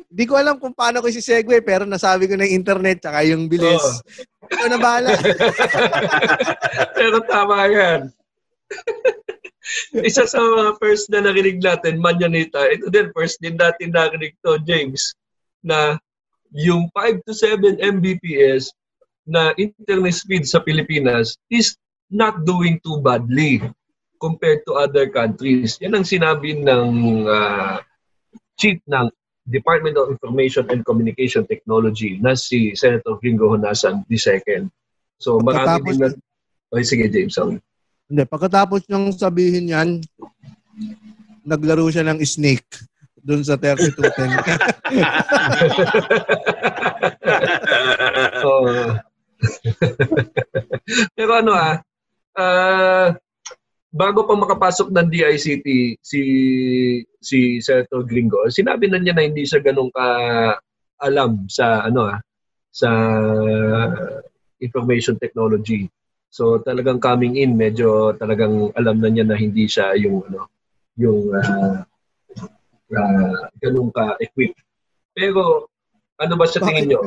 di 0.07 0.23
ko 0.23 0.37
alam 0.39 0.55
kung 0.55 0.71
paano 0.71 1.03
ko 1.03 1.11
si 1.11 1.19
segue 1.19 1.59
pero 1.59 1.83
nasabi 1.83 2.29
ko 2.29 2.37
na 2.37 2.47
yung 2.47 2.63
internet 2.63 3.03
tsaka 3.03 3.25
yung 3.27 3.49
bilis. 3.49 3.81
Oo. 3.81 3.99
Ikaw 4.47 4.67
na 4.71 4.79
bahala. 4.79 5.11
Pero 6.95 7.19
tama 7.27 7.67
yan. 7.67 8.07
Isa 9.99 10.23
sa 10.23 10.39
mga 10.39 10.79
first 10.79 11.11
na 11.11 11.19
narinig 11.19 11.59
natin, 11.59 11.99
manyanita, 11.99 12.63
ito 12.71 12.87
din, 12.87 13.11
first 13.11 13.43
din 13.43 13.59
natin 13.59 13.91
narinig 13.91 14.39
to, 14.39 14.55
James, 14.63 15.11
na 15.59 15.99
yung 16.55 16.87
5 16.95 17.25
to 17.27 17.33
7 17.33 17.79
Mbps 17.79 18.71
na 19.27 19.51
internet 19.59 20.15
speed 20.15 20.47
sa 20.47 20.63
Pilipinas 20.63 21.35
is 21.51 21.75
not 22.07 22.47
doing 22.47 22.79
too 22.79 23.03
badly 23.03 23.59
compared 24.17 24.63
to 24.63 24.79
other 24.79 25.11
countries. 25.11 25.75
Yan 25.83 25.99
ang 25.99 26.07
sinabi 26.07 26.55
ng 26.57 26.91
ah, 27.27 27.83
chief 28.57 28.79
ng 28.87 29.11
Department 29.47 29.95
of 29.95 30.11
Information 30.11 30.67
and 30.71 30.83
Communication 30.83 31.47
Technology 31.47 32.19
na 32.19 32.35
si 32.35 32.75
Senator 32.75 33.15
Gringo 33.19 33.51
Honasan 33.51 34.03
II. 34.07 34.67
So 35.19 35.39
marami 35.39 35.87
din 35.87 35.97
na... 36.03 36.09
Oy, 36.75 36.83
sige 36.83 37.07
James, 37.07 37.35
sorry. 37.35 37.63
Hindi, 38.07 38.23
pagkatapos 38.27 38.87
niyang 38.87 39.15
sabihin 39.15 39.71
yan, 39.71 39.89
naglaro 41.47 41.87
siya 41.87 42.03
ng 42.07 42.19
snake 42.27 42.67
doon 43.27 43.43
sa 43.43 43.59
3210. 43.59 43.99
So, 48.39 48.49
pero 51.17 51.31
ano 51.35 51.51
ah, 51.51 51.75
ah, 52.39 53.11
bago 53.91 54.23
pa 54.23 54.33
makapasok 54.39 54.87
ng 54.95 55.07
DICT 55.11 55.67
si 55.99 56.21
si 57.19 57.59
Senator 57.59 58.07
Gringo, 58.07 58.47
sinabi 58.47 58.87
na 58.87 59.03
niya 59.03 59.13
na 59.13 59.27
hindi 59.27 59.43
siya 59.43 59.59
ganun 59.59 59.91
ka 59.91 60.07
alam 61.03 61.45
sa 61.51 61.83
ano 61.85 62.07
ah 62.07 62.19
sa 62.71 62.89
information 64.61 65.17
technology. 65.17 65.89
So 66.29 66.61
talagang 66.61 67.01
coming 67.01 67.39
in 67.41 67.57
medyo 67.57 68.13
talagang 68.15 68.69
alam 68.77 69.01
na 69.01 69.09
niya 69.09 69.25
na 69.25 69.37
hindi 69.37 69.65
siya 69.65 69.97
yung 69.97 70.21
ano 70.29 70.49
yung 70.97 71.33
uh, 71.33 71.81
ganun 73.61 73.89
ka 73.91 74.15
equipped. 74.23 74.59
Pero 75.13 75.67
ano 76.17 76.33
ba 76.37 76.45
sa 76.49 76.61
tingin 76.63 76.93
niyo? 76.93 77.01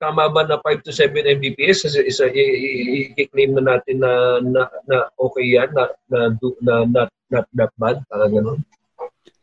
Tama 0.00 0.32
ba 0.32 0.48
na 0.48 0.56
5 0.64 0.86
to 0.88 0.92
7 0.96 1.12
Mbps? 1.12 1.84
Isa, 1.92 2.00
isa 2.00 2.24
i-claim 2.32 3.52
na 3.52 3.76
natin 3.76 4.00
na, 4.00 4.40
na, 4.40 4.62
na 4.88 4.96
okay 5.20 5.60
yan, 5.60 5.68
na, 5.76 5.92
na, 6.08 6.32
na 6.64 6.74
not, 6.88 7.10
not 7.28 7.46
that 7.52 7.72
bad, 7.76 8.00
parang 8.08 8.32
ganun. 8.32 8.60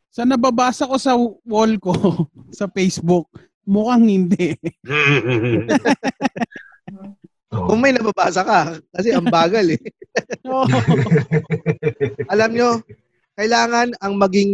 Sa 0.09 0.25
nababasa 0.25 0.89
ko 0.89 0.97
sa 0.97 1.13
wall 1.45 1.77
ko 1.77 1.93
sa 2.57 2.65
Facebook, 2.73 3.29
mukhang 3.69 4.09
hindi. 4.09 4.57
Kung 7.47 7.77
may 7.77 7.93
nababasa 7.93 8.41
ka, 8.41 8.81
kasi 8.97 9.13
ang 9.13 9.29
bagal 9.29 9.77
eh. 9.77 9.81
Alam 12.33 12.51
nyo, 12.57 12.69
kailangan 13.37 13.93
ang 14.01 14.17
maging, 14.17 14.51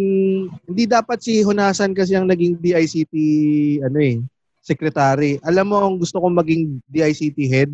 hindi 0.67 0.83
dapat 0.83 1.23
si 1.23 1.39
Hunasan 1.39 1.95
kasi 1.95 2.19
ang 2.19 2.27
naging 2.27 2.59
DICT, 2.59 3.15
ano 3.79 3.97
eh, 4.03 4.19
secretary. 4.59 5.39
Alam 5.39 5.71
mo, 5.71 5.75
ang 5.79 5.95
gusto 5.95 6.19
kong 6.19 6.35
maging 6.35 6.83
DICT 6.91 7.39
head 7.47 7.71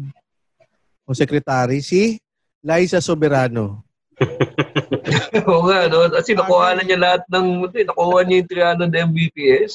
o 1.10 1.18
secretary, 1.18 1.82
si 1.82 2.22
Liza 2.62 3.02
Soberano. 3.02 3.82
Oo 5.50 5.66
nga, 5.66 5.90
no? 5.90 6.14
Kasi 6.14 6.38
nakuha 6.38 6.78
na 6.78 6.86
niya 6.86 7.02
lahat 7.02 7.26
ng, 7.34 7.66
hindi, 7.66 7.90
nakuha 7.90 8.22
niya 8.22 8.38
yung 8.46 8.50
300 8.86 9.10
Mbps. 9.10 9.72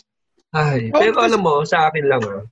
Ay, 0.55 0.95
Oh, 0.95 1.03
pero 1.03 1.19
alam 1.19 1.43
mo, 1.43 1.67
sa 1.67 1.91
akin 1.91 2.07
lang, 2.07 2.23
ah, 2.31 2.47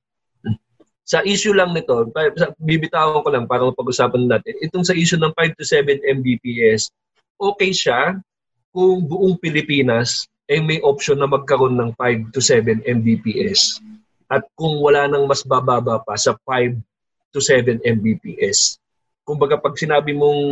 sa 1.07 1.23
issue 1.23 1.55
lang 1.55 1.71
nito, 1.71 2.11
bibitawan 2.59 3.23
ko 3.23 3.31
lang 3.31 3.47
para 3.47 3.63
pag-usapan 3.71 4.27
natin, 4.27 4.59
itong 4.59 4.83
sa 4.83 4.97
issue 4.99 5.23
ng 5.23 5.31
5 5.39 5.55
to 5.55 5.63
7 5.63 6.03
Mbps, 6.03 6.91
okay 7.39 7.71
siya 7.71 8.19
kung 8.73 9.05
buong 9.05 9.37
Pilipinas 9.37 10.25
ay 10.49 10.65
may 10.65 10.81
option 10.83 11.21
na 11.21 11.29
magkaroon 11.29 11.77
ng 11.79 11.91
5 11.95 12.35
to 12.35 12.41
7 12.41 12.83
Mbps. 12.83 13.85
At 14.33 14.49
kung 14.57 14.81
wala 14.81 15.07
nang 15.07 15.29
mas 15.29 15.45
bababa 15.45 16.01
pa 16.01 16.17
sa 16.17 16.33
5 16.49 16.81
to 17.37 17.41
7 17.41 17.85
Mbps. 17.85 18.81
Kumbaga 19.23 19.61
pag 19.61 19.77
sinabi 19.77 20.17
mong 20.17 20.43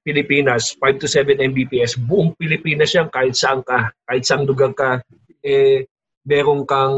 Pilipinas, 0.00 0.76
5 0.78 1.02
to 1.02 1.08
7 1.08 1.36
Mbps, 1.36 2.00
buong 2.00 2.32
Pilipinas 2.36 2.92
yan, 2.96 3.12
kahit 3.12 3.36
saan 3.36 3.60
ka, 3.60 3.92
kahit 4.08 4.24
saan 4.24 4.48
lugar 4.48 4.72
ka, 4.72 5.04
eh, 5.44 5.84
meron 6.24 6.64
kang 6.64 6.96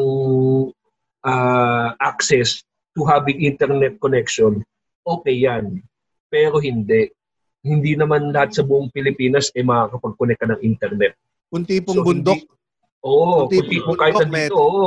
ah, 1.23 1.95
access 1.99 2.63
to 2.95 3.03
having 3.07 3.43
internet 3.43 3.97
connection, 3.99 4.63
okay 5.03 5.35
yan. 5.35 5.83
Pero 6.31 6.63
hindi. 6.63 7.11
Hindi 7.63 7.95
naman 7.95 8.35
lahat 8.35 8.59
sa 8.59 8.67
buong 8.67 8.91
Pilipinas 8.91 9.55
eh 9.55 9.63
makakapag-connect 9.63 10.41
ka 10.43 10.49
ng 10.51 10.61
internet. 10.67 11.15
Kung 11.47 11.63
tipong 11.63 11.97
So, 11.97 12.03
bundok, 12.03 12.39
hindi- 12.43 12.51
Oo, 13.03 13.47
Kunti- 13.51 13.59
kung 13.59 13.71
tipong 13.71 13.99
kahit 13.99 14.15
bundok, 14.15 14.31
nandito, 14.31 14.57
oo. 14.59 14.87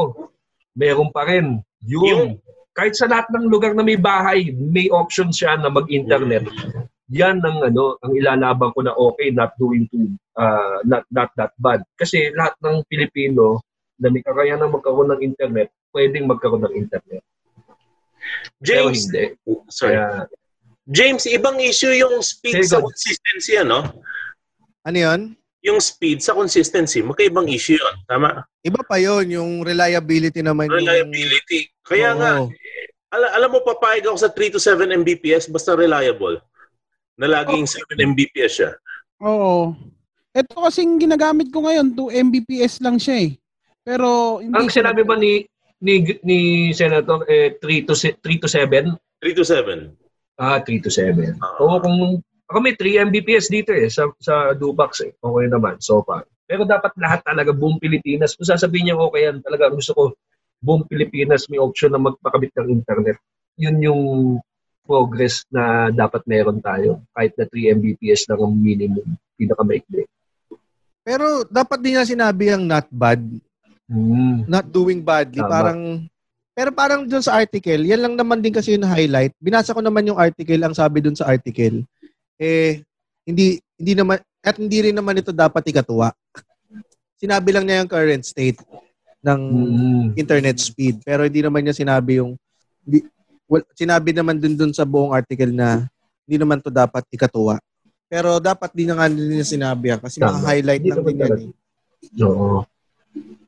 Meron 0.76 1.10
pa 1.12 1.24
rin. 1.28 1.60
Yun. 1.84 2.04
Yung- 2.08 2.38
Kahit 2.76 3.00
sa 3.00 3.08
lahat 3.08 3.32
ng 3.32 3.48
lugar 3.48 3.72
na 3.72 3.88
may 3.88 3.96
bahay, 3.96 4.52
may 4.52 4.92
option 4.92 5.32
siya 5.32 5.56
na 5.56 5.72
mag-internet. 5.72 6.44
Yan 7.08 7.40
ang 7.40 7.64
ano, 7.64 7.96
ang 8.04 8.12
ilalaban 8.12 8.76
ko 8.76 8.84
na 8.84 8.92
okay, 8.92 9.32
not 9.32 9.56
doing 9.56 9.88
too, 9.88 10.12
uh, 10.36 10.84
not, 10.84 11.08
not 11.08 11.32
that 11.40 11.56
bad. 11.56 11.80
Kasi 11.96 12.36
lahat 12.36 12.52
ng 12.60 12.84
Pilipino 12.92 13.64
na 13.96 14.12
may 14.12 14.20
kakayanan 14.20 14.76
magkaroon 14.76 15.16
ng 15.16 15.24
internet, 15.24 15.72
pwedeng 15.96 16.28
magkaroon 16.28 16.68
ng 16.68 16.76
internet. 16.76 17.24
Pero 18.60 18.92
James, 18.92 19.08
hindi. 19.08 19.24
sorry. 19.72 19.96
Kaya, 19.96 20.28
James, 20.86 21.26
ibang 21.26 21.58
issue 21.58 21.90
yung 21.92 22.22
speed 22.22 22.62
sa 22.62 22.78
go. 22.78 22.86
consistency, 22.88 23.58
ano? 23.58 23.90
ano 24.86 24.98
yun? 24.98 25.22
Yung 25.66 25.82
speed 25.82 26.22
sa 26.22 26.38
consistency, 26.38 27.02
magkaibang 27.02 27.50
issue 27.50 27.74
yun. 27.74 27.96
Tama? 28.06 28.46
Iba 28.62 28.86
pa 28.86 29.02
yon 29.02 29.26
yung 29.28 29.52
reliability 29.66 30.46
naman. 30.46 30.70
yung- 30.70 30.78
Reliability. 30.78 31.74
Kaya 31.82 32.14
Oo. 32.14 32.18
nga, 32.22 32.32
al- 33.12 33.34
alam 33.34 33.50
mo, 33.50 33.66
papayag 33.66 34.06
ako 34.06 34.18
sa 34.22 34.30
3 34.30 34.54
to 34.54 34.62
7 34.62 34.94
Mbps 34.94 35.50
basta 35.50 35.74
reliable. 35.74 36.38
Na 37.18 37.26
laging 37.32 37.66
7 37.66 37.98
Mbps 37.98 38.52
siya. 38.54 38.72
Oo. 39.26 39.74
Ito 40.36 40.54
kasing 40.62 41.02
ginagamit 41.02 41.50
ko 41.50 41.66
ngayon, 41.66 41.98
2 41.98 42.14
Mbps 42.14 42.78
lang 42.86 43.02
siya 43.02 43.26
eh. 43.26 43.32
Pero 43.82 44.38
hindi 44.38 44.54
ang 44.54 44.70
sinabi 44.70 45.02
ba 45.02 45.16
ni 45.16 45.46
ni 45.80 46.02
ni 46.22 46.40
Senator 46.74 47.26
eh 47.26 47.58
3 47.58 47.86
to 47.86 47.94
se- 47.94 48.18
3 48.20 48.38
to 48.38 48.46
7? 48.46 48.94
3 49.18 49.34
to 49.34 49.42
7. 49.42 49.94
Ah, 50.36 50.60
3 50.60 50.84
to 50.84 50.92
7. 50.92 51.36
Ah. 51.40 51.64
Oo, 51.64 51.80
kung 51.80 51.98
ako 52.46 52.58
may 52.62 52.76
3 52.78 53.08
Mbps 53.10 53.50
dito 53.50 53.72
eh 53.74 53.88
sa 53.90 54.06
sa 54.22 54.52
Dubax 54.54 55.02
eh. 55.02 55.12
Okay 55.18 55.46
naman 55.48 55.80
so 55.82 56.04
far. 56.06 56.28
Pero 56.46 56.62
dapat 56.62 56.94
lahat 57.00 57.26
talaga 57.26 57.50
buong 57.56 57.82
Pilipinas. 57.82 58.38
Kung 58.38 58.46
sasabihin 58.46 58.94
niya 58.94 59.02
okay 59.02 59.32
yan, 59.32 59.42
talaga 59.42 59.74
gusto 59.74 59.92
ko 59.98 60.04
buong 60.62 60.86
Pilipinas 60.86 61.50
may 61.50 61.58
option 61.58 61.90
na 61.90 62.02
magpakabit 62.02 62.54
ng 62.54 62.70
internet. 62.70 63.18
Yun 63.58 63.78
yung 63.82 64.02
progress 64.86 65.42
na 65.50 65.90
dapat 65.90 66.22
meron 66.30 66.62
tayo. 66.62 67.02
Kahit 67.18 67.34
na 67.40 67.50
3 67.50 67.74
Mbps 67.82 68.30
lang 68.30 68.40
ang 68.46 68.54
minimum, 68.54 69.08
pinakamaikli. 69.40 70.06
Pero 71.02 71.46
dapat 71.50 71.82
din 71.82 71.98
niya 71.98 72.06
sinabi 72.06 72.54
ang 72.54 72.66
not 72.66 72.86
bad, 72.94 73.22
Hmm. 73.86 74.42
not 74.50 74.66
doing 74.66 75.02
badly. 75.06 75.42
Tama. 75.42 75.50
Parang, 75.54 75.82
pero 76.56 76.72
parang 76.72 77.04
dun 77.04 77.20
sa 77.20 77.36
article, 77.36 77.84
yan 77.84 78.00
lang 78.00 78.16
naman 78.16 78.40
din 78.40 78.56
kasi 78.56 78.74
yung 78.74 78.88
highlight. 78.88 79.36
Binasa 79.38 79.76
ko 79.76 79.84
naman 79.84 80.08
yung 80.08 80.16
article, 80.16 80.64
ang 80.64 80.72
sabi 80.72 81.04
dun 81.04 81.14
sa 81.14 81.28
article, 81.28 81.84
eh, 82.40 82.80
hindi, 83.28 83.60
hindi 83.76 83.94
naman, 83.94 84.18
at 84.40 84.56
hindi 84.56 84.80
rin 84.80 84.96
naman 84.96 85.20
ito 85.20 85.36
dapat 85.36 85.68
ikatuwa. 85.68 86.16
Sinabi 87.20 87.50
lang 87.52 87.68
niya 87.68 87.84
yung 87.84 87.92
current 87.92 88.24
state 88.24 88.60
ng 89.20 89.42
Hmm. 89.42 90.08
internet 90.14 90.62
speed. 90.62 91.02
Pero 91.02 91.26
hindi 91.26 91.42
naman 91.42 91.66
niya 91.66 91.76
sinabi 91.76 92.22
yung, 92.22 92.38
hindi, 92.86 93.04
well, 93.50 93.66
sinabi 93.74 94.14
naman 94.14 94.38
dun 94.38 94.56
dun 94.56 94.72
sa 94.72 94.86
buong 94.86 95.12
article 95.12 95.50
na 95.50 95.90
hindi 96.24 96.38
naman 96.38 96.62
to 96.62 96.70
dapat 96.70 97.02
ikatuwa. 97.10 97.58
Pero 98.06 98.38
dapat 98.38 98.70
din 98.72 98.94
nga 98.94 99.10
din 99.10 99.34
niya 99.34 99.44
sinabi 99.44 99.92
yan 99.92 100.00
kasi 100.00 100.22
Tama. 100.22 100.38
maka-highlight 100.40 100.82
Hindi 100.82 100.92
lang 100.94 101.04
din 101.04 101.18
yan. 101.18 101.32
Eh. 101.42 102.24
Oo. 102.24 102.62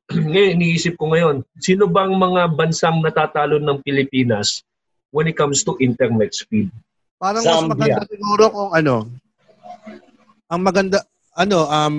Ngayon, 0.31 0.55
iniisip 0.55 0.95
ko 0.95 1.11
ngayon, 1.11 1.43
sino 1.59 1.83
bang 1.91 2.15
mga 2.15 2.55
bansang 2.55 3.03
natatalo 3.03 3.59
ng 3.59 3.83
Pilipinas 3.83 4.63
when 5.11 5.27
it 5.27 5.35
comes 5.35 5.67
to 5.67 5.75
internet 5.83 6.31
speed? 6.31 6.71
Parang 7.19 7.43
mas 7.43 7.51
Zambia. 7.59 7.71
maganda 7.75 8.03
siguro 8.07 8.43
kung 8.47 8.71
ano, 8.71 8.95
ang 10.47 10.61
maganda, 10.63 10.97
ano, 11.35 11.59
um, 11.67 11.95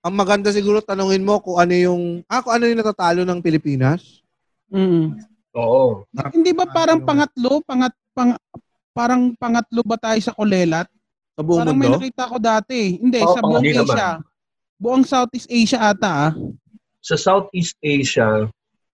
ang 0.00 0.14
maganda 0.14 0.48
siguro 0.48 0.80
tanungin 0.80 1.26
mo 1.26 1.42
kung 1.44 1.60
ano 1.60 1.74
yung, 1.76 2.02
ah, 2.24 2.40
kung 2.40 2.56
ano 2.56 2.64
yung 2.70 2.80
natatalo 2.80 3.20
ng 3.26 3.42
Pilipinas. 3.44 4.24
Mm. 4.72 5.18
Oo. 5.56 6.08
Hindi 6.32 6.52
ba 6.56 6.64
parang 6.68 7.04
pangatlo, 7.04 7.60
pangat 7.64 7.92
pang, 8.16 8.32
parang 8.96 9.36
pangatlo 9.36 9.84
ba 9.84 9.96
tayo 10.00 10.20
sa 10.24 10.32
Kulelat? 10.32 10.88
Sa 11.36 11.44
buong 11.44 11.68
Parang 11.68 11.76
may 11.76 11.88
mundo? 11.92 12.00
nakita 12.00 12.32
ko 12.32 12.36
dati. 12.40 12.96
Hindi, 12.96 13.20
Oo, 13.20 13.34
sa 13.36 13.40
buong 13.44 13.60
hindi 13.60 13.76
naman. 13.76 14.24
Buong 14.76 15.08
Southeast 15.08 15.48
Asia 15.48 15.88
ata 15.92 16.28
ah. 16.28 16.32
Sa 17.00 17.16
Southeast 17.16 17.80
Asia, 17.80 18.44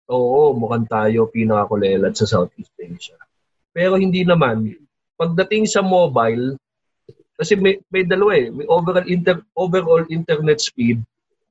oo, 0.06 0.42
mukhang 0.54 0.86
tayo 0.86 1.26
pinakakulelat 1.26 2.14
sa 2.14 2.22
Southeast 2.22 2.70
Asia. 2.78 3.18
Pero 3.74 3.98
hindi 3.98 4.22
naman. 4.22 4.78
Pagdating 5.18 5.66
sa 5.66 5.82
mobile, 5.82 6.54
kasi 7.34 7.58
may, 7.58 7.82
may 7.90 8.06
dalawa 8.06 8.38
eh. 8.38 8.48
May 8.54 8.66
overall, 8.70 9.08
inter, 9.10 9.42
overall 9.58 10.06
internet 10.06 10.62
speed, 10.62 11.02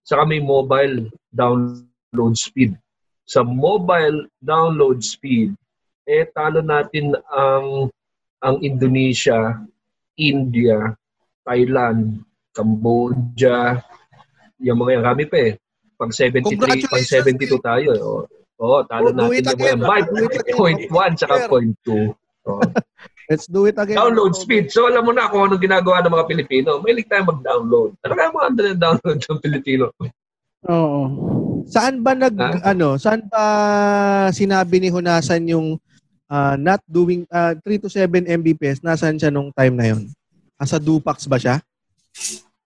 saka 0.07 0.23
may 0.23 0.39
mobile 0.39 1.11
download 1.35 2.35
speed. 2.39 2.79
Sa 3.27 3.43
mobile 3.43 4.31
download 4.39 5.03
speed, 5.03 5.51
eh 6.07 6.23
talo 6.31 6.63
natin 6.63 7.19
ang 7.27 7.91
ang 8.41 8.55
Indonesia, 8.63 9.59
India, 10.15 10.95
Thailand, 11.43 12.23
Cambodia, 12.55 13.79
yung 14.61 14.77
mga 14.77 14.91
yan, 14.95 15.03
rami 15.03 15.23
pa 15.25 15.37
eh. 15.39 15.51
Pag 15.97 16.09
73, 16.09 16.41
pag 16.41 16.49
Congratulations, 16.49 17.09
72 17.09 17.61
tayo. 17.61 17.89
eh. 17.91 18.01
Oo, 18.61 18.77
oh, 18.77 18.81
talo 18.85 19.09
Do 19.09 19.33
it 19.33 19.41
natin 19.41 19.57
yung 19.73 19.81
mga 19.81 20.05
Do 20.07 20.23
it 20.23 20.35
again. 20.39 20.55
point 20.55 20.81
1 20.87 21.17
tsaka 21.17 21.35
Sir. 21.35 21.49
point 21.49 21.73
2. 21.83 22.13
Oo. 22.47 22.61
Let's 23.31 23.47
do 23.47 23.63
it 23.63 23.77
again. 23.77 23.95
Download 23.95 24.33
speed. 24.33 24.69
So 24.69 24.85
alam 24.85 25.01
mo 25.01 25.15
na 25.15 25.25
kung 25.27 25.47
anong 25.47 25.61
ginagawa 25.61 26.03
ng 26.03 26.11
mga 26.11 26.25
Pilipino. 26.27 26.77
Mahilig 26.77 27.07
tayo 27.07 27.25
mag-download. 27.25 27.95
Talaga 27.99 28.27
mga 28.29 28.45
ando 28.45 28.61
ng 28.67 28.81
download 28.81 29.17
ng 29.19 29.39
Pilipino. 29.39 29.85
Oo. 30.67 31.01
Saan 31.65 32.01
ba 32.01 32.11
nag, 32.11 32.35
Ah. 32.35 32.75
ano, 32.75 32.97
saan 32.97 33.23
ba 33.25 33.43
sinabi 34.29 34.77
ni 34.77 34.89
Hunasan 34.89 35.47
yung 35.47 35.79
ah, 36.27 36.55
not 36.55 36.79
doing, 36.85 37.23
ah, 37.27 37.51
3 37.55 37.75
to 37.77 37.87
7 37.87 38.07
Mbps, 38.23 38.79
nasaan 38.79 39.15
siya 39.15 39.27
nung 39.27 39.51
time 39.51 39.75
na 39.75 39.85
yon? 39.85 40.07
Ah, 40.55 40.63
sa 40.63 40.77
Dupax 40.77 41.25
ba 41.25 41.35
siya? 41.35 41.59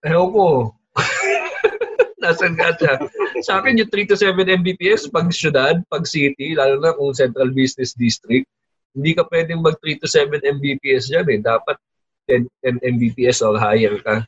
Ewan 0.00 0.28
ko. 0.30 0.46
Nasaan 2.26 2.58
ka 2.58 2.74
siya? 2.74 2.94
Sa 3.46 3.62
akin, 3.62 3.78
yung 3.78 3.90
3 3.90 4.10
to 4.10 4.16
7 4.18 4.34
Mbps, 4.42 5.14
pag 5.14 5.30
syudad, 5.30 5.78
pag 5.86 6.02
city, 6.02 6.58
lalo 6.58 6.82
na 6.82 6.90
kung 6.98 7.14
central 7.14 7.54
business 7.54 7.94
district, 7.94 8.50
hindi 8.96 9.14
ka 9.14 9.22
pwedeng 9.30 9.62
mag 9.62 9.78
3 9.78 10.02
to 10.02 10.08
7 10.10 10.42
Mbps 10.42 11.14
dyan 11.14 11.26
eh. 11.30 11.38
Dapat 11.38 11.76
10, 12.26 12.50
10 12.82 12.82
Mbps 12.98 13.46
or 13.46 13.54
higher 13.54 13.94
ka 14.02 14.26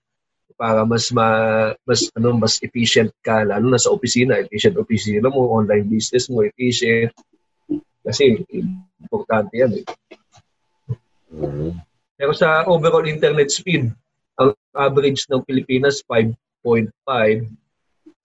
para 0.59 0.83
mas 0.83 1.15
ma, 1.15 1.29
mas 1.87 2.11
ano 2.19 2.35
mas 2.35 2.59
efficient 2.67 3.15
ka 3.23 3.47
lalo 3.47 3.71
na 3.71 3.79
sa 3.79 3.95
opisina 3.95 4.43
efficient 4.43 4.75
opisina 4.75 5.31
mo 5.31 5.55
online 5.55 5.87
business 5.87 6.27
mo 6.27 6.43
efficient 6.43 7.15
kasi 8.03 8.43
importante 8.99 9.55
yan 9.55 9.71
eh. 9.79 9.87
Pero 12.19 12.35
sa 12.35 12.67
overall 12.67 13.07
internet 13.07 13.55
speed, 13.55 13.95
ang 14.35 14.51
average 14.75 15.31
ng 15.31 15.45
Pilipinas 15.47 16.03
5.5. 16.11 16.35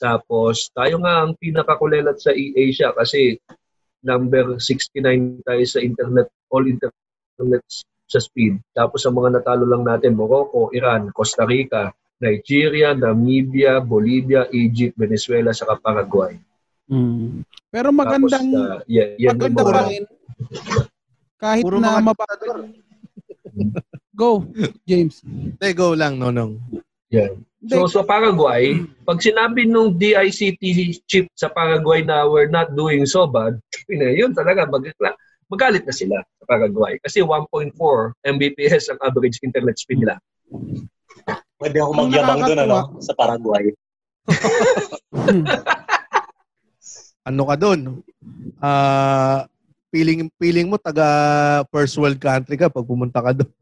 Tapos 0.04 0.68
tayo 0.76 1.00
nga 1.00 1.24
ang 1.24 1.40
pinakakulelat 1.40 2.20
sa 2.20 2.36
Asia 2.36 2.92
kasi 2.92 3.40
number 4.04 4.60
69 4.60 5.48
tayo 5.48 5.64
sa 5.64 5.80
internet, 5.80 6.28
all 6.52 6.68
internet 6.68 7.64
sa 8.12 8.20
speed. 8.20 8.60
Tapos 8.76 9.08
ang 9.08 9.16
mga 9.16 9.40
natalo 9.40 9.64
lang 9.64 9.88
natin, 9.88 10.20
Morocco, 10.20 10.68
Iran, 10.76 11.08
Costa 11.16 11.48
Rica, 11.48 11.88
Nigeria, 12.20 12.92
Namibia, 12.92 13.80
Bolivia, 13.80 14.44
Egypt, 14.52 15.00
Venezuela, 15.00 15.56
saka 15.56 15.80
Paraguay. 15.80 16.36
Mm. 16.92 17.48
Pero 17.72 17.96
magandang 17.96 18.52
Tapos, 18.52 18.60
uh, 18.60 18.80
yeah, 18.92 19.16
yan 19.16 19.40
yung 19.40 19.40
maganda 19.40 19.64
pa 19.64 19.82
rin. 19.88 20.04
Kahit 21.40 21.64
Puro 21.64 21.80
na 21.80 21.96
mga 21.96 22.04
mababa, 22.12 22.36
Go, 24.20 24.46
James. 24.86 25.26
Hindi, 25.26 25.70
go 25.74 25.98
lang, 25.98 26.22
Nonong. 26.22 26.62
Yan. 27.14 27.46
So, 27.64 27.88
sa 27.88 28.04
Paraguay, 28.04 28.84
pag 29.08 29.24
sinabi 29.24 29.64
nung 29.64 29.96
DICT 29.96 30.64
chief 31.08 31.26
sa 31.38 31.48
Paraguay 31.48 32.04
na 32.04 32.28
we're 32.28 32.52
not 32.52 32.76
doing 32.76 33.08
so 33.08 33.24
bad, 33.24 33.56
yun 33.88 34.36
talaga, 34.36 34.68
mag 34.68 34.84
magalit 35.48 35.86
na 35.86 35.96
sila 35.96 36.18
sa 36.20 36.46
Paraguay. 36.50 37.00
Kasi 37.00 37.24
1.4 37.24 37.72
Mbps 38.20 38.92
ang 38.92 39.00
average 39.06 39.40
internet 39.46 39.80
speed 39.80 40.04
nila. 40.04 40.20
Pwede 41.62 41.78
ako 41.80 41.92
magyabang 41.96 42.42
doon, 42.44 42.60
ano, 42.68 43.00
sa 43.00 43.16
Paraguay. 43.16 43.72
ano 47.30 47.42
ka 47.48 47.56
doon? 47.56 48.04
Ah, 48.60 49.48
feeling 49.94 50.28
feeling 50.42 50.68
mo 50.68 50.76
taga 50.82 51.06
first 51.70 51.96
world 52.02 52.20
country 52.20 52.60
ka 52.60 52.68
pag 52.68 52.84
pumunta 52.84 53.24
ka 53.24 53.32
doon. 53.32 53.54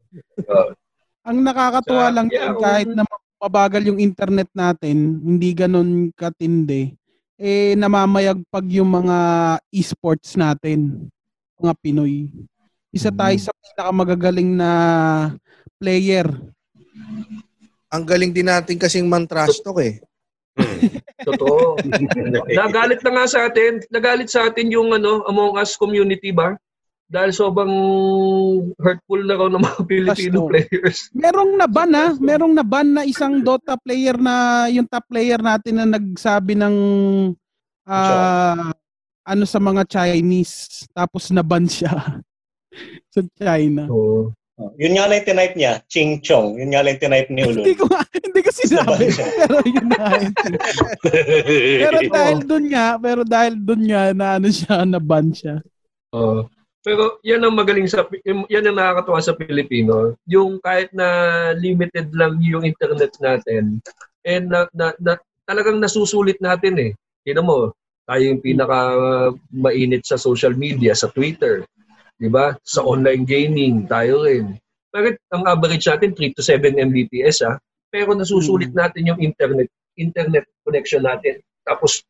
Uh, 0.48 0.74
Ang 1.22 1.46
nakakatuwa 1.46 2.10
Sa- 2.10 2.14
lang 2.18 2.26
yeah, 2.34 2.50
yan, 2.50 2.58
kahit 2.58 2.90
na 2.90 3.06
mabagal 3.42 3.82
yung 3.90 3.98
internet 3.98 4.46
natin, 4.54 5.18
hindi 5.18 5.50
ganun 5.50 6.14
katindi, 6.14 6.94
eh 7.34 7.74
namamayagpag 7.74 8.78
yung 8.78 8.86
mga 8.86 9.18
esports 9.74 10.38
natin, 10.38 11.10
mga 11.58 11.74
Pinoy. 11.82 12.30
Isa 12.94 13.10
tayo 13.10 13.34
Mm. 13.34 13.42
sa 13.42 13.50
pinakamagagaling 13.50 14.50
na 14.54 14.70
player. 15.74 16.30
Ang 17.90 18.04
galing 18.06 18.30
din 18.30 18.46
natin 18.46 18.78
kasing 18.78 19.10
man-trash 19.10 19.58
talk 19.58 19.82
eh. 19.82 19.98
totoo. 21.26 21.80
nagalit 22.62 23.02
na 23.02 23.10
nga 23.10 23.26
sa 23.26 23.40
atin, 23.50 23.82
nagalit 23.90 24.28
sa 24.30 24.46
atin 24.46 24.70
yung 24.70 24.94
ano, 24.94 25.26
Among 25.26 25.58
Us 25.58 25.74
community 25.74 26.30
ba? 26.30 26.54
Dahil 27.12 27.28
sobrang 27.36 27.68
hurtful 28.80 29.20
na 29.20 29.36
raw 29.36 29.48
ng 29.52 29.60
mga 29.60 29.80
Filipino 29.84 30.48
players. 30.48 31.12
Merong 31.12 31.60
naban 31.60 31.92
na, 31.92 32.16
merong 32.16 32.56
naban 32.56 32.96
na 32.96 33.04
isang 33.04 33.44
Dota 33.44 33.76
player 33.76 34.16
na 34.16 34.64
yung 34.72 34.88
top 34.88 35.04
player 35.12 35.36
natin 35.36 35.76
na 35.76 35.86
nagsabi 35.92 36.56
ng 36.56 36.76
ah, 37.84 38.72
ano 39.28 39.44
sa 39.44 39.60
mga 39.60 39.84
Chinese 39.84 40.88
tapos 40.96 41.28
naban 41.28 41.68
siya 41.68 41.92
sa 43.12 43.20
China. 43.36 43.84
So, 43.92 44.32
Oh, 44.62 44.68
Yun 44.76 44.94
nga 44.94 45.08
lang 45.08 45.24
yung 45.24 45.28
tinype 45.32 45.56
niya, 45.56 45.72
Ching 45.88 46.20
Chong. 46.20 46.60
Yun 46.60 46.70
nga 46.70 46.84
lang 46.84 46.94
yung 46.94 47.02
tinype 47.02 47.30
ni 47.32 47.40
Ulun. 47.40 47.64
hindi 47.64 47.72
ko 47.74 47.84
nga, 47.88 48.04
hindi 48.12 48.40
ko 48.44 48.50
sinabi. 48.52 49.04
Pero 49.16 49.56
yun 49.64 49.86
na. 49.88 50.06
pero 51.82 51.98
dahil 52.06 52.38
dun 52.44 52.64
nga, 52.68 52.86
pero 53.00 53.20
dahil 53.24 53.54
dun 53.56 53.82
nga 53.88 54.12
na 54.12 54.26
ano 54.36 54.48
siya, 54.52 54.84
naban 54.84 55.32
siya. 55.32 55.56
Oo. 56.12 56.46
Pero 56.82 57.22
yan 57.22 57.46
ang 57.46 57.54
magaling 57.54 57.86
sa 57.86 58.02
yan 58.26 58.66
ang 58.66 58.76
nakakatuwa 58.76 59.22
sa 59.22 59.38
Pilipino. 59.38 60.18
Yung 60.26 60.58
kahit 60.58 60.90
na 60.90 61.06
limited 61.54 62.10
lang 62.10 62.42
yung 62.42 62.66
internet 62.66 63.14
natin 63.22 63.78
and 64.26 64.50
na, 64.50 64.66
na, 64.74 64.90
na 64.98 65.14
talagang 65.46 65.78
nasusulit 65.78 66.42
natin 66.42 66.74
eh. 66.78 66.90
Tingnan 67.22 67.46
mo, 67.46 67.70
tayo 68.02 68.22
yung 68.26 68.42
pinaka 68.42 68.78
mainit 69.54 70.02
sa 70.02 70.18
social 70.18 70.58
media, 70.58 70.90
sa 70.98 71.06
Twitter. 71.14 71.62
'Di 72.18 72.26
ba? 72.26 72.58
Sa 72.66 72.82
online 72.82 73.22
gaming, 73.22 73.86
tayo 73.86 74.26
rin. 74.26 74.58
Bakit 74.90 75.22
ang 75.32 75.46
average 75.46 75.86
natin 75.86 76.12
3 76.18 76.34
to 76.34 76.42
7 76.42 76.82
Mbps 76.82 77.46
ah? 77.46 77.56
Pero 77.94 78.12
nasusulit 78.18 78.74
natin 78.74 79.06
yung 79.06 79.22
internet 79.22 79.70
internet 79.94 80.50
connection 80.66 81.06
natin. 81.06 81.38
Tapos 81.62 82.02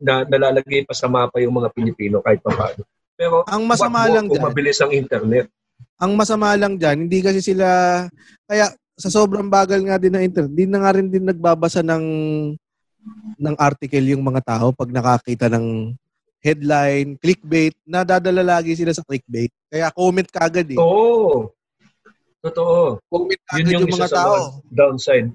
na, 0.00 0.22
nalalagay 0.22 0.86
pa 0.86 0.94
sa 0.94 1.10
mapa 1.10 1.42
yung 1.42 1.58
mga 1.58 1.74
Pilipino 1.74 2.22
kahit 2.22 2.40
pa 2.40 2.54
paano. 2.54 2.86
Pero 3.20 3.44
Ang 3.44 3.68
masama 3.68 4.08
lang 4.08 4.24
kung 4.24 4.40
dyan, 4.40 4.48
mabilis 4.48 4.80
ang 4.80 4.92
internet. 4.96 5.46
ang 6.00 6.12
masama 6.16 6.56
lang 6.56 6.80
dyan, 6.80 7.04
hindi 7.04 7.20
kasi 7.20 7.44
sila, 7.44 7.68
kaya 8.48 8.72
sa 8.96 9.12
sobrang 9.12 9.52
bagal 9.52 9.84
nga 9.84 10.00
din 10.00 10.16
ng 10.16 10.24
internet, 10.24 10.52
di 10.56 10.64
na 10.64 10.80
nga 10.80 10.96
rin 10.96 11.12
din 11.12 11.28
nagbabasa 11.28 11.84
ng 11.84 12.04
ng 13.36 13.56
article 13.60 14.12
yung 14.12 14.24
mga 14.24 14.40
tao 14.44 14.72
pag 14.72 14.88
nakakita 14.88 15.52
ng 15.52 15.92
headline, 16.40 17.20
clickbait, 17.20 17.76
nadadala 17.84 18.40
lagi 18.40 18.72
sila 18.72 18.96
sa 18.96 19.04
clickbait. 19.04 19.52
Kaya 19.68 19.92
comment 19.92 20.24
kagad 20.24 20.68
eh. 20.72 20.80
Oo. 20.80 21.52
Totoo. 22.40 22.96
Comment 23.04 23.36
Yun 23.36 23.44
kagad 23.44 23.68
yung, 23.68 23.82
yung, 23.84 23.90
isa 23.92 24.00
mga 24.00 24.08
tao. 24.16 24.34
downside. 24.72 25.28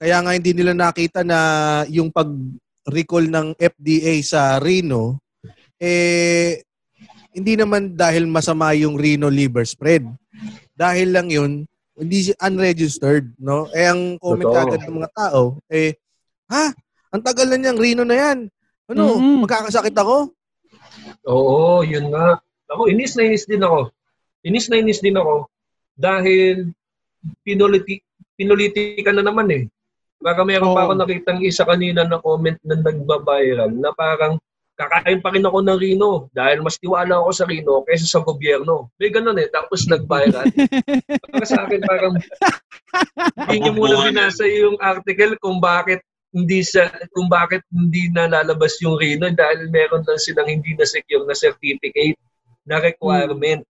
Kaya 0.00 0.16
nga 0.24 0.32
hindi 0.32 0.52
nila 0.56 0.72
nakita 0.72 1.20
na 1.20 1.38
yung 1.92 2.08
pag-recall 2.08 3.28
ng 3.28 3.48
FDA 3.60 4.20
sa 4.24 4.56
Reno, 4.56 5.20
eh, 5.76 6.64
hindi 7.34 7.58
naman 7.58 7.98
dahil 7.98 8.30
masama 8.30 8.70
yung 8.78 8.94
Reno 8.94 9.26
liver 9.26 9.66
spread. 9.66 10.06
Dahil 10.78 11.10
lang 11.10 11.28
yun, 11.28 11.66
hindi 11.98 12.30
siya 12.30 12.38
unregistered, 12.46 13.34
no? 13.38 13.66
Eh, 13.74 13.86
ang 13.90 14.18
comment 14.22 14.54
agad 14.54 14.80
ng 14.86 14.96
mga 15.02 15.10
tao, 15.14 15.58
eh, 15.66 15.98
ha? 16.46 16.70
Ang 17.10 17.22
tagal 17.22 17.46
na 17.50 17.58
niyang 17.58 17.78
Reno 17.78 18.02
na 18.06 18.14
yan. 18.14 18.38
Ano, 18.90 19.18
Mhm. 19.18 19.46
magkakasakit 19.46 19.94
ako? 19.94 20.30
Oo, 21.26 21.82
yun 21.82 22.10
nga. 22.10 22.38
Ako, 22.70 22.90
inis 22.90 23.14
na 23.14 23.26
inis 23.26 23.46
din 23.46 23.62
ako. 23.62 23.90
Inis 24.44 24.66
na 24.70 24.76
inis 24.78 25.00
din 25.00 25.14
ako 25.14 25.46
dahil 25.94 26.70
pinuliti, 27.46 28.02
pinuliti 28.34 28.98
ka 29.00 29.14
na 29.14 29.22
naman 29.22 29.46
eh. 29.50 29.64
Baka 30.18 30.42
meron 30.42 30.74
pa 30.74 30.84
Oo. 30.84 30.86
ako 30.90 30.92
nakitang 30.98 31.40
isa 31.44 31.64
kanina 31.64 32.02
na 32.04 32.18
comment 32.18 32.58
na 32.66 32.76
nagbabiral 32.76 33.70
na 33.72 33.90
parang 33.92 34.36
kakain 34.74 35.22
pa 35.22 35.30
rin 35.30 35.46
ako 35.46 35.58
ng 35.62 35.78
Rino 35.78 36.10
dahil 36.34 36.58
mas 36.58 36.78
tiwala 36.82 37.22
ako 37.22 37.30
sa 37.30 37.46
Rino 37.46 37.86
kaysa 37.86 38.06
sa 38.10 38.20
gobyerno. 38.26 38.90
May 38.98 39.14
ganun 39.14 39.38
eh. 39.38 39.46
Tapos 39.46 39.86
nag-viral. 39.86 40.50
Para 41.30 41.46
sa 41.46 41.62
akin 41.66 41.80
parang 41.86 42.14
hindi 43.38 43.56
niyo 43.62 43.72
muna 43.74 44.02
binasa 44.02 44.44
yung 44.50 44.74
article 44.82 45.38
kung 45.38 45.62
bakit 45.62 46.02
hindi 46.34 46.66
sa 46.66 46.90
kung 47.14 47.30
bakit 47.30 47.62
hindi 47.70 48.10
na 48.10 48.26
lalabas 48.26 48.74
yung 48.82 48.98
Rino 48.98 49.30
dahil 49.30 49.70
meron 49.70 50.02
lang 50.02 50.18
silang 50.18 50.50
hindi 50.50 50.74
na 50.74 50.82
secure 50.82 51.22
na 51.22 51.38
certificate 51.38 52.18
na 52.66 52.82
requirement 52.82 53.62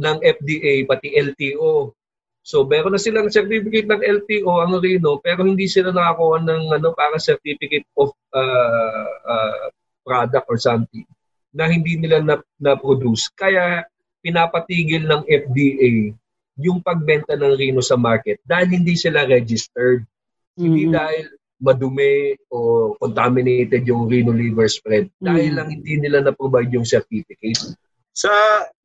ng 0.00 0.16
FDA 0.24 0.88
pati 0.88 1.12
LTO. 1.12 1.92
So 2.40 2.64
meron 2.64 2.96
na 2.96 3.00
silang 3.02 3.28
certificate 3.28 3.92
ng 3.92 4.00
LTO 4.00 4.52
ang 4.64 4.80
Rino 4.80 5.20
pero 5.20 5.44
hindi 5.44 5.68
sila 5.68 5.92
nakakuha 5.92 6.40
ng 6.48 6.62
ano 6.80 6.96
para 6.96 7.20
certificate 7.20 7.84
of 8.00 8.08
uh, 8.32 9.08
uh, 9.28 9.68
product 10.06 10.46
or 10.46 10.54
something 10.56 11.02
na 11.50 11.66
hindi 11.66 11.98
nila 11.98 12.22
na, 12.22 12.34
na-produce. 12.62 13.26
Kaya 13.34 13.82
pinapatigil 14.22 15.02
ng 15.02 15.26
FDA 15.26 16.14
yung 16.56 16.78
pagbenta 16.80 17.34
ng 17.34 17.58
Rino 17.58 17.82
sa 17.82 17.98
market 17.98 18.38
dahil 18.46 18.78
hindi 18.78 18.94
sila 18.94 19.26
registered. 19.26 20.06
Hindi 20.54 20.88
Mhm. 20.88 20.92
dahil 20.94 21.24
madumi 21.56 22.36
o 22.52 22.92
contaminated 23.00 23.82
yung 23.88 24.06
Rino 24.06 24.30
liver 24.30 24.68
spread. 24.68 25.08
Dahil 25.18 25.52
Mm. 25.52 25.56
lang 25.56 25.68
hindi 25.72 25.94
nila 25.96 26.20
na-provide 26.20 26.72
yung 26.72 26.84
certificate. 26.84 27.76
Sa 28.12 28.28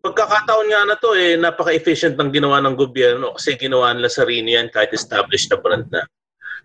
pagkakataon 0.04 0.68
nga 0.68 0.82
na 0.84 0.96
to, 1.00 1.16
eh, 1.16 1.40
napaka-efficient 1.40 2.20
ng 2.20 2.32
ginawa 2.32 2.60
ng 2.60 2.76
gobyerno 2.76 3.36
kasi 3.36 3.56
ginawa 3.56 3.92
nila 3.96 4.12
sa 4.12 4.28
Rino 4.28 4.52
yan 4.52 4.68
kahit 4.68 4.92
established 4.92 5.52
na 5.52 5.60
brand 5.60 5.88
na. 5.88 6.04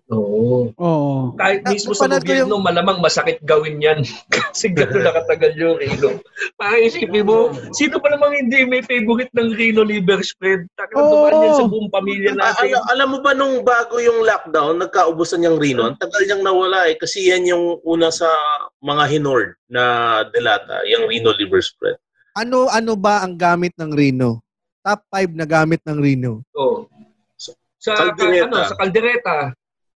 Oo. 0.06 0.70
Oo. 0.78 1.34
Kahit 1.34 1.66
Ah, 1.66 1.74
mismo 1.74 1.90
sa 1.90 2.06
gobyerno, 2.06 2.62
malamang 2.62 3.02
masakit 3.02 3.42
gawin 3.42 3.82
yan. 3.82 4.06
Kasi 4.34 4.70
gano'n 4.70 5.02
nakatagal 5.02 5.58
yung 5.58 5.74
Rino. 5.76 6.22
Parang 6.54 6.78
isipin 6.78 7.26
mo, 7.26 7.50
sino 7.74 7.98
pa 7.98 8.14
namang 8.14 8.38
hindi 8.38 8.62
may 8.62 8.80
favorite 8.80 9.34
ng 9.34 9.50
Rino 9.50 9.82
liver 9.82 10.22
spread? 10.22 10.62
Takang 10.78 11.10
dumaan 11.10 11.42
yan 11.42 11.54
sa 11.56 11.66
buong 11.66 11.90
pamilya 11.90 12.30
Ah, 12.34 12.54
natin. 12.54 12.70
alam, 12.70 12.82
alam 12.86 13.08
mo 13.10 13.18
ba 13.18 13.32
nung 13.34 13.66
bago 13.66 13.98
yung 13.98 14.22
lockdown, 14.22 14.78
nagkaubusan 14.78 15.42
yung 15.42 15.58
Rino? 15.58 15.90
Ang 15.90 15.98
tagal 15.98 16.22
niyang 16.22 16.46
nawala 16.46 16.86
eh 16.86 16.94
kasi 16.94 17.26
yan 17.26 17.42
yung 17.42 17.82
una 17.82 18.14
sa 18.14 18.30
mga 18.78 19.10
hinord 19.10 19.58
na 19.66 19.82
delata, 20.30 20.86
yung 20.86 21.10
Rino 21.10 21.34
liver 21.34 21.58
spread. 21.60 21.98
Ano 22.32 22.68
ano 22.68 22.94
ba 22.94 23.26
ang 23.26 23.34
gamit 23.34 23.74
ng 23.74 23.90
Reno? 23.90 24.38
Top 24.86 25.02
5 25.10 25.34
na 25.34 25.42
gamit 25.42 25.82
ng 25.82 25.98
Reno. 25.98 26.46
Oo. 26.54 26.86
Sa, 27.76 27.90
Caldereta. 27.90 28.46
ano, 28.46 28.56
sa 28.64 28.76
kaldereta. 28.76 29.34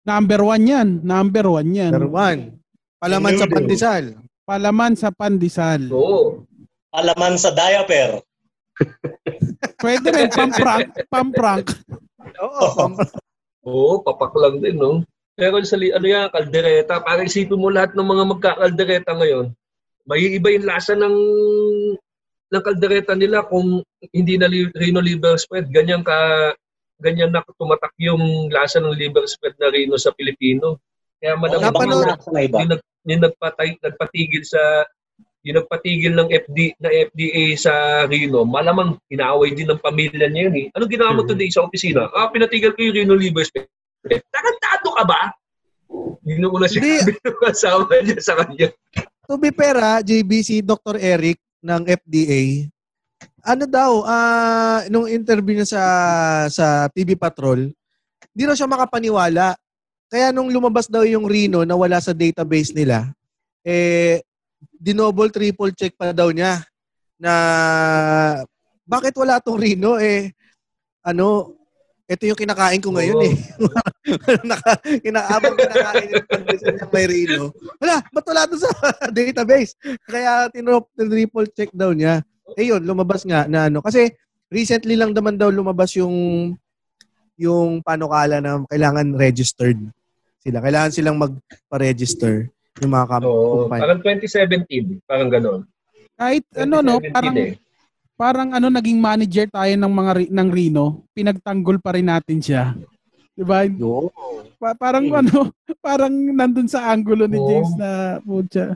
Number 0.07 0.41
one 0.47 0.65
yan. 0.65 0.89
Number 1.03 1.45
one 1.51 1.69
yan. 1.75 1.91
Number 1.91 2.07
one. 2.07 2.41
Palaman 3.03 3.35
sa 3.35 3.51
pandesal. 3.51 4.05
Palaman 4.47 4.93
sa 4.95 5.09
pandesal. 5.11 5.81
Oo. 5.91 6.47
Palaman 6.95 7.35
sa 7.35 7.51
diaper. 7.51 8.23
Pwede 9.83 10.09
rin, 10.15 10.31
pamprank. 10.31 10.89
Pamprank. 11.11 11.67
Oo. 12.39 12.67
pam- 12.79 12.97
Oo, 13.67 13.99
papak 14.07 14.31
lang 14.39 14.63
din, 14.63 14.79
no? 14.79 15.03
Pero 15.35 15.59
sa 15.67 15.75
li- 15.75 15.91
ano 15.91 16.07
yan, 16.07 16.31
kaldereta, 16.31 17.03
parang 17.03 17.27
isipin 17.27 17.59
mo 17.59 17.69
lahat 17.69 17.93
ng 17.99 18.07
mga 18.07 18.25
magkakaldereta 18.31 19.13
ngayon, 19.19 19.51
may 20.07 20.23
iba 20.39 20.55
yung 20.55 20.65
lasa 20.71 20.95
ng 20.95 21.17
ng 22.47 22.63
kaldereta 22.63 23.19
nila 23.19 23.43
kung 23.43 23.83
hindi 24.15 24.39
na 24.39 24.47
li- 24.47 24.71
Rino 24.71 25.03
liver 25.03 25.35
spread. 25.35 25.67
Ganyan 25.75 26.07
ka 26.07 26.15
ganyan 27.01 27.33
na 27.33 27.45
tumatak 27.57 27.93
yung 28.01 28.49
lasa 28.49 28.81
ng 28.81 28.97
liver 28.97 29.25
spread 29.29 29.57
na 29.61 29.69
Rino 29.69 29.97
sa 30.01 30.13
Pilipino. 30.17 30.81
Kaya 31.21 31.37
lasa 31.37 32.29
na 32.33 32.41
iba. 32.45 32.57
yung, 32.61 32.71
nag, 32.77 32.83
yung 33.05 33.23
nagpatay, 33.25 33.69
nagpatigil 33.81 34.45
sa 34.45 34.85
yung 35.47 35.63
nagpatigil 35.63 36.11
ng 36.19 36.29
FD 36.43 36.59
na 36.83 36.91
FDA 36.91 37.55
sa 37.55 38.05
Reno, 38.11 38.43
malamang 38.43 38.99
inaaway 39.15 39.55
din 39.55 39.71
ng 39.71 39.79
pamilya 39.79 40.27
niya 40.27 40.51
yun 40.51 40.57
eh. 40.59 40.67
Anong 40.75 40.91
ginawa 40.91 41.15
mo 41.15 41.23
today 41.23 41.47
sa 41.55 41.63
opisina? 41.63 42.11
Ah, 42.11 42.27
pinatigil 42.35 42.75
ko 42.75 42.83
yung 42.83 42.97
Reno 42.99 43.15
Liver 43.15 43.47
Spec. 43.47 43.71
Tarantado 44.03 44.91
ka 44.91 45.05
ba? 45.07 45.31
Yun 46.27 46.51
una 46.51 46.67
siya 46.67 46.83
Hindi. 46.83 47.15
asawa 47.47 47.87
niya 48.03 48.19
sa 48.19 48.35
kanya. 48.43 48.75
To 49.31 49.39
be 49.39 49.55
fair, 49.55 49.79
ah, 49.79 50.03
JB, 50.03 50.31
si 50.43 50.59
Dr. 50.67 50.99
Eric 50.99 51.39
ng 51.63 51.83
FDA, 51.95 52.67
ano 53.47 53.65
daw, 53.71 54.03
ah, 54.03 54.83
nung 54.91 55.07
interview 55.07 55.63
niya 55.63 55.69
sa, 55.71 55.83
sa 56.51 56.67
TV 56.91 57.15
Patrol, 57.15 57.71
hindi 58.35 58.43
raw 58.43 58.59
siya 58.59 58.67
makapaniwala. 58.67 59.55
Kaya 60.11 60.35
nung 60.35 60.51
lumabas 60.51 60.91
daw 60.91 61.07
yung 61.07 61.31
Reno 61.31 61.63
na 61.63 61.79
wala 61.79 62.03
sa 62.03 62.11
database 62.11 62.75
nila, 62.75 63.15
eh, 63.63 64.19
dinoble 64.75 65.31
triple 65.31 65.71
check 65.73 65.95
pa 65.95 66.11
daw 66.11 66.35
niya 66.35 66.63
na 67.17 67.33
bakit 68.85 69.15
wala 69.17 69.41
tong 69.41 69.59
Reno 69.59 69.97
eh 69.97 70.31
ano 71.01 71.57
ito 72.07 72.23
yung 72.23 72.39
kinakain 72.39 72.79
ko 72.79 72.95
ngayon 72.95 73.19
Oo. 73.19 73.27
eh. 73.27 73.35
Naka, 74.47 74.79
kinaabang 75.03 75.59
kinakain 75.59 76.15
yung 76.15 76.27
pandesal 76.31 76.71
niya 76.79 76.87
may 76.95 77.07
Reno. 77.11 77.51
Wala, 77.83 77.99
ba't 78.15 78.27
wala 78.31 78.47
to 78.47 78.57
sa 78.63 78.71
database? 79.17 79.75
Kaya 80.07 80.47
tinop, 80.55 80.87
triple 80.95 81.51
check 81.51 81.75
daw 81.75 81.91
niya. 81.91 82.23
Eh 82.55 82.71
yun, 82.71 82.83
lumabas 82.87 83.27
nga 83.27 83.51
na 83.51 83.67
ano. 83.67 83.83
Kasi 83.83 84.15
recently 84.47 84.95
lang 84.95 85.11
naman 85.11 85.35
daw 85.35 85.51
lumabas 85.51 85.91
yung 85.99 86.15
yung 87.37 87.83
panukala 87.83 88.39
na 88.39 88.63
kailangan 88.71 89.19
registered 89.19 89.77
sila. 90.41 90.63
Kailangan 90.63 90.95
silang 90.95 91.19
magpa-register 91.19 92.49
yung 92.81 92.93
mga 92.95 93.07
kam- 93.11 93.27
Oo, 93.27 93.67
kumpanya. 93.67 93.83
parang 93.83 94.01
2017, 94.05 95.03
parang 95.05 95.29
gano'n. 95.33 95.61
Kahit 96.17 96.45
ano 96.57 96.81
no, 96.81 96.97
2017 97.03 97.13
parang 97.13 97.37
eh. 97.37 97.53
parang 98.17 98.49
ano 98.57 98.67
naging 98.73 98.97
manager 98.97 99.47
tayo 99.53 99.73
ng 99.77 99.93
mga 99.93 100.13
ng 100.33 100.49
Rino, 100.49 101.05
pinagtanggol 101.13 101.77
pa 101.77 101.93
rin 101.93 102.09
natin 102.09 102.41
siya. 102.41 102.73
'Di 103.37 103.45
ba? 103.45 103.69
Pa- 104.57 104.79
parang 104.81 105.05
ano, 105.13 105.53
parang 105.85 106.13
nandun 106.13 106.65
sa 106.71 106.89
angulo 106.89 107.29
ni 107.29 107.37
Oo. 107.37 107.49
James 107.53 107.73
na 107.77 107.91
pucha. 108.25 108.73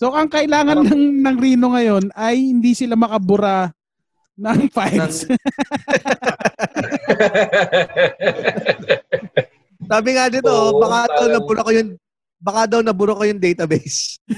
So 0.00 0.16
ang 0.16 0.32
kailangan 0.32 0.80
ng 0.80 1.20
ng 1.20 1.36
Rino 1.36 1.76
ngayon 1.76 2.08
ay 2.16 2.40
hindi 2.40 2.72
sila 2.72 2.96
makabura 2.96 3.68
ng 4.32 4.72
files. 4.72 5.28
Sabi 9.84 10.08
nga 10.14 10.26
dito, 10.28 10.48
Oo, 10.48 10.80
baka 10.80 10.98
daw 11.04 11.16
parang- 11.20 11.34
nabura 11.34 11.60
ko 11.60 11.70
yung 11.74 11.90
baka 12.40 12.62
daw 12.66 12.80
nabura 12.80 13.12
ko 13.12 13.28
yung 13.28 13.36
database. 13.36 14.16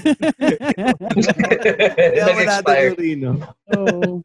Kaya 2.11 2.25
wala 2.27 2.59
daw 2.59 2.67
Nag-expire. 2.67 2.83
yung 2.83 2.97
Reno. 2.99 3.31
Oo. 3.71 4.19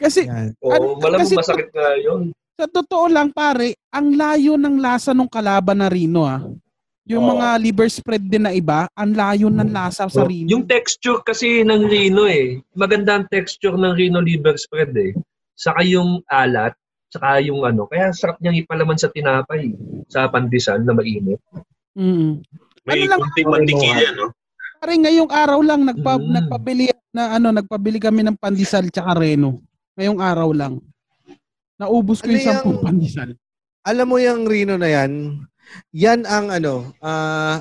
Kasi. 0.00 0.24
Oo, 0.58 0.72
Ano, 0.72 0.86
malamang 0.96 1.28
kasi- 1.28 1.36
masakit 1.36 1.68
nga 1.68 1.92
yun. 1.98 2.32
sa 2.52 2.64
totoo 2.64 3.08
lang 3.08 3.28
pare, 3.28 3.76
ang 3.90 4.12
layo 4.12 4.56
ng 4.56 4.76
lasa 4.78 5.12
ng 5.12 5.28
kalaban 5.28 5.76
na 5.76 5.88
Rino 5.88 6.24
ah. 6.24 6.40
Yung 7.04 7.24
Oo. 7.24 7.34
mga 7.34 7.58
liver 7.58 7.88
spread 7.90 8.22
din 8.22 8.46
na 8.46 8.54
iba, 8.54 8.86
ang 8.94 9.10
layo 9.10 9.50
ng 9.50 9.74
lasa 9.74 10.06
sa 10.06 10.22
Rino. 10.22 10.46
Yung 10.48 10.64
texture 10.64 11.18
kasi 11.20 11.66
ng 11.66 11.82
Rino 11.84 12.24
eh. 12.24 12.62
Maganda 12.72 13.18
ang 13.18 13.26
texture 13.26 13.74
ng 13.74 13.92
Rino 13.92 14.22
liver 14.22 14.54
spread 14.54 14.94
eh. 14.94 15.10
Saka 15.52 15.82
yung 15.82 16.22
alat, 16.30 16.70
saka 17.10 17.42
yung 17.42 17.66
ano. 17.66 17.90
Kaya 17.90 18.14
sarap 18.14 18.38
niyang 18.38 18.54
ipalaman 18.56 18.94
sa 18.94 19.10
tinapay. 19.10 19.74
Sa 20.06 20.30
pandesal 20.30 20.78
na 20.80 20.94
mainit. 20.94 21.42
Mm. 21.92 22.38
May 22.82 23.02
Ano 23.02 23.06
lang- 23.08 23.20
kunting 23.20 23.50
mantikilya, 23.50 24.08
no? 24.14 24.30
Pare 24.78 24.94
ngayong 24.96 25.30
araw 25.30 25.60
lang 25.60 25.80
nagpa, 25.84 26.12
Mm. 26.16 26.30
nagpabili 26.32 26.84
na 27.12 27.34
ano, 27.34 27.48
nagpabili 27.52 27.98
kami 27.98 28.22
ng 28.22 28.38
pandesal 28.38 28.86
tsaka 28.88 29.14
reno. 29.16 29.58
Ngayong 29.94 30.18
araw 30.18 30.50
lang. 30.50 30.78
Naubos 31.76 32.22
ko 32.22 32.30
Ano 32.30 32.34
yung 32.34 32.46
sampung 32.46 32.78
yung- 32.78 32.84
pandesal. 32.84 33.30
Alam 33.82 34.06
mo 34.06 34.16
yung 34.16 34.46
Reno 34.46 34.78
na 34.78 34.86
yan, 34.86 35.42
yan 35.92 36.24
ang 36.24 36.50
ano, 36.50 36.92
ah 37.00 37.60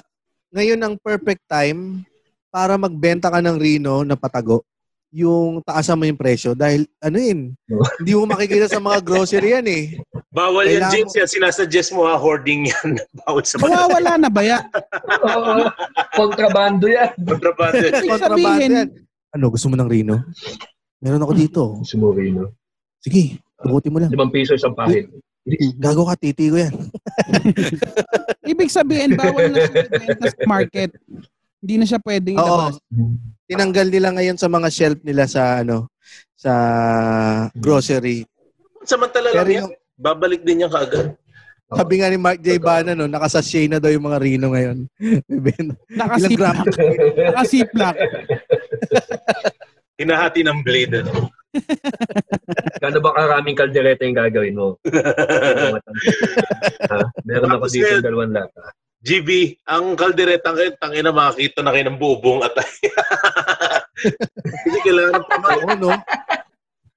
ngayon 0.51 0.79
ang 0.83 0.93
perfect 0.99 1.47
time 1.47 2.03
para 2.51 2.75
magbenta 2.75 3.31
ka 3.31 3.39
ng 3.39 3.55
Reno 3.55 4.03
na 4.03 4.19
patago. 4.19 4.67
Yung 5.11 5.59
taasan 5.59 5.99
mo 5.99 6.07
yung 6.07 6.19
presyo 6.19 6.55
dahil 6.55 6.87
ano 7.03 7.19
yun, 7.19 7.39
Oo. 7.67 7.83
hindi 7.99 8.11
mo 8.15 8.23
makikita 8.31 8.71
sa 8.71 8.79
mga 8.79 9.03
grocery 9.03 9.59
yan 9.59 9.67
eh. 9.67 9.83
Bawal 10.31 10.63
yan, 10.67 10.87
Kailangan 10.87 10.93
James. 10.95 11.13
Yan 11.19 11.27
sinasuggest 11.27 11.91
mo 11.91 12.07
ha, 12.07 12.15
hoarding 12.15 12.71
yan. 12.71 12.89
Bawal 13.23 13.43
sa 13.43 13.59
mga 13.59 13.67
Mawawala 13.75 14.11
na 14.15 14.29
ba 14.31 14.41
ya? 14.43 14.63
Oo, 15.35 15.67
kontrabando 16.15 16.87
yan. 16.87 17.11
kontrabando. 17.27 17.83
Kontrabando 18.07 18.71
yan. 18.71 18.87
Ano, 19.35 19.45
gusto 19.51 19.67
mo 19.67 19.75
ng 19.79 19.89
Reno? 19.91 20.15
Meron 21.03 21.23
ako 21.23 21.33
dito. 21.35 21.61
Si 21.83 21.95
Moreno. 21.99 22.51
Sige, 23.01 23.41
bukutin 23.57 23.91
mo 23.91 23.97
lang. 23.99 24.11
Limang 24.13 24.31
piso 24.31 24.53
isang 24.53 24.75
pahit. 24.77 25.09
Gago 25.81 26.05
ka, 26.05 26.13
titi 26.13 26.53
ko 26.53 26.61
yan. 26.61 26.75
ibig 28.51 28.71
sabihin 28.71 29.15
bawal 29.15 29.51
na 29.51 29.65
siya 29.65 29.83
ibenta 29.87 30.27
sa 30.29 30.43
market. 30.45 30.91
Hindi 31.61 31.75
na 31.77 31.85
siya 31.85 32.01
pwedeng 32.01 32.37
Oo. 32.37 32.45
ilabas. 32.45 32.75
Tinanggal 33.45 33.87
nila 33.93 34.09
ngayon 34.17 34.37
sa 34.39 34.49
mga 34.49 34.67
shelf 34.73 34.99
nila 35.05 35.29
sa 35.29 35.61
ano, 35.61 35.91
sa 36.33 36.53
grocery. 37.53 38.25
Samantala 38.81 39.29
lang 39.29 39.37
Pero 39.37 39.49
yan. 39.49 39.59
yung, 39.61 39.71
Babalik 40.01 40.41
din 40.41 40.65
yan 40.65 40.71
kaagad. 40.73 41.13
sabi 41.71 42.01
nga 42.01 42.09
ni 42.09 42.17
Mark 42.17 42.41
J. 42.41 42.57
Bana, 42.57 42.97
no, 42.97 43.05
nakasashay 43.05 43.69
na 43.69 43.77
daw 43.77 43.93
yung 43.93 44.03
mga 44.03 44.17
Reno 44.19 44.51
ngayon. 44.51 44.89
Nakasiplak. 46.01 46.57
Nakasiplak. 47.15 47.95
Hinahati 50.01 50.41
ng 50.41 50.59
blade. 50.65 51.05
Ano? 51.05 51.29
Gano'n 52.81 53.03
ba 53.03 53.11
karaming 53.11 53.57
kaldereta 53.57 54.07
yung 54.07 54.17
gagawin 54.17 54.55
mo? 54.55 54.79
ha? 56.91 56.97
Meron 57.27 57.55
ako 57.55 57.65
dito 57.67 57.87
ngayon- 57.87 58.03
dalawang 58.03 58.33
lata. 58.35 58.63
GB, 59.01 59.57
ang 59.65 59.97
kaldereta 59.97 60.53
ngayon, 60.53 60.77
tangina 60.77 61.09
makakita 61.09 61.65
na 61.65 61.73
kayo 61.73 61.89
ng 61.89 61.97
bubong 61.97 62.45
at 62.45 62.53
Hindi 64.61 64.79
kailangan 64.85 65.21
pa 65.25 65.35
Oo, 65.41 65.73
no? 65.73 65.89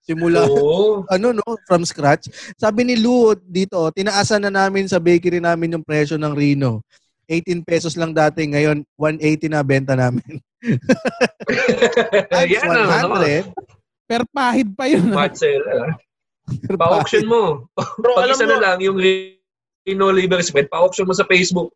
Simula, 0.04 0.44
Oo. 0.44 1.08
ano, 1.08 1.32
no? 1.32 1.48
From 1.64 1.88
scratch. 1.88 2.28
Sabi 2.60 2.84
ni 2.84 3.00
Lou 3.00 3.32
dito, 3.32 3.88
tinaasan 3.88 4.44
na 4.44 4.52
namin 4.52 4.84
sa 4.84 5.00
bakery 5.00 5.40
namin 5.40 5.80
yung 5.80 5.84
presyo 5.84 6.20
ng 6.20 6.36
Reno. 6.36 6.84
18 7.24 7.64
pesos 7.64 7.96
lang 7.96 8.12
dati, 8.12 8.44
ngayon 8.52 8.84
180 9.00 9.48
na 9.48 9.64
benta 9.64 9.96
namin. 9.96 10.44
Times 12.28 12.52
Yan 12.52 12.68
ang 12.68 13.08
ano. 13.08 13.16
100. 13.16 13.48
Per 14.04 14.22
pahid 14.28 14.68
pa 14.72 14.84
yun. 14.84 15.08
Smart 15.08 15.34
sale. 15.34 15.64
ah. 15.64 15.92
Pa-auction 16.76 17.24
mo. 17.24 17.64
Pero 17.72 18.12
Pag 18.12 18.24
alam 18.28 18.36
isa 18.36 18.44
mo, 18.44 18.50
na 18.52 18.58
lang 18.60 18.78
yung 18.84 18.98
Reno 19.00 20.06
Liver 20.12 20.44
Spread, 20.44 20.68
pa-auction 20.68 21.08
mo 21.08 21.16
sa 21.16 21.24
Facebook. 21.24 21.72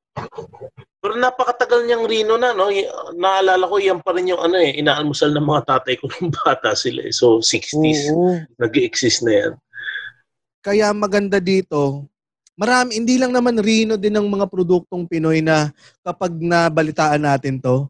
pero 0.99 1.14
napakatagal 1.14 1.87
niyang 1.87 2.05
Rino 2.05 2.37
na, 2.37 2.53
no? 2.53 2.68
Naalala 3.16 3.64
ko, 3.64 3.81
yan 3.81 4.03
pa 4.03 4.12
rin 4.12 4.29
yung 4.29 4.43
ano 4.43 4.59
eh, 4.59 4.76
inaalmusal 4.76 5.31
ng 5.31 5.47
mga 5.47 5.62
tatay 5.64 5.95
ko 5.97 6.05
nung 6.12 6.29
bata 6.29 6.74
sila 6.74 7.07
eh. 7.07 7.14
So, 7.14 7.41
60s, 7.41 8.12
Oo. 8.12 8.45
nag-exist 8.61 9.24
na 9.24 9.33
yan. 9.33 9.53
Kaya 10.61 10.91
maganda 10.93 11.39
dito, 11.39 12.05
marami, 12.53 12.99
hindi 12.99 13.16
lang 13.16 13.33
naman 13.33 13.57
Reno 13.57 13.97
din 13.97 14.12
ng 14.12 14.26
mga 14.26 14.51
produktong 14.51 15.07
Pinoy 15.07 15.41
na 15.41 15.70
kapag 16.03 16.35
nabalitaan 16.35 17.24
natin 17.24 17.57
to, 17.57 17.87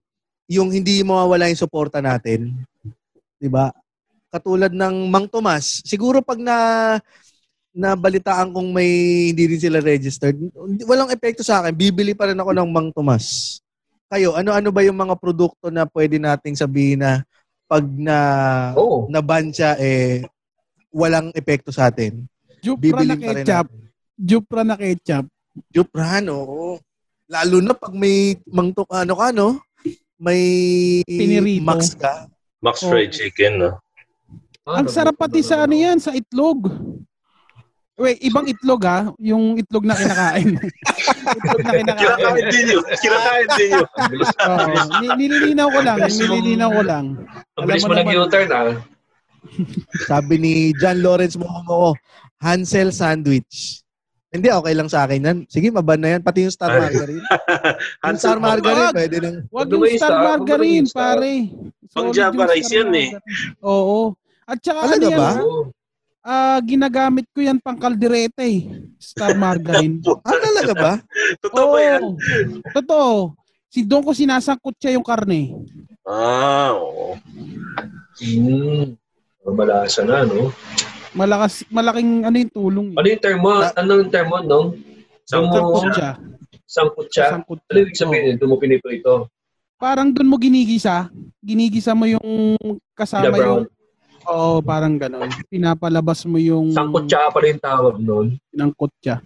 yung 0.46 0.70
hindi 0.70 1.02
mawawala 1.02 1.50
yung 1.50 1.58
suporta 1.58 1.98
natin. 2.00 2.54
'Di 3.36 3.48
ba? 3.52 3.68
Katulad 4.28 4.72
ng 4.72 5.08
Mang 5.08 5.24
Tomas, 5.24 5.80
siguro 5.82 6.20
pag 6.20 6.36
na 6.36 6.56
nabalitaan 7.72 8.52
kong 8.52 8.68
may 8.74 8.90
hindi 9.32 9.56
rin 9.56 9.60
sila 9.60 9.80
registered, 9.80 10.36
walang 10.84 11.08
epekto 11.08 11.40
sa 11.40 11.62
akin. 11.62 11.72
Bibili 11.72 12.12
pa 12.12 12.28
rin 12.28 12.36
ako 12.36 12.52
ng 12.52 12.68
Mang 12.68 12.90
Tomas. 12.92 13.56
Kayo, 14.08 14.36
ano-ano 14.36 14.68
ba 14.68 14.84
yung 14.84 14.96
mga 14.96 15.16
produkto 15.16 15.68
na 15.68 15.84
pwede 15.88 16.20
nating 16.20 16.56
sabihin 16.56 17.00
na 17.00 17.24
pag 17.64 17.84
na 17.84 18.18
Oo. 18.76 19.04
na-ban 19.08 19.48
siya, 19.48 19.76
eh, 19.76 20.24
walang 20.88 21.28
epekto 21.32 21.68
sa 21.68 21.88
atin? 21.88 22.24
Jupra 22.60 23.04
na 23.04 23.14
Bibilin 23.14 23.20
pa 23.20 23.32
rin 23.32 23.44
ketchup. 23.44 23.66
Jupra 24.18 24.62
na 24.64 24.74
ketchup. 24.74 25.24
Jupran, 25.68 26.24
oo. 26.28 26.80
Lalo 27.28 27.56
na 27.60 27.72
pag 27.76 27.92
may 27.92 28.36
mangtok 28.44 28.88
ano 28.90 29.14
ka, 29.16 29.28
no? 29.32 29.60
May 30.16 30.42
Pinirito. 31.04 31.64
max 31.64 31.92
ka. 31.94 32.26
Max 32.58 32.80
Oh. 32.82 32.90
Fried 32.90 33.12
Chicken, 33.12 33.60
no? 33.60 33.70
Ah, 34.68 34.84
Ang 34.84 34.88
sarap 34.92 35.16
pati 35.16 35.40
sa 35.40 35.64
ano 35.64 35.72
yan, 35.72 35.96
sa 35.96 36.12
itlog. 36.12 36.68
Wait, 37.96 38.20
ibang 38.20 38.44
itlog 38.44 38.84
ha? 38.84 39.08
Yung 39.16 39.56
itlog 39.56 39.82
na 39.82 39.96
kinakain. 39.96 40.60
itlog 41.40 41.60
na 41.64 41.72
kinakain. 41.72 42.04
Kinakain 42.04 42.46
din 42.52 42.66
yun. 42.68 42.84
Kinakain 42.84 43.48
din 43.56 43.68
yun. 43.72 43.86
Ni- 45.00 45.16
nililinaw 45.18 45.68
ko 45.72 45.80
lang. 45.80 45.98
Nililinaw 46.04 46.70
ko 46.70 46.82
lang. 46.84 47.04
ang 47.56 47.64
bilis 47.64 47.82
Alam 47.82 47.88
mo 47.88 47.88
mo 47.88 47.96
nag 47.96 48.06
naman- 48.06 48.22
U-turn 48.22 48.48
ah. 48.52 48.76
Sabi 50.04 50.34
ni 50.36 50.52
John 50.76 51.00
Lawrence 51.00 51.40
Momomo, 51.40 51.96
Hansel 52.36 52.92
Sandwich. 52.92 53.80
Hindi, 54.28 54.52
okay 54.52 54.76
lang 54.76 54.92
sa 54.92 55.08
akin 55.08 55.24
yan. 55.24 55.38
Sige, 55.48 55.72
maban 55.72 56.04
na 56.04 56.12
yan. 56.12 56.20
Pati 56.20 56.44
yung 56.44 56.52
Star 56.52 56.68
Ay. 56.68 56.84
Margarine. 56.84 57.24
yung 58.04 58.18
Star 58.20 58.36
Margarine, 58.36 58.92
Wag. 58.92 58.94
pwede 58.94 59.16
nang... 59.24 59.36
Wag 59.48 59.66
Wag 59.66 59.88
yung 59.88 59.96
Star 59.96 60.16
Margarine, 60.20 60.86
pare. 60.92 61.32
Pang 61.88 62.12
Java 62.12 62.44
rice 62.44 62.68
yan 62.68 62.92
eh. 62.92 63.08
Oo. 63.64 64.12
At 64.48 64.64
saka 64.64 64.80
Talaga 64.88 65.04
ano 65.04 65.12
yan, 65.12 65.20
ba? 65.20 65.28
ah, 65.28 65.44
ah, 66.24 66.58
ginagamit 66.64 67.28
ko 67.36 67.44
yan 67.44 67.60
pang 67.60 67.76
kaldereta 67.76 68.40
eh. 68.48 68.64
Star 68.96 69.36
Margarine. 69.36 70.00
Ah, 70.24 70.40
talaga 70.40 70.72
ba? 70.72 70.92
Totoo 71.44 71.66
ba 71.76 71.80
yan? 71.84 72.00
Oo. 72.00 72.16
Totoo. 72.72 73.12
Si 73.68 73.84
doon 73.84 74.00
ko 74.00 74.16
sinasangkot 74.16 74.72
siya 74.80 74.96
yung 74.96 75.04
karne. 75.04 75.52
Ah, 76.08 76.72
oo. 76.72 77.20
Hmm. 78.24 78.96
Malasa 79.44 80.00
na, 80.08 80.24
no? 80.24 80.48
Malakas, 81.12 81.68
malaking 81.68 82.24
ano 82.24 82.36
yung 82.40 82.52
tulong. 82.52 82.88
Ano 82.96 83.06
yung 83.08 83.20
term 83.20 83.40
mo? 83.44 83.52
Ano 83.60 83.90
yung 84.00 84.12
term 84.12 84.28
mo, 84.32 84.38
no? 84.40 84.60
Sangkot 85.28 85.92
siya. 85.92 86.16
Sangkot 86.64 87.08
siya. 87.12 87.36
Sangkot 87.36 87.60
Ano 87.68 87.78
ibig 87.84 87.96
sabihin? 88.00 88.40
Doon 88.40 88.50
mo 88.52 88.56
piniprito. 88.56 89.28
Parang 89.76 90.08
doon 90.08 90.28
mo 90.32 90.40
ginigisa. 90.40 91.12
Ginigisa 91.44 91.92
mo 91.92 92.08
yung 92.08 92.56
kasama 92.96 93.36
yung... 93.36 93.68
Oo, 94.28 94.60
parang 94.60 95.00
ganon. 95.00 95.32
Pinapalabas 95.48 96.28
mo 96.28 96.36
yung... 96.36 96.76
Sangkot 96.76 97.08
siya 97.08 97.32
pala 97.32 97.46
yung 97.48 97.62
tawag 97.64 97.94
nun. 97.96 98.26
Pinangkot 98.52 98.92
siya. 99.00 99.24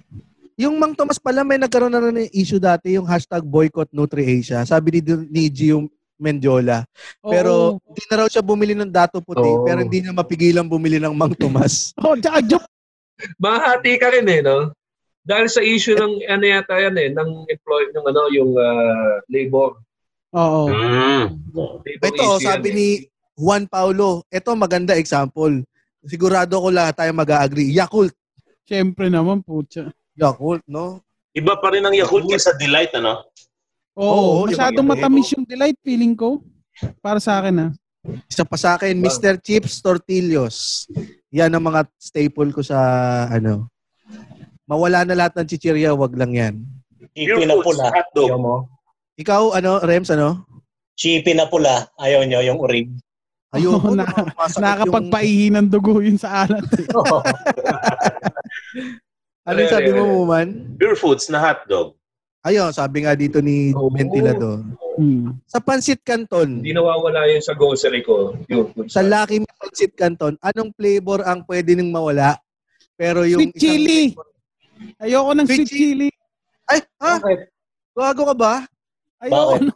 Yung 0.54 0.78
Mang 0.78 0.94
Tomas 0.94 1.18
pala, 1.18 1.42
may 1.42 1.58
nagkaroon 1.58 1.90
na 1.90 1.98
rin 1.98 2.14
ng 2.22 2.30
issue 2.30 2.62
dati, 2.62 2.94
yung 2.94 3.08
hashtag 3.08 3.42
boycott 3.42 3.90
NutriAsia. 3.90 4.62
Sabi 4.62 4.98
ni, 4.98 5.00
ni 5.26 5.42
Gio 5.50 5.90
Mendiola. 6.22 6.86
Pero 7.18 7.82
hindi 7.82 8.02
na 8.06 8.16
raw 8.22 8.26
siya 8.30 8.46
bumili 8.46 8.78
ng 8.78 8.86
dato 8.86 9.18
puti, 9.18 9.42
Oo. 9.42 9.66
pero 9.66 9.82
hindi 9.82 10.06
niya 10.06 10.14
mapigilan 10.14 10.70
bumili 10.70 11.02
ng 11.02 11.14
Mang 11.18 11.34
Tomas. 11.34 11.90
Oh, 11.98 12.14
tsaka 12.14 12.38
joke. 12.46 12.68
Mahati 13.42 13.98
ka 13.98 14.14
rin 14.14 14.26
eh, 14.30 14.38
no? 14.38 14.70
Dahil 15.26 15.46
sa 15.50 15.62
issue 15.62 15.98
ng 15.98 16.22
ano 16.30 16.44
yata 16.46 16.78
yan 16.78 16.94
eh, 16.98 17.10
ng 17.10 17.30
employee, 17.50 17.90
ng 17.94 18.06
ano, 18.06 18.22
yung 18.30 18.52
ah, 18.54 19.18
labor. 19.26 19.82
Oo. 20.34 20.70
Mm. 20.70 21.42
labor 21.50 21.82
Ito, 22.06 22.38
sabi 22.38 22.68
yan, 22.70 22.76
ni 22.78 22.88
Juan 23.42 23.66
Paulo, 23.66 24.22
ito 24.30 24.54
maganda 24.54 24.94
example. 24.94 25.66
Sigurado 26.06 26.62
ko 26.62 26.70
lahat 26.70 26.94
tayo 26.94 27.10
mag-agree. 27.10 27.74
Yakult. 27.74 28.14
Siyempre 28.62 29.10
naman, 29.10 29.42
putya. 29.42 29.90
Yakult, 30.14 30.62
no? 30.70 31.02
Iba 31.34 31.58
pa 31.58 31.74
rin 31.74 31.82
ang 31.82 31.90
Yakult 31.90 32.30
kaysa 32.30 32.54
Delight, 32.54 32.94
ano? 32.94 33.26
Oo, 33.98 34.46
Oo, 34.46 34.46
masyadong 34.46 34.86
matamis 34.86 35.34
yung 35.34 35.42
delight 35.42 35.76
feeling 35.82 36.14
ko. 36.14 36.38
Para 37.02 37.18
sa 37.18 37.42
akin 37.42 37.68
ah. 37.68 37.70
Isa 38.24 38.46
pa 38.46 38.54
sa 38.54 38.78
akin, 38.78 38.94
Wow. 38.96 39.04
Mr. 39.10 39.34
Chips 39.36 39.82
Tortillos. 39.82 40.86
Yan 41.28 41.50
ang 41.50 41.66
mga 41.66 41.90
staple 41.98 42.54
ko 42.54 42.62
sa 42.62 42.78
ano. 43.26 43.66
Mawala 44.64 45.02
na 45.02 45.18
lahat 45.18 45.36
ng 45.36 45.48
chichirya, 45.50 45.92
wag 45.92 46.14
lang 46.14 46.32
yan. 46.32 46.54
Chippy 47.12 47.26
Pure 47.36 47.44
na 47.44 47.58
pula. 47.58 47.84
hotdog. 47.90 48.28
Ayaw 48.30 48.38
mo? 48.40 48.54
Ikaw, 49.18 49.42
ano, 49.52 49.70
Rems, 49.82 50.08
ano? 50.08 50.46
Chippy 50.96 51.34
na 51.34 51.44
pula. 51.44 51.90
Ayaw 52.00 52.24
nyo, 52.24 52.40
yung 52.40 52.62
urig. 52.62 52.88
Ayoko. 53.52 53.92
Na- 53.98 54.08
masakit 54.08 54.56
yung- 54.56 54.62
Nakakapagpaihi 54.64 55.46
ng 55.52 55.66
dugo 55.68 56.00
yun 56.00 56.16
sa 56.16 56.44
alat. 56.44 56.64
Ano 59.42 59.58
yung 59.58 59.74
sabi 59.74 59.90
mo, 59.90 60.22
Muman? 60.22 60.78
Pure 60.78 60.94
Foods 60.94 61.26
na 61.26 61.42
hotdog. 61.42 61.98
Ayun, 62.46 62.70
sabi 62.70 63.02
nga 63.02 63.14
dito 63.18 63.42
ni 63.42 63.74
Oo. 63.74 63.90
Ventilador. 63.90 64.62
Hmm. 64.94 65.34
Sa 65.50 65.58
Pansit 65.58 66.02
Canton, 66.02 66.62
Hindi 66.62 66.74
nawawala 66.74 67.26
yun 67.26 67.42
sa 67.42 67.54
grocery 67.54 68.06
ko. 68.06 68.38
Sa 68.86 69.02
Lucky 69.02 69.42
Me 69.42 69.50
Pansit 69.58 69.98
Canton, 69.98 70.38
anong 70.38 70.70
flavor 70.78 71.26
ang 71.26 71.42
pwede 71.46 71.74
nang 71.74 71.90
mawala? 71.90 72.38
Pero 72.94 73.26
yung 73.26 73.50
Sweet 73.50 73.58
chili. 73.58 74.00
Ayoko 75.02 75.30
ng 75.34 75.46
Sweet 75.46 75.66
sweet 75.66 75.70
chili. 75.70 76.08
Ay, 76.70 76.78
ha? 77.02 77.18
Bakit? 77.18 77.40
Gago 77.94 78.22
ka 78.30 78.34
ba? 78.38 78.54
Ayoko. 79.22 79.54
Bakit? 79.54 79.60
No. 79.62 79.74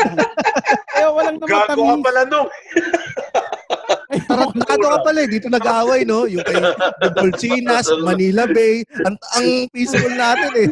Ayoko 1.00 1.20
lang 1.24 1.36
na 1.40 1.46
Gago 1.48 1.64
ka 1.64 1.74
matamis. 1.80 2.04
pala 2.04 2.20
nung. 2.28 2.48
Tarantado 4.10 4.84
ka 4.84 4.98
pala 5.00 5.18
eh. 5.24 5.28
Dito 5.32 5.46
nag-away, 5.48 6.00
no? 6.04 6.28
Yung 6.28 6.44
kay 6.44 6.60
The 7.00 7.08
Dolcinas, 7.16 7.88
Manila 8.04 8.44
Bay. 8.44 8.84
Ang, 9.06 9.16
ang 9.16 9.48
peaceful 9.72 10.12
natin 10.12 10.50
eh. 10.60 10.68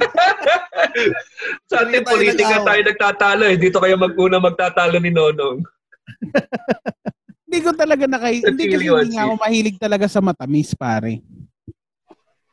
Sa 1.72 1.80
ating 1.80 2.04
tayo 2.04 2.12
politika 2.12 2.60
nag-away. 2.60 2.68
tayo 2.68 2.80
nagtatalo 2.92 3.44
eh. 3.48 3.56
Dito 3.56 3.78
kayo 3.80 3.94
mag-una 3.96 4.36
magtatalo 4.36 4.96
ni 5.00 5.08
Nonong. 5.08 5.64
Hindi 7.48 7.58
ko 7.64 7.72
talaga 7.72 8.04
nakay... 8.04 8.44
Sa 8.44 8.52
Hindi 8.52 8.68
kasi 8.68 8.84
hindi 8.92 9.16
nga 9.16 9.24
ako 9.24 9.34
mahilig 9.40 9.80
talaga 9.80 10.04
sa 10.04 10.20
matamis, 10.20 10.76
pare. 10.76 11.24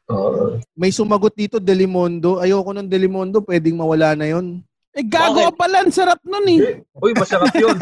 Oo. 0.07 0.63
May 0.71 0.95
sumagot 0.95 1.35
dito, 1.35 1.59
Delimondo. 1.59 2.39
Ayoko 2.39 2.71
ng 2.71 2.87
Delimondo. 2.87 3.43
Pwedeng 3.43 3.75
mawala 3.75 4.15
na 4.15 4.31
yon. 4.31 4.63
Eh, 4.95 5.03
gago 5.03 5.43
Bakit? 5.43 5.47
ka 5.51 5.59
pala. 5.59 5.77
Ang 5.83 5.91
sarap 5.91 6.19
nun 6.23 6.47
eh. 6.47 6.79
Uy, 7.03 7.11
masarap 7.11 7.51
yun. 7.51 7.75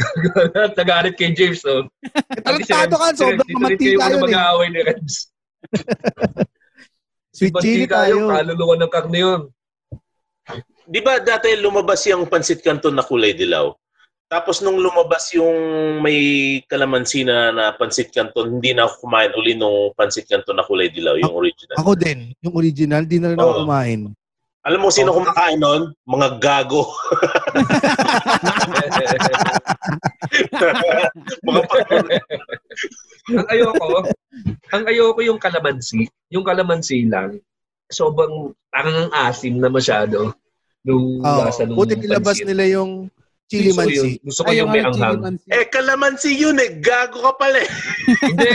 Nagalit 0.78 1.16
kay 1.16 1.32
James, 1.32 1.64
no? 1.64 1.88
Tarantado 2.44 2.94
ka. 3.00 3.06
Sobrang 3.16 3.48
mamantika 3.56 3.96
yun. 3.96 4.12
yun 4.12 4.20
eh. 4.20 4.24
mag-aaway 4.28 4.68
ni 4.68 4.80
Reds. 4.84 5.32
Sweet 7.36 7.54
chili 7.64 7.88
tayo. 7.88 8.28
kaluluwa 8.28 8.76
ng 8.76 8.92
karne 8.92 9.18
yun. 9.24 9.40
Di 10.84 11.00
ba 11.00 11.16
dati 11.16 11.56
lumabas 11.56 12.04
yung 12.04 12.28
Pansit 12.28 12.60
Canton 12.60 12.92
na 12.92 13.06
kulay 13.06 13.32
dilaw? 13.32 13.72
Tapos 14.28 14.60
nung 14.60 14.80
lumabas 14.80 15.32
yung 15.32 15.56
may 16.04 16.60
kalamansi 16.68 17.24
na, 17.24 17.52
na 17.52 17.64
Pansit 17.72 18.12
Canton, 18.12 18.60
hindi 18.60 18.76
na 18.76 18.84
ako 18.84 19.08
kumain 19.08 19.32
uli 19.32 19.56
nung 19.56 19.96
Pansit 19.96 20.28
Canton 20.28 20.60
na 20.60 20.64
kulay 20.64 20.92
dilaw, 20.92 21.16
yung 21.16 21.32
original. 21.32 21.76
Ako 21.80 21.92
din. 21.96 22.36
Yung 22.44 22.52
original, 22.56 23.04
di 23.08 23.16
na 23.16 23.32
rin 23.32 23.40
ako 23.40 23.48
Oo. 23.48 23.60
kumain. 23.64 24.12
Alam 24.62 24.86
mo 24.86 24.94
sino 24.94 25.10
kumakain 25.10 25.58
nun? 25.58 25.90
Mga 26.06 26.38
gago. 26.38 26.86
Mga 31.46 31.62
ang 33.32 33.46
ayoko, 33.50 33.86
ang 34.70 34.84
ayoko 34.86 35.20
yung 35.26 35.42
kalamansi. 35.42 36.06
Yung 36.30 36.46
kalamansi 36.46 37.10
lang, 37.10 37.42
sobrang 37.90 38.54
parang 38.70 39.06
ang 39.06 39.10
asim 39.26 39.58
na 39.58 39.66
masyado. 39.66 40.30
Nung 40.86 41.18
Oo. 41.22 41.38
lasa 41.42 41.66
nung 41.66 41.78
Buti 41.78 41.98
nilabas 41.98 42.38
pansit. 42.38 42.46
nila 42.46 42.64
yung 42.70 43.06
chili 43.52 43.70
mansi. 43.76 44.16
Gusto 44.24 44.40
ko 44.42 44.50
yung 44.50 44.72
may 44.72 44.80
anghang. 44.80 45.36
eh, 45.44 45.68
kalamansi 45.68 46.32
yun 46.32 46.56
eh. 46.56 46.80
Gago 46.80 47.20
ka 47.20 47.36
pala 47.36 47.60
eh. 47.60 47.68
Hindi. 48.32 48.48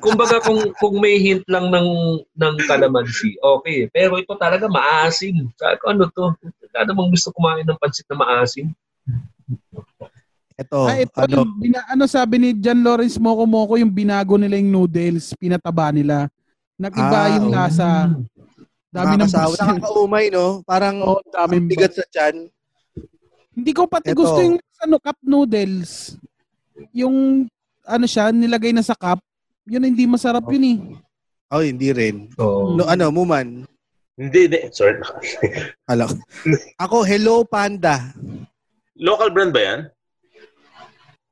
Kumbaga 0.00 0.40
kung 0.40 0.72
kung 0.80 0.96
may 0.96 1.20
hint 1.20 1.44
lang 1.44 1.68
ng 1.68 1.88
ng 2.32 2.54
kalamansi, 2.64 3.36
okay. 3.38 3.92
Pero 3.92 4.16
ito 4.16 4.32
talaga 4.34 4.64
maasim. 4.64 5.52
Sabi 5.54 5.76
ko, 5.76 5.92
ano 5.92 6.08
to? 6.08 6.32
Wala 6.72 6.88
namang 6.88 7.12
gusto 7.12 7.28
kumain 7.30 7.62
ng 7.62 7.76
pansit 7.76 8.08
na 8.08 8.16
maasim. 8.16 8.72
Ito, 10.54 10.86
Ah, 10.86 10.96
ito, 10.96 11.18
ano, 11.18 11.34
yung 11.42 11.52
bina, 11.58 11.82
ano 11.84 12.06
sabi 12.06 12.38
ni 12.38 12.48
John 12.54 12.78
Lawrence 12.80 13.18
Moco 13.18 13.42
Moco, 13.42 13.74
yung 13.74 13.90
binago 13.90 14.38
nila 14.38 14.54
yung 14.54 14.70
noodles, 14.70 15.34
pinataba 15.34 15.90
nila. 15.90 16.30
Nag-iba 16.78 17.20
Ah, 17.20 17.30
yung 17.36 17.50
lasa. 17.50 18.10
Dami 18.88 19.18
ng. 19.18 19.26
Nakakaumay, 19.26 20.30
no? 20.30 20.62
Parang 20.62 21.02
Oo, 21.02 21.18
dami 21.26 21.58
ang 21.58 21.66
bigat 21.66 21.98
sa 21.98 22.06
tiyan. 22.06 22.46
Hindi 23.54 23.70
ko 23.70 23.86
pati 23.86 24.10
Ito. 24.10 24.18
gusto 24.18 24.38
yung 24.42 24.58
ano, 24.58 24.96
cup 24.98 25.18
noodles. 25.22 26.18
Yung 26.90 27.46
ano 27.86 28.06
siya, 28.06 28.34
nilagay 28.34 28.74
na 28.74 28.82
sa 28.82 28.98
cup. 28.98 29.22
Yun 29.64 29.86
hindi 29.86 30.04
masarap 30.04 30.44
yun 30.50 30.66
eh. 30.66 30.78
Oh, 31.54 31.62
hindi 31.62 31.94
rin. 31.94 32.34
Oo. 32.36 32.74
No, 32.74 32.84
ano, 32.90 33.14
Muman. 33.14 33.62
Hindi, 34.18 34.50
hindi. 34.50 34.58
Sorry. 34.74 34.98
Alam. 35.92 36.10
Ako, 36.78 37.06
Hello 37.06 37.46
Panda. 37.46 38.14
Local 38.98 39.30
brand 39.30 39.54
ba 39.54 39.62
yan? 39.62 39.80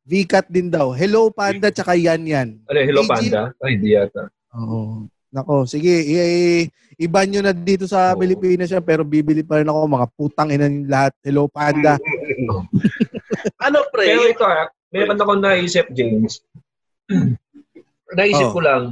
V-cut 0.02 0.46
din 0.50 0.66
daw. 0.70 0.90
Hello 0.94 1.30
Panda 1.30 1.70
tsaka 1.70 1.94
Yan 1.94 2.22
Yan. 2.26 2.48
Ano, 2.66 2.78
Hello 2.82 3.02
AG? 3.06 3.10
Panda? 3.10 3.42
Ay, 3.62 3.78
hindi 3.78 3.94
yata. 3.94 4.30
Oo. 4.54 5.06
Nako, 5.32 5.64
sige. 5.64 5.88
I- 5.88 6.68
iban 7.00 7.24
nyo 7.26 7.40
na 7.40 7.56
dito 7.56 7.88
sa 7.88 8.12
Oo. 8.12 8.20
Pilipinas 8.20 8.68
siya 8.68 8.84
pero 8.84 9.00
bibili 9.00 9.40
pa 9.40 9.58
rin 9.58 9.68
ako 9.72 9.88
mga 9.88 10.06
putang 10.12 10.52
ina 10.52 10.68
lahat. 10.68 11.16
Hello 11.24 11.48
Panda. 11.48 11.96
ano, 13.66 13.78
pre? 13.88 14.12
Pero 14.12 14.28
ito 14.28 14.44
ah, 14.44 14.68
meron 14.92 15.16
ako 15.16 15.32
naisip, 15.40 15.88
James. 15.96 16.44
naisip 18.18 18.52
Oh. 18.52 18.54
ko 18.54 18.60
lang. 18.60 18.82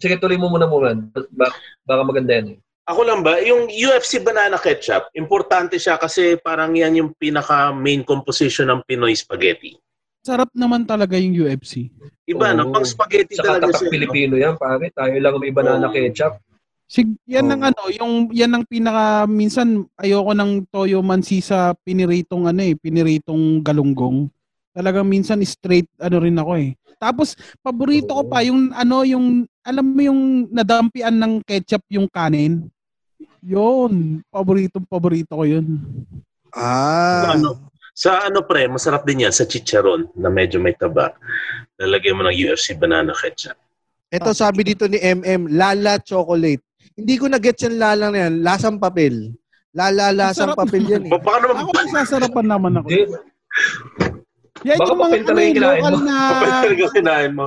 Sige, 0.00 0.16
tuloy 0.16 0.40
mo 0.40 0.48
muna 0.48 0.64
muna. 0.64 0.96
Ba- 1.30 1.54
baka 1.84 2.02
maganda 2.02 2.32
yan. 2.32 2.56
eh. 2.56 2.58
Ako 2.84 3.00
lang 3.00 3.20
ba, 3.24 3.40
yung 3.40 3.68
UFC 3.68 4.20
banana 4.20 4.60
ketchup, 4.60 5.08
importante 5.16 5.80
siya 5.80 5.96
kasi 5.96 6.36
parang 6.36 6.76
yan 6.76 7.00
yung 7.00 7.10
pinaka 7.16 7.72
main 7.72 8.04
composition 8.04 8.68
ng 8.68 8.84
Pinoy 8.84 9.16
spaghetti. 9.16 9.76
Sarap 10.24 10.48
naman 10.56 10.88
talaga 10.88 11.20
yung 11.20 11.36
UFC. 11.36 11.92
Iba, 12.24 12.56
Oo. 12.56 12.56
no? 12.56 12.72
Pang 12.72 12.88
spaghetti 12.88 13.36
Sa 13.36 13.44
talaga 13.44 13.68
siya. 13.76 13.84
no? 13.84 13.92
Pilipino 13.92 14.34
yan, 14.40 14.56
pare. 14.56 14.88
Tayo 14.96 15.12
lang 15.20 15.36
may 15.36 15.52
banana 15.52 15.84
Oo. 15.84 15.92
ketchup. 15.92 16.40
Sig 16.88 17.12
yan 17.28 17.44
ang 17.52 17.60
Oo. 17.60 17.68
ano, 17.68 17.82
yung 17.92 18.12
yan 18.32 18.56
ang 18.56 18.64
pinaka 18.64 19.28
minsan 19.28 19.84
ayoko 20.00 20.32
ng 20.32 20.64
toyo 20.72 21.04
mansi 21.04 21.44
sa 21.44 21.76
piniritong 21.76 22.48
ano 22.48 22.64
eh, 22.64 22.72
piniritong 22.72 23.60
galunggong. 23.60 24.32
Talagang 24.72 25.04
minsan 25.04 25.44
straight 25.44 25.92
ano 26.00 26.16
rin 26.16 26.40
ako 26.40 26.52
eh. 26.56 26.72
Tapos 26.96 27.36
paborito 27.60 28.16
ko 28.16 28.24
Oo. 28.24 28.30
pa 28.32 28.40
yung 28.40 28.72
ano 28.72 29.04
yung 29.04 29.44
alam 29.60 29.84
mo 29.84 30.00
yung 30.00 30.48
nadampian 30.48 31.20
ng 31.20 31.44
ketchup 31.44 31.84
yung 31.92 32.08
kanin? 32.08 32.64
Yun, 33.44 34.24
paborito 34.32 34.80
paborito 34.88 35.36
ko 35.36 35.44
yun. 35.44 35.84
Ah. 36.56 37.36
Ano? 37.36 37.73
Sa 37.94 38.26
ano 38.26 38.42
pre, 38.42 38.66
masarap 38.66 39.06
din 39.06 39.22
yan 39.22 39.30
sa 39.30 39.46
chicharon 39.46 40.10
na 40.18 40.26
medyo 40.26 40.58
may 40.58 40.74
taba. 40.74 41.14
Lalagyan 41.78 42.18
mo 42.18 42.26
ng 42.26 42.34
UFC 42.34 42.74
banana 42.74 43.14
ketchup. 43.14 43.54
Ito 44.10 44.34
sabi 44.34 44.66
dito 44.66 44.90
ni 44.90 44.98
MM, 44.98 45.46
Lala 45.48 46.02
Chocolate. 46.02 46.62
Hindi 46.94 47.14
ko 47.18 47.30
na-get 47.30 47.58
yung 47.62 47.78
lala 47.78 48.10
na 48.10 48.18
yan. 48.26 48.42
Lasang 48.42 48.78
papel. 48.78 49.34
Lala, 49.70 50.10
lasang 50.10 50.54
papel 50.54 50.86
yan 50.86 51.06
eh. 51.06 51.10
Ba- 51.10 51.22
Baka 51.26 51.38
naman 51.42 51.56
Ako 51.62 51.70
masasarapan 51.72 52.46
naman 52.46 52.72
ako. 52.78 52.88
Hindi, 52.90 53.02
Yan 54.64 54.78
Baka 54.78 54.86
yung 54.86 54.98
mga 54.98 55.10
papel 55.10 55.22
talaga 55.22 55.34
ano, 55.34 55.42
yung 55.42 55.54
kinain 55.54 55.82
local 55.82 55.94
mo. 55.94 56.02
na 56.06 56.16
talaga 56.62 56.86
kinain 56.94 57.32
mo. 57.34 57.46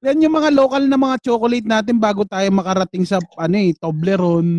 yan 0.00 0.22
yung 0.24 0.34
mga 0.34 0.50
local 0.52 0.82
na 0.84 0.98
mga 1.00 1.16
chocolate 1.20 1.68
natin 1.68 1.96
bago 1.96 2.22
tayo 2.24 2.48
makarating 2.52 3.04
sa 3.04 3.16
ano 3.36 3.56
eh, 3.56 3.72
Toblerone. 3.76 4.52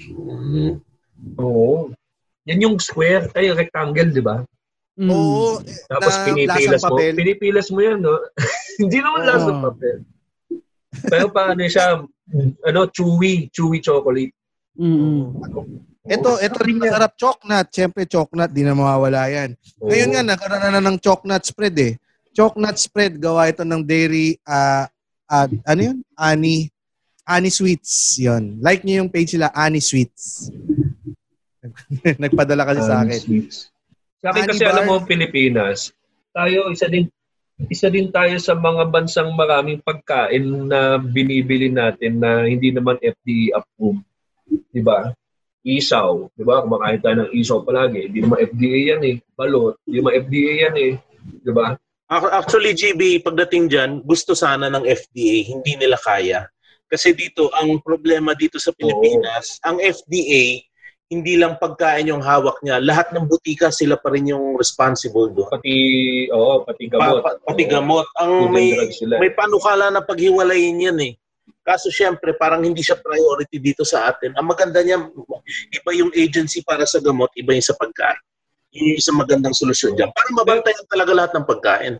Mm. 0.00 0.78
Oo. 1.36 1.90
Yan 2.50 2.66
yung 2.66 2.76
square, 2.82 3.30
ay 3.38 3.54
rectangle, 3.54 4.10
di 4.10 4.18
ba? 4.18 4.42
Mm. 4.98 5.10
Oo. 5.14 5.62
Tapos 5.86 6.12
Na 6.18 6.24
pinipilas 6.26 6.82
mo. 6.82 6.86
papel. 6.90 7.12
Pinipilas 7.14 7.68
mo 7.70 7.78
yan, 7.78 7.98
no? 8.02 8.18
Hindi 8.82 8.98
naman 8.98 9.22
Oo. 9.22 9.28
lasang 9.30 9.60
papel. 9.62 9.96
Pero 11.06 11.26
paano 11.30 11.62
siya, 11.62 12.02
ano, 12.66 12.80
chewy, 12.90 13.46
chewy 13.54 13.78
chocolate. 13.78 14.34
Mm. 14.74 15.38
Ito, 16.10 16.42
ito 16.42 16.58
rin 16.66 16.82
masarap 16.82 17.14
choknut. 17.14 17.66
Siyempre, 17.70 18.02
choknut, 18.10 18.50
di 18.50 18.66
na 18.66 18.74
mawawala 18.74 19.30
yan. 19.30 19.54
Oo. 19.78 19.86
Ngayon 19.86 20.10
nga, 20.10 20.22
nagkaroon 20.26 20.74
na 20.74 20.82
ng 20.82 20.98
choknut 20.98 21.42
spread 21.46 21.76
eh. 21.78 21.94
Choknut 22.34 22.74
spread, 22.74 23.14
gawa 23.22 23.46
ito 23.46 23.62
ng 23.62 23.86
dairy, 23.86 24.34
ah, 24.42 24.90
ah, 25.30 25.46
ano 25.70 25.80
yun? 25.80 25.98
Ani, 26.18 26.66
Ani 27.30 27.46
Sweets. 27.46 28.18
Yon. 28.18 28.58
Like 28.58 28.82
niyo 28.82 29.06
yung 29.06 29.12
page 29.12 29.38
nila, 29.38 29.54
Ani 29.54 29.78
Sweets. 29.78 30.50
Nagpadala 32.22 32.62
kasi 32.66 32.80
sa 32.86 33.02
akin. 33.02 33.20
Sa 34.20 34.26
akin 34.30 34.44
kasi 34.46 34.62
alam 34.66 34.84
mo, 34.86 35.02
Pilipinas, 35.02 35.90
tayo, 36.30 36.70
isa 36.70 36.86
din, 36.86 37.10
isa 37.68 37.90
din 37.90 38.08
tayo 38.14 38.38
sa 38.38 38.54
mga 38.54 38.88
bansang 38.88 39.34
maraming 39.34 39.82
pagkain 39.82 40.70
na 40.70 40.96
binibili 40.96 41.68
natin 41.68 42.22
na 42.22 42.46
hindi 42.46 42.70
naman 42.70 42.96
FDA 43.02 43.58
approved. 43.58 44.06
Di 44.70 44.80
ba? 44.80 45.10
Isaw, 45.60 46.32
di 46.32 46.42
ba? 46.46 46.64
Kumakain 46.64 47.02
tayo 47.04 47.16
ng 47.26 47.30
isaw 47.36 47.60
palagi. 47.60 48.08
Hindi 48.08 48.24
naman 48.24 48.38
FDA 48.48 48.78
yan 48.96 49.02
eh. 49.04 49.16
Balot, 49.36 49.76
hindi 49.84 50.00
naman 50.00 50.12
FDA 50.24 50.52
yan 50.68 50.76
eh. 50.78 50.92
Di 51.20 51.52
ba? 51.52 51.76
Ac- 52.10 52.32
Actually, 52.32 52.72
GB, 52.74 53.22
pagdating 53.22 53.70
dyan, 53.70 53.90
gusto 54.02 54.32
sana 54.32 54.72
ng 54.72 54.82
FDA, 54.88 55.46
hindi 55.52 55.78
nila 55.78 56.00
kaya. 56.00 56.48
Kasi 56.90 57.14
dito, 57.14 57.54
ang 57.54 57.78
problema 57.78 58.34
dito 58.34 58.58
sa 58.58 58.74
Pilipinas, 58.74 59.62
ang 59.62 59.78
FDA, 59.78 60.58
hindi 61.10 61.34
lang 61.34 61.58
pagkain 61.58 62.06
yung 62.06 62.22
hawak 62.22 62.62
niya. 62.62 62.78
Lahat 62.78 63.10
ng 63.10 63.26
butika, 63.26 63.74
sila 63.74 63.98
pa 63.98 64.14
rin 64.14 64.30
yung 64.30 64.54
responsible 64.54 65.26
doon. 65.34 65.50
Pati, 65.50 65.74
oo, 66.30 66.62
pati 66.62 66.86
gamot. 66.86 67.18
Pa- 67.18 67.34
pa- 67.34 67.40
pati 67.50 67.64
gamot. 67.66 68.06
Oo, 68.06 68.22
Ang 68.22 68.30
food 68.30 68.46
and 68.46 68.54
may, 68.54 68.70
sila. 68.94 69.14
may 69.18 69.32
panukala 69.34 69.90
na 69.90 70.06
paghiwalayin 70.06 70.86
yan 70.86 70.98
eh. 71.02 71.12
Kaso 71.66 71.90
syempre, 71.90 72.30
parang 72.38 72.62
hindi 72.62 72.78
siya 72.78 72.94
priority 72.94 73.58
dito 73.58 73.82
sa 73.82 74.06
atin. 74.06 74.38
Ang 74.38 74.54
maganda 74.54 74.86
niya, 74.86 75.02
iba 75.74 75.90
yung 75.98 76.14
agency 76.14 76.62
para 76.62 76.86
sa 76.86 77.02
gamot, 77.02 77.34
iba 77.34 77.58
yung 77.58 77.66
sa 77.66 77.74
pagkain. 77.74 78.16
Yun 78.70 78.94
yung 78.94 79.00
isang 79.02 79.18
magandang 79.18 79.50
solusyon 79.52 79.98
dyan. 79.98 80.14
Para 80.14 80.30
mabantayan 80.30 80.86
talaga 80.86 81.10
lahat 81.10 81.32
ng 81.34 81.42
pagkain. 81.42 81.94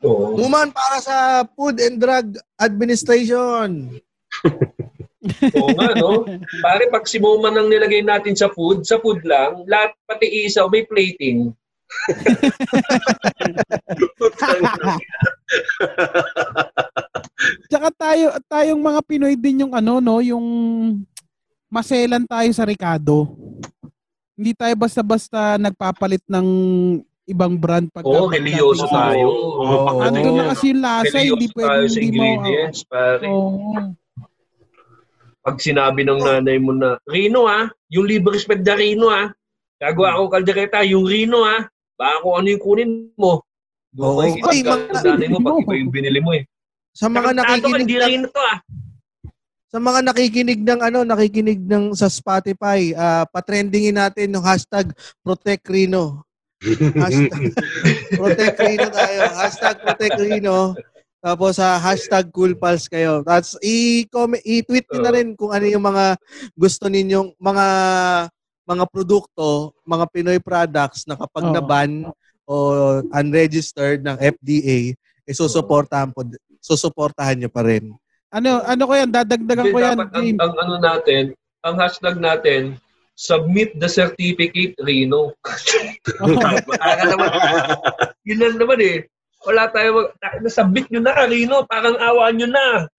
Oo. 0.00 0.32
Uman 0.40 0.72
para 0.72 0.96
sa 1.04 1.16
Food 1.52 1.76
and 1.76 2.00
Drug 2.00 2.40
Administration. 2.56 4.00
Oo 5.58 5.68
nga, 5.74 5.90
no? 5.98 6.24
Pare, 6.62 6.88
pag 6.90 7.06
si 7.06 7.18
Moman 7.18 7.56
ang 7.56 7.68
nilagay 7.68 8.02
natin 8.02 8.36
sa 8.36 8.48
food, 8.50 8.86
sa 8.86 8.98
food 9.02 9.24
lang, 9.26 9.64
lahat 9.66 9.92
pati 10.06 10.26
isaw, 10.46 10.68
may 10.70 10.84
plating. 10.86 11.52
Tsaka 17.70 17.88
tayo 17.94 18.34
tayong 18.50 18.82
mga 18.82 19.00
Pinoy 19.06 19.38
din 19.38 19.62
yung 19.62 19.72
ano 19.74 20.02
no, 20.02 20.18
yung 20.18 20.42
maselan 21.70 22.26
tayo 22.26 22.50
sa 22.50 22.66
Ricardo. 22.66 23.30
Hindi 24.36 24.52
tayo 24.52 24.74
basta-basta 24.76 25.56
nagpapalit 25.56 26.20
ng 26.28 26.46
ibang 27.26 27.58
brand 27.58 27.90
pag 27.90 28.06
Oo, 28.06 28.30
religyoso 28.30 28.86
tayo. 28.86 29.26
Oo, 29.30 29.98
Andun 29.98 30.30
Oo. 30.30 30.38
na 30.38 30.44
kasi 30.54 30.70
yung 30.70 30.82
lasa, 30.82 31.18
hindi 31.18 31.48
pwede 31.54 31.70
tayo 31.70 31.84
sa 31.90 31.98
hindi 31.98 32.18
mo. 32.18 32.22
ingredients, 32.22 32.80
pare. 32.86 33.26
Oo. 33.26 33.74
Pag 35.46 35.62
sinabi 35.62 36.02
ng 36.02 36.26
nanay 36.26 36.58
mo 36.58 36.74
na, 36.74 36.98
Rino 37.06 37.46
ah, 37.46 37.70
yung 37.86 38.10
libre 38.10 38.34
respect 38.34 38.66
na 38.66 38.74
Rino 38.74 39.06
ah, 39.06 39.30
gagawa 39.78 40.18
ako 40.18 40.34
kaldereta, 40.34 40.82
yung 40.82 41.06
Rino 41.06 41.46
ah, 41.46 41.62
baka 41.94 42.18
kung 42.26 42.34
ano 42.34 42.46
yung 42.50 42.62
kunin 42.66 42.90
mo. 43.14 43.46
Oo. 43.94 44.26
Doon 44.26 44.42
Ay, 44.42 44.60
ka 44.66 44.74
mga- 44.74 44.90
ng 44.90 45.06
nanay 45.06 45.28
mo, 45.30 45.38
pag 45.38 45.62
iba 45.62 45.74
yung 45.78 45.92
binili 45.94 46.18
mo 46.18 46.34
eh. 46.34 46.42
Sa 46.98 47.06
mga 47.06 47.30
Tarantado 47.30 47.46
ka, 47.46 47.78
nakikinig 47.78 47.78
hindi 47.86 47.94
ng, 47.94 48.10
Rino 48.10 48.26
to 48.26 48.42
ah. 48.42 48.58
sa 49.66 49.78
mga 49.78 50.00
nakikinig 50.02 50.60
ng 50.66 50.80
ano, 50.82 50.98
nakikinig 51.06 51.60
ng 51.62 51.84
sa 51.94 52.08
Spotify, 52.10 52.80
ah 52.98 53.22
patrendingin 53.30 54.02
natin 54.02 54.34
yung 54.34 54.42
hashtag 54.42 54.90
Protect 55.22 55.62
Rino. 55.70 56.26
Hashtag 57.04 57.52
Protect 58.16 58.56
Rino 58.58 58.86
tayo. 58.90 59.20
Hashtag 59.30 59.76
Protect 59.78 60.18
Rino. 60.18 60.72
Tapos 61.26 61.58
sa 61.58 61.74
hashtag 61.74 62.30
Cool 62.30 62.54
Pals 62.54 62.86
kayo. 62.86 63.26
Tapos 63.26 63.58
i-comment, 63.58 64.38
i-tweet 64.46 64.86
nyo 64.86 65.00
na 65.02 65.10
rin 65.10 65.34
kung 65.34 65.50
ano 65.50 65.66
yung 65.66 65.82
mga 65.82 66.14
gusto 66.54 66.86
ninyong 66.86 67.34
mga 67.34 67.66
mga 68.62 68.84
produkto, 68.86 69.74
mga 69.82 70.06
Pinoy 70.14 70.38
products 70.38 71.02
na 71.02 71.18
kapag 71.18 71.50
Oo. 71.50 71.54
na-ban 71.54 72.06
o 72.46 72.54
unregistered 73.10 74.06
ng 74.06 74.14
FDA, 74.22 74.94
eh 75.26 75.34
susuportahan 75.34 76.14
po 76.14 76.22
susuportahan 76.62 77.42
nyo 77.42 77.50
pa 77.50 77.66
rin. 77.66 77.90
Ano 78.30 78.62
ano 78.62 78.82
ko 78.86 78.92
yan, 78.94 79.10
dadagdagan 79.10 79.66
ko 79.74 79.78
yan. 79.82 79.98
dapat 79.98 80.10
ang, 80.14 80.28
ang 80.38 80.54
ano 80.62 80.74
natin, 80.78 81.34
ang 81.66 81.74
hashtag 81.74 82.22
natin, 82.22 82.78
submit 83.18 83.74
the 83.82 83.90
certificate 83.90 84.78
Rino. 84.78 85.34
Baka 86.70 87.02
naman, 87.02 87.30
yun 88.22 88.38
lang 88.38 88.56
naman 88.62 88.78
eh. 88.78 88.96
Wala 89.46 89.70
tayo, 89.70 90.10
nasubmit 90.42 90.90
nyo 90.90 91.00
na, 91.06 91.22
Rino. 91.24 91.62
Parang 91.70 91.94
awa 92.02 92.34
nyo 92.34 92.50
na. 92.50 92.90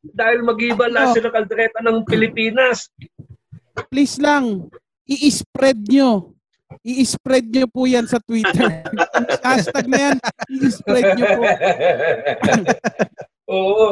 Dahil 0.00 0.46
mag-iba 0.46 0.86
Oh. 0.86 1.12
sila 1.12 1.34
kaldereta 1.34 1.82
ng 1.82 2.06
Pilipinas. 2.06 2.88
Please 3.90 4.16
lang, 4.22 4.70
i-spread 5.04 5.82
nyo. 5.90 6.32
I-spread 6.86 7.50
nyo 7.50 7.66
po 7.66 7.84
yan 7.84 8.06
sa 8.06 8.22
Twitter. 8.22 8.86
hashtag 9.46 9.90
na 9.90 9.98
yan, 9.98 10.16
i-spread 10.62 11.18
nyo 11.18 11.26
po. 11.36 11.42
Oo. 13.50 13.86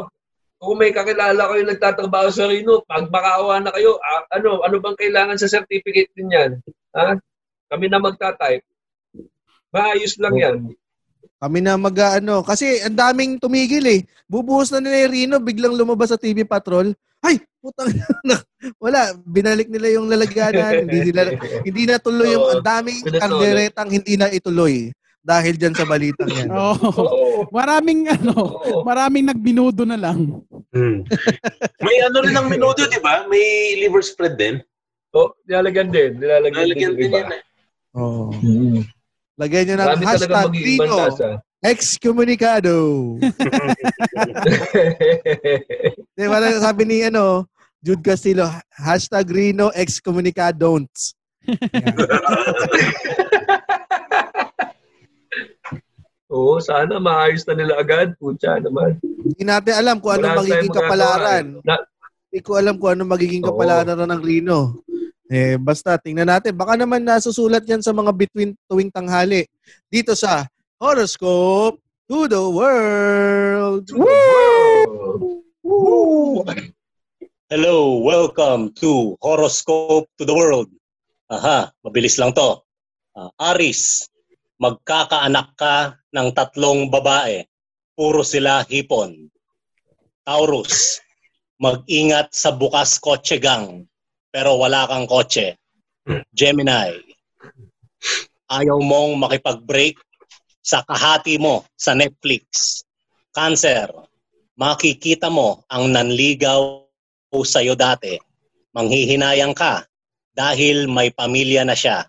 Kung 0.58 0.74
may 0.74 0.90
kakilala 0.90 1.54
kayo 1.54 1.62
nagtatrabaho 1.66 2.30
sa 2.34 2.50
Rino, 2.50 2.82
pag 2.82 3.06
makaawa 3.10 3.62
na 3.62 3.70
kayo, 3.70 3.98
ah, 4.02 4.26
ano, 4.34 4.62
ano 4.62 4.82
bang 4.82 4.98
kailangan 4.98 5.38
sa 5.38 5.46
certificate 5.50 6.10
din 6.18 6.34
yan? 6.34 6.50
Ha? 6.94 7.14
Kami 7.70 7.86
na 7.86 8.02
magta-type. 8.02 8.66
Maayos 9.70 10.18
lang 10.18 10.34
yan. 10.34 10.58
Kami 11.38 11.62
na 11.62 11.78
mag 11.78 11.94
ano, 12.18 12.42
kasi 12.42 12.82
ang 12.82 12.98
daming 12.98 13.38
tumigil 13.38 13.86
eh. 13.86 14.02
Bubuhos 14.26 14.74
na 14.74 14.82
nila 14.82 15.06
yung 15.06 15.14
Rino, 15.14 15.36
biglang 15.38 15.78
lumabas 15.78 16.10
sa 16.10 16.18
TV 16.18 16.42
Patrol. 16.42 16.90
Ay, 17.22 17.38
putang 17.62 17.94
ina. 17.94 18.36
Wala, 18.82 19.14
binalik 19.22 19.70
nila 19.70 19.94
yung 19.94 20.10
lalagyanan. 20.10 20.78
hindi 20.86 20.98
sila 21.10 21.30
hindi 21.62 21.82
na 21.86 22.02
tuloy 22.02 22.34
yung 22.34 22.42
Oo. 22.42 22.52
ang 22.58 22.64
daming 22.66 22.98
kalderetang 23.06 23.90
hindi 23.90 24.14
na 24.18 24.30
ituloy 24.34 24.90
dahil 25.22 25.54
diyan 25.54 25.74
sa 25.78 25.86
balitang 25.86 26.30
yan. 26.30 26.48
Oo. 26.50 26.90
Oo. 26.90 27.40
Maraming 27.54 28.10
ano, 28.10 28.34
Oo. 28.34 28.82
maraming 28.82 29.30
nagbinudo 29.30 29.86
na 29.86 29.98
lang. 29.98 30.42
Hmm. 30.74 31.06
May 31.82 31.96
ano 32.02 32.18
rin 32.22 32.34
ang 32.34 32.50
minuto, 32.50 32.82
di 32.90 32.98
ba? 32.98 33.30
May 33.30 33.78
liver 33.78 34.02
spread 34.02 34.34
din. 34.34 34.58
Oh, 35.14 35.32
nilalagyan 35.46 35.94
din. 35.94 36.18
Nilalagyan, 36.18 36.66
Nalagyan 36.66 36.94
din. 36.98 37.10
din 37.14 37.18
yan 37.18 37.30
eh. 37.30 37.42
Oo. 37.94 38.34
Hmm. 38.34 38.82
Lagyan 39.38 39.70
nyo 39.70 39.78
ng 39.78 39.86
Marami 39.86 40.02
hashtag 40.02 40.50
tasa. 40.82 41.38
excommunicado. 41.62 42.74
Di 46.18 46.26
ba 46.26 46.42
sabi 46.58 46.82
ni 46.82 47.06
ano, 47.06 47.46
Jude 47.78 48.02
Castillo, 48.02 48.50
hashtag 48.74 49.30
Rino 49.30 49.70
excommunicadon'ts. 49.78 51.14
Oo, 56.28 56.60
sana 56.60 57.00
maayos 57.00 57.40
na 57.48 57.56
nila 57.56 57.80
agad. 57.80 58.12
Pucha 58.20 58.60
naman. 58.60 59.00
Hindi 59.00 59.48
natin 59.48 59.74
alam 59.80 59.96
kung 60.02 60.12
ano 60.18 60.26
Wala 60.28 60.44
magiging 60.44 60.68
tayong 60.68 60.76
magagawa 60.76 60.92
kapalaran. 60.92 61.44
Na, 61.64 61.76
Hindi 62.28 62.40
ko 62.44 62.50
alam 62.60 62.76
kung 62.76 62.90
ano 62.92 63.02
magiging 63.08 63.40
Oo. 63.46 63.48
kapalaran 63.54 63.96
ng 63.96 64.20
Rino. 64.20 64.84
Eh, 65.28 65.60
basta 65.60 66.00
tingnan 66.00 66.24
natin. 66.24 66.56
Baka 66.56 66.80
naman 66.80 67.04
nasusulat 67.04 67.60
yan 67.68 67.84
sa 67.84 67.92
mga 67.92 68.16
between 68.16 68.56
tuwing 68.64 68.88
tanghali. 68.88 69.44
Dito 69.92 70.16
sa 70.16 70.48
Horoscope 70.80 71.76
to 72.08 72.24
the 72.24 72.40
World. 72.40 73.92
Woo! 73.92 75.44
Woo! 75.60 76.48
Hello, 77.52 78.00
welcome 78.00 78.72
to 78.76 79.16
Horoscope 79.20 80.08
to 80.16 80.24
the 80.24 80.32
World. 80.32 80.72
Aha, 81.28 81.72
mabilis 81.84 82.16
lang 82.16 82.32
to. 82.32 82.64
Ah, 83.12 83.52
Aris, 83.52 84.08
magkakaanak 84.56 85.52
ka 85.60 85.96
ng 86.12 86.28
tatlong 86.32 86.88
babae. 86.88 87.44
Puro 87.92 88.24
sila 88.24 88.64
hipon. 88.64 89.28
Taurus, 90.24 91.00
mag-ingat 91.56 92.32
sa 92.36 92.52
bukas 92.52 93.00
kotse 93.00 93.40
gang, 93.40 93.87
pero 94.28 94.56
wala 94.60 94.84
kang 94.88 95.08
kotse. 95.08 95.56
Gemini, 96.32 96.96
ayaw 98.48 98.78
mong 98.80 99.20
makipag-break 99.20 100.00
sa 100.64 100.84
kahati 100.84 101.36
mo 101.36 101.64
sa 101.76 101.92
Netflix. 101.92 102.80
Cancer, 103.32 103.88
makikita 104.56 105.28
mo 105.28 105.64
ang 105.68 105.92
nanligaw 105.92 106.84
sa'yo 107.32 107.76
dati. 107.76 108.16
Manghihinayang 108.72 109.56
ka 109.56 109.84
dahil 110.32 110.88
may 110.88 111.12
pamilya 111.12 111.64
na 111.64 111.76
siya. 111.76 112.04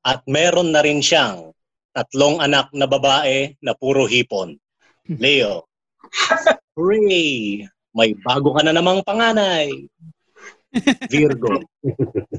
At 0.00 0.24
meron 0.24 0.72
na 0.72 0.80
rin 0.80 1.04
siyang 1.04 1.52
tatlong 1.92 2.40
anak 2.40 2.72
na 2.72 2.88
babae 2.88 3.56
na 3.60 3.76
puro 3.76 4.08
hipon. 4.08 4.56
Leo, 5.10 5.68
hooray! 6.76 7.66
May 7.90 8.14
bago 8.22 8.54
ka 8.54 8.62
na 8.62 8.70
namang 8.70 9.02
panganay. 9.02 9.66
Virgo, 11.10 11.66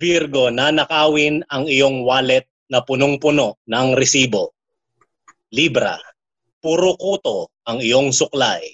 Virgo, 0.00 0.52
nanakawin 0.52 1.40
ang 1.48 1.64
iyong 1.64 2.04
wallet 2.04 2.44
na 2.68 2.84
punong-puno 2.84 3.56
ng 3.64 3.96
resibo. 3.96 4.52
Libra, 5.54 5.96
puro 6.60 6.92
kuto 7.00 7.48
ang 7.64 7.80
iyong 7.80 8.12
suklay. 8.12 8.66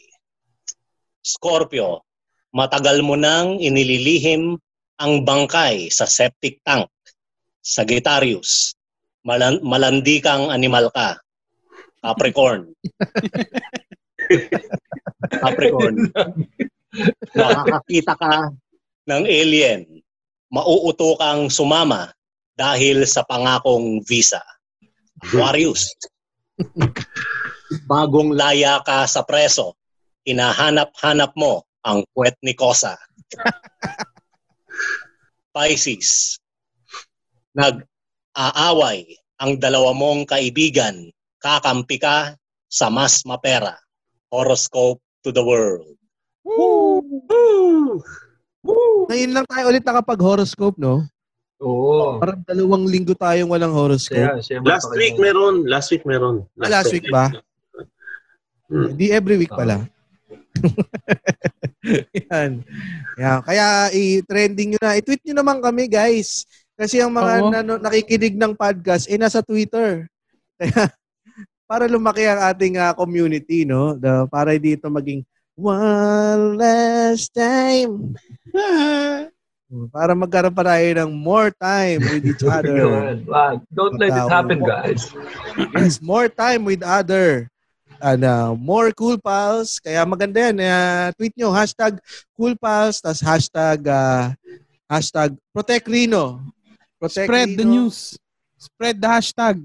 Scorpio, 1.22 2.02
matagal 2.50 3.06
mo 3.06 3.14
nang 3.14 3.62
inililihim 3.62 4.58
ang 4.98 5.12
bangkay 5.22 5.86
sa 5.94 6.10
septic 6.10 6.58
tank. 6.66 6.90
Sagittarius, 7.62 8.74
malan- 9.22 9.62
malandi 9.62 10.18
kang 10.18 10.50
animal 10.50 10.90
ka. 10.90 11.22
Capricorn. 12.02 12.74
Capricorn, 15.42 15.96
makakakita 17.32 18.14
ka 18.16 18.52
ng 19.08 19.24
alien. 19.24 19.88
Mauuto 20.52 21.16
kang 21.16 21.48
sumama 21.48 22.12
dahil 22.52 23.08
sa 23.08 23.24
pangakong 23.24 24.04
visa. 24.04 24.44
Aquarius, 25.22 25.96
bagong 27.88 28.36
laya 28.36 28.84
ka 28.84 29.08
sa 29.08 29.24
preso. 29.24 29.78
Hinahanap-hanap 30.28 31.32
mo 31.34 31.64
ang 31.82 32.04
puwet 32.12 32.36
ni 32.44 32.52
Kosa. 32.52 32.94
Pisces, 35.56 36.38
nag-aaway 37.56 39.08
ang 39.40 39.58
dalawa 39.58 39.90
mong 39.96 40.28
kaibigan. 40.28 41.10
Kakampi 41.42 41.98
ka 41.98 42.38
sa 42.70 42.86
mas 42.92 43.26
mapera. 43.26 43.74
Horoscope 44.30 45.02
to 45.26 45.34
the 45.34 45.42
world. 45.42 45.98
Ngayon 49.10 49.32
lang 49.36 49.44
tayo 49.44 49.64
ulit 49.68 49.84
nakapag-horoscope, 49.84 50.80
no? 50.80 51.04
Oo. 51.62 52.18
Parang 52.18 52.42
dalawang 52.42 52.84
linggo 52.88 53.14
tayong 53.14 53.52
walang 53.52 53.70
horoscope. 53.70 54.18
Kaya, 54.18 54.42
siya 54.42 54.64
Last 54.64 54.90
week 54.96 55.14
meron. 55.20 55.62
Last 55.68 55.88
week 55.94 56.02
meron. 56.02 56.42
Ah, 56.58 56.80
last 56.80 56.90
week 56.90 57.06
ba? 57.12 57.30
Hmm. 58.66 58.96
Hindi 58.96 59.12
every 59.12 59.36
week 59.38 59.52
pala. 59.52 59.86
Yan. 62.32 62.64
Yan. 63.20 63.38
Kaya 63.46 63.92
i-trending 63.94 64.74
nyo 64.74 64.80
na. 64.82 64.98
I-tweet 64.98 65.22
nyo 65.28 65.34
naman 65.38 65.62
kami, 65.62 65.86
guys. 65.86 66.48
Kasi 66.74 66.98
ang 66.98 67.14
mga 67.14 67.32
Oo. 67.44 67.50
nano- 67.52 67.82
nakikinig 67.82 68.34
ng 68.34 68.56
podcast, 68.58 69.06
eh, 69.06 69.20
nasa 69.20 69.44
Twitter. 69.44 70.08
Kaya, 70.58 70.90
para 71.68 71.86
lumaki 71.86 72.26
ang 72.26 72.42
ating 72.48 72.74
ah, 72.80 72.96
community, 72.96 73.62
no? 73.62 73.94
The, 73.94 74.26
para 74.32 74.56
dito 74.58 74.90
maging 74.90 75.22
one 75.56 76.58
last 76.58 77.32
time. 77.34 78.16
para 79.88 80.12
magkaroon 80.12 80.52
pa 80.52 80.68
tayo 80.68 80.84
ng 81.00 81.10
more 81.16 81.48
time 81.56 81.96
with 82.04 82.28
each 82.28 82.44
other. 82.52 83.16
Don't 83.72 83.96
let 83.96 84.12
it 84.12 84.28
happen, 84.28 84.60
guys. 84.60 85.08
yes, 85.72 85.96
more 86.04 86.28
time 86.28 86.68
with 86.68 86.84
other. 86.84 87.48
And 88.02 88.26
uh, 88.26 88.52
more 88.58 88.90
cool 88.92 89.16
pals. 89.16 89.78
Kaya 89.78 90.02
maganda 90.04 90.50
yan. 90.50 90.58
Uh, 90.58 91.08
tweet 91.14 91.32
nyo, 91.38 91.54
hashtag 91.54 92.02
cool 92.34 92.52
pals, 92.58 92.98
tas 93.00 93.22
hashtag, 93.22 93.86
uh, 93.86 94.34
hashtag 94.90 95.38
protect 95.54 95.86
Rino. 95.86 96.42
Protect 96.98 97.30
Spread 97.30 97.48
the 97.54 97.62
Rino. 97.64 97.86
news. 97.86 98.18
Spread 98.58 98.98
the 99.00 99.06
hashtag. 99.08 99.56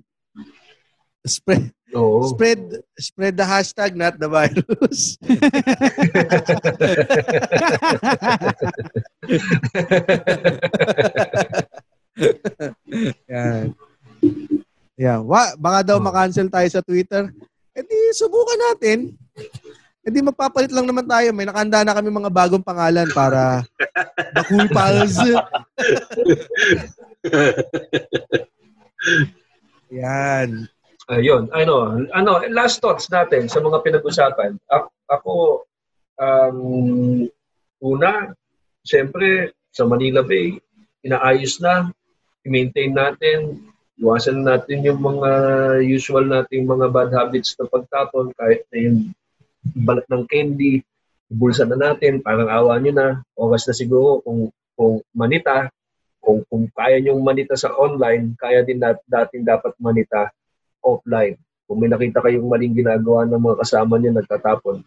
Spread, 1.26 1.74
Oo. 1.96 2.28
spread, 2.28 2.84
spread 3.00 3.40
the 3.40 3.48
hashtag, 3.48 3.96
not 3.96 4.20
the 4.20 4.28
virus. 4.28 5.16
yan. 13.30 13.72
Yan. 14.98 15.20
Wa, 15.24 15.56
baka 15.56 15.80
daw 15.94 16.02
makancel 16.02 16.52
tayo 16.52 16.68
sa 16.68 16.84
Twitter. 16.84 17.32
E 17.78 17.86
di, 17.86 17.98
subukan 18.18 18.60
natin. 18.74 19.14
E 20.02 20.08
di, 20.10 20.20
magpapalit 20.26 20.74
lang 20.74 20.90
naman 20.90 21.06
tayo. 21.06 21.30
May 21.32 21.46
nakanda 21.46 21.86
na 21.86 21.94
kami 21.96 22.10
mga 22.12 22.34
bagong 22.34 22.66
pangalan 22.66 23.08
para 23.14 23.64
The 24.36 24.42
Cool 24.50 24.68
Pals. 24.74 25.16
Yan. 30.04 30.68
Ayun, 31.08 31.48
ano, 31.56 32.04
ano, 32.12 32.32
last 32.52 32.84
thoughts 32.84 33.08
natin 33.08 33.48
sa 33.48 33.64
mga 33.64 33.80
pinag-usapan. 33.80 34.60
A- 34.68 34.92
Ako, 35.08 35.64
um, 36.20 36.60
una, 37.80 38.36
siyempre, 38.84 39.56
sa 39.72 39.88
Manila 39.88 40.20
Bay, 40.20 40.60
inaayos 41.08 41.64
na, 41.64 41.88
i-maintain 42.44 42.92
natin, 42.92 43.56
iwasan 43.96 44.44
natin 44.44 44.84
yung 44.84 45.00
mga 45.00 45.32
usual 45.88 46.28
nating 46.28 46.68
mga 46.68 46.92
bad 46.92 47.16
habits 47.16 47.56
na 47.56 47.72
pagtapon, 47.72 48.36
kahit 48.36 48.68
na 48.68 48.78
yung 48.92 49.00
balat 49.64 50.04
ng 50.12 50.28
candy, 50.28 50.84
bulsa 51.32 51.64
na 51.64 51.80
natin, 51.80 52.20
parang 52.20 52.52
awa 52.52 52.76
nyo 52.84 52.92
na, 52.92 53.08
oras 53.40 53.64
na 53.64 53.72
siguro 53.72 54.20
kung, 54.28 54.52
kung 54.76 55.00
manita, 55.16 55.72
kung, 56.20 56.44
kung 56.52 56.68
kaya 56.76 57.00
nyong 57.00 57.24
manita 57.24 57.56
sa 57.56 57.72
online, 57.80 58.36
kaya 58.36 58.60
din 58.68 58.84
nat, 58.84 59.00
dating 59.08 59.48
dapat 59.48 59.72
manita 59.80 60.28
offline. 60.88 61.36
Kung 61.68 61.84
may 61.84 61.92
nakita 61.92 62.24
kayong 62.24 62.48
maling 62.48 62.72
ginagawa 62.72 63.28
ng 63.28 63.44
mga 63.44 63.60
kasama 63.60 64.00
niyo 64.00 64.16
nagtatapon, 64.16 64.80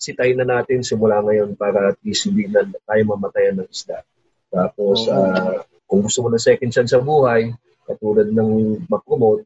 sitayin 0.00 0.40
na 0.40 0.48
natin 0.48 0.80
simula 0.80 1.20
ngayon 1.20 1.54
para 1.54 1.92
at 1.92 1.98
least 2.00 2.26
hindi 2.26 2.48
na 2.48 2.64
tayo 2.64 3.02
mamatayan 3.04 3.60
ng 3.60 3.68
isda. 3.68 4.00
Tapos, 4.48 5.06
Oo. 5.06 5.12
ah, 5.12 5.60
kung 5.86 6.00
gusto 6.02 6.24
mo 6.24 6.28
ng 6.32 6.40
second 6.40 6.72
chance 6.72 6.96
sa 6.96 7.04
buhay, 7.04 7.52
katulad 7.84 8.32
ng 8.32 8.80
mag-promote, 8.88 9.44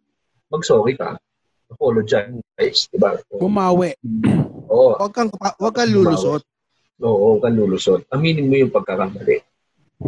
mag-sorry 0.48 0.94
ka. 0.94 1.18
Apologize, 1.66 2.86
di 2.86 2.98
ba? 3.02 3.18
Bumawi. 3.34 3.98
Oo, 4.72 4.94
Huwag 4.94 5.14
kang, 5.14 5.30
huwag 5.34 5.74
kang 5.74 5.90
lulusot. 5.90 6.42
Oo, 7.02 7.36
huwag 7.36 7.42
kang 7.42 7.58
lulusot. 7.58 8.06
Aminin 8.14 8.46
mo 8.46 8.54
yung 8.54 8.70
pagkakamali. 8.70 9.42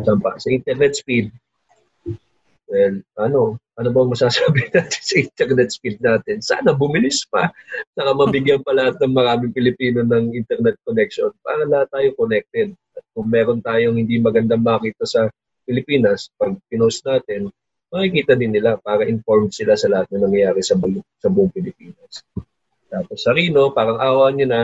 Sa 0.07 0.49
internet 0.51 0.95
speed, 0.95 1.35
well, 2.69 2.95
ano, 3.19 3.41
ano 3.81 3.89
bang 3.91 4.11
masasabi 4.13 4.69
natin 4.77 5.03
sa 5.03 5.17
internet 5.19 5.69
speed 5.73 5.97
natin? 5.99 6.45
Sana 6.45 6.77
bumilis 6.77 7.25
pa. 7.27 7.49
Saka 7.97 8.13
mabigyan 8.13 8.61
pa 8.63 8.77
lahat 8.77 9.01
ng 9.01 9.13
maraming 9.13 9.53
Pilipino 9.53 10.05
ng 10.05 10.37
internet 10.37 10.77
connection 10.85 11.33
para 11.41 11.65
lahat 11.65 11.89
tayo 11.91 12.09
connected. 12.15 12.77
At 12.95 13.05
kung 13.17 13.29
meron 13.33 13.65
tayong 13.65 13.97
hindi 13.97 14.21
magandang 14.21 14.63
makita 14.63 15.05
sa 15.09 15.21
Pilipinas, 15.65 16.33
pag 16.37 16.57
pinost 16.69 17.05
natin, 17.05 17.53
makikita 17.89 18.37
din 18.37 18.53
nila 18.53 18.77
para 18.81 19.09
informed 19.09 19.53
sila 19.53 19.77
sa 19.77 19.89
lahat 19.89 20.09
na 20.13 20.29
nangyayari 20.29 20.61
sa 20.61 20.77
buong, 20.77 21.01
sa 21.21 21.29
buong 21.33 21.53
Pilipinas. 21.53 22.25
Tapos 22.89 23.19
sa 23.21 23.33
Rino, 23.37 23.73
parang 23.73 24.01
awa 24.01 24.33
nyo 24.33 24.49
na, 24.49 24.63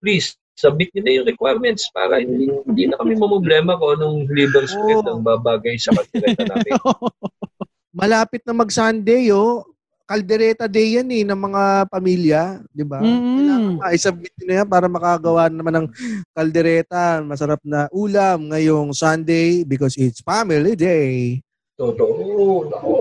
please, 0.00 0.36
submit 0.54 0.90
nyo 0.94 1.02
na 1.02 1.12
yung 1.18 1.26
requirements 1.26 1.90
para 1.90 2.22
hindi, 2.22 2.46
hindi 2.46 2.84
na 2.86 2.98
kami 2.98 3.18
mamblema 3.18 3.74
kung 3.78 3.98
anong 3.98 4.18
liver 4.30 4.64
spread 4.70 5.02
Oo. 5.02 5.18
ang 5.18 5.20
babagay 5.26 5.74
sa 5.78 5.90
kaldereta 5.94 6.42
namin. 6.54 6.72
Malapit 7.94 8.42
na 8.46 8.54
mag-Sunday, 8.54 9.30
oh. 9.34 9.66
Caldereta 10.04 10.68
Day 10.68 11.00
yan 11.00 11.08
eh, 11.16 11.24
ng 11.24 11.40
mga 11.48 11.88
pamilya. 11.88 12.60
Di 12.68 12.84
ba? 12.84 13.00
Mm. 13.00 13.80
i-submit 13.96 14.36
nyo 14.36 14.44
na 14.44 14.54
yan 14.60 14.68
para 14.68 14.84
makagawa 14.84 15.48
naman 15.48 15.80
ng 15.80 15.86
kaldereta. 16.36 17.24
Masarap 17.24 17.60
na 17.64 17.88
ulam 17.88 18.52
ngayong 18.52 18.92
Sunday 18.92 19.64
because 19.64 19.96
it's 19.96 20.20
family 20.20 20.76
day. 20.76 21.40
Totoo. 21.80 22.68
Nako. 22.68 22.94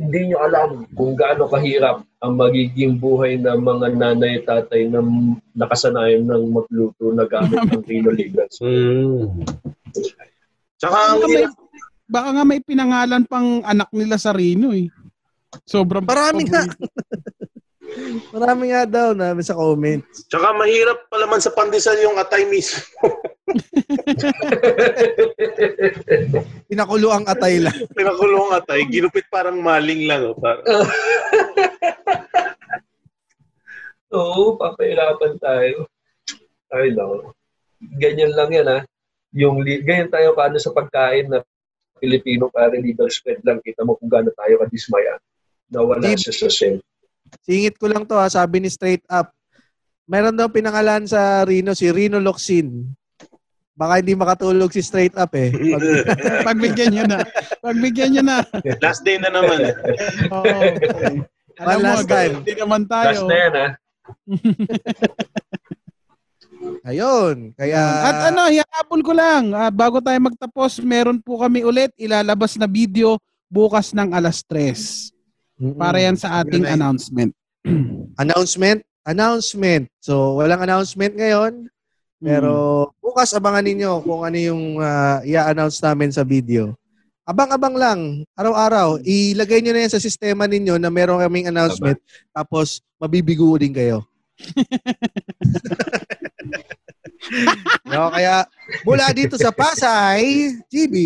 Hindi 0.00 0.32
nyo 0.32 0.38
alam 0.40 0.68
kung 0.96 1.12
gaano 1.12 1.44
kahirap 1.44 2.00
ang 2.24 2.32
magiging 2.40 2.96
buhay 2.96 3.36
ng 3.36 3.60
mga 3.60 3.86
nanay 4.00 4.40
at 4.40 4.48
tatay 4.48 4.88
na 4.88 5.04
nakasanayan 5.52 6.24
ng 6.24 6.44
magluto 6.48 7.12
na 7.12 7.28
gamit 7.28 7.60
ng 7.68 7.84
Rino 7.88 8.08
Ligas. 8.08 8.56
Mm. 8.64 9.44
Tsaka 10.80 10.96
ang 10.96 11.20
Baka 11.20 11.28
may, 11.28 11.44
baka 12.08 12.28
nga 12.32 12.44
may 12.48 12.60
pinangalan 12.64 13.22
pang 13.28 13.60
anak 13.60 13.92
nila 13.92 14.16
sa 14.16 14.32
Rino 14.32 14.72
eh. 14.72 14.88
Sobrang 15.68 16.08
Marami 16.08 16.48
nga. 16.48 16.64
Marami 18.30 18.70
nga 18.70 18.86
daw 18.86 19.10
na 19.14 19.34
sa 19.42 19.54
comments. 19.58 20.26
Tsaka 20.30 20.54
mahirap 20.54 21.10
pala 21.10 21.26
man 21.26 21.40
sa 21.42 21.50
pandesal 21.50 21.98
yung 22.02 22.18
atay 22.18 22.46
mismo. 22.46 22.86
Pinakulo 26.70 27.10
ang 27.10 27.26
atay 27.26 27.58
lang. 27.58 27.74
Pinakulong 27.94 28.54
atay, 28.54 28.86
ginupit 28.86 29.26
parang 29.26 29.58
maling 29.58 30.06
lang. 30.06 30.22
Oh, 30.30 30.38
parang, 30.38 30.62
Oo, 34.10 34.58
papahirapan 34.58 35.38
tayo. 35.38 35.86
Ay, 36.74 36.90
no. 36.94 37.34
Ganyan 37.98 38.34
lang 38.34 38.50
yan, 38.50 38.66
ha? 38.66 38.80
Yung, 39.34 39.62
li- 39.62 39.82
ganyan 39.86 40.10
tayo 40.10 40.34
paano 40.34 40.58
sa 40.58 40.74
pagkain 40.74 41.30
na 41.30 41.46
Pilipino 42.02 42.50
para 42.50 42.74
liver 42.74 43.06
spread 43.06 43.38
lang. 43.46 43.62
Kita 43.62 43.86
mo 43.86 43.94
kung 43.94 44.10
gaano 44.10 44.34
tayo 44.34 44.58
kadismaya. 44.66 45.14
Nawala 45.70 46.10
Di- 46.10 46.18
siya 46.18 46.34
sa 46.34 46.50
shelf. 46.50 46.82
Singit 47.40 47.74
ko 47.74 47.86
lang 47.86 48.04
to 48.04 48.14
ha, 48.14 48.26
sabi 48.26 48.58
ni 48.58 48.68
Straight 48.68 49.02
Up. 49.06 49.30
Meron 50.04 50.34
daw 50.34 50.46
pinangalan 50.46 51.04
sa 51.04 51.42
Rino, 51.42 51.70
si 51.70 51.86
Rino 51.86 52.18
Loxin. 52.18 52.90
Baka 53.72 53.98
hindi 53.98 54.12
makatulog 54.12 54.68
si 54.68 54.80
Straight 54.80 55.14
Up 55.14 55.30
eh. 55.32 55.48
Pag- 55.48 56.44
Pagbigyan 56.50 56.90
nyo 56.92 57.04
na. 57.06 57.18
Pagbigyan 57.58 58.10
nyo 58.12 58.22
na. 58.22 58.36
last 58.78 59.00
day 59.02 59.16
na 59.16 59.30
naman. 59.30 59.58
eh. 59.62 59.74
Oo. 60.28 60.44
Alam 61.58 61.76
mo, 61.76 61.84
last 61.86 62.04
time. 62.06 62.32
Hindi 62.42 62.54
naman 62.56 62.80
Last 62.82 62.92
tayo. 62.92 63.20
na 63.24 63.36
yan, 63.36 63.52
ha? 63.54 63.68
Ayun. 66.82 67.36
Kaya... 67.54 67.80
At 68.04 68.18
ano, 68.30 68.48
hihabol 68.48 69.00
ko 69.00 69.12
lang. 69.12 69.52
ah, 69.52 69.70
bago 69.70 70.00
tayo 70.00 70.18
magtapos, 70.18 70.80
meron 70.80 71.16
po 71.16 71.38
kami 71.38 71.64
ulit 71.64 71.92
ilalabas 71.96 72.56
na 72.56 72.66
video 72.66 73.16
bukas 73.48 73.92
ng 73.92 74.12
alas 74.12 74.44
3. 74.44 75.12
Mm-mm. 75.60 75.76
Para 75.76 76.00
yan 76.00 76.16
sa 76.16 76.40
ating 76.40 76.64
ay- 76.64 76.72
announcement. 76.72 77.36
Announcement? 78.24 78.80
Announcement. 79.04 79.84
So, 80.00 80.40
walang 80.40 80.64
announcement 80.64 81.12
ngayon. 81.12 81.68
Pero 82.20 82.88
bukas 83.00 83.32
abangan 83.32 83.64
ninyo 83.64 84.04
kung 84.04 84.24
ano 84.24 84.36
yung 84.40 84.80
ah, 84.80 85.20
i-announce 85.24 85.80
namin 85.80 86.12
sa 86.12 86.24
video. 86.24 86.76
Abang-abang 87.24 87.76
lang, 87.76 88.00
araw-araw, 88.36 89.00
ilagay 89.04 89.60
nyo 89.60 89.72
na 89.72 89.84
yan 89.86 89.92
sa 89.92 90.02
sistema 90.02 90.44
ninyo 90.44 90.76
na 90.76 90.90
meron 90.90 91.20
kaming 91.22 91.48
announcement, 91.48 91.96
tapos 92.34 92.82
mabibigo 92.98 93.54
din 93.54 93.70
kayo. 93.70 94.02
no, 97.86 98.10
kaya 98.10 98.42
mula 98.82 99.14
dito 99.14 99.38
sa 99.38 99.54
Pasay, 99.54 100.58
GB, 100.66 100.96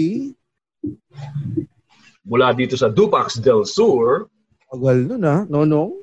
Mula 2.24 2.56
dito 2.56 2.72
sa 2.81 2.89
Dupax 2.89 3.36
del 3.36 3.68
Sur, 3.68 4.32
tagal 4.74 4.98
nun 5.06 5.22
ah, 5.22 5.46
nonong, 5.46 5.94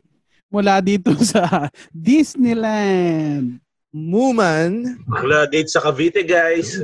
mula 0.48 0.80
dito 0.80 1.12
sa 1.36 1.68
Disneyland. 1.92 3.60
Muman, 3.92 5.04
Mula 5.04 5.44
dito 5.52 5.68
sa 5.68 5.84
Cavite, 5.84 6.24
guys. 6.24 6.80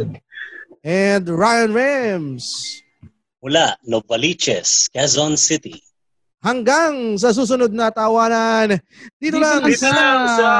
and 0.83 1.23
Ryan 1.23 1.71
Rems. 1.71 2.43
Mula 3.39 3.79
Novaliches, 3.87 4.91
Quezon 4.91 5.39
City. 5.39 5.79
Hanggang 6.43 7.15
sa 7.15 7.31
susunod 7.31 7.71
na 7.71 7.87
tawanan, 7.95 8.75
dito, 9.15 9.39
Dito 9.39 9.39
lang 9.39 9.63
lang 9.63 9.71
Dito 9.71 9.87
lang 9.87 10.21
sa... 10.35 10.51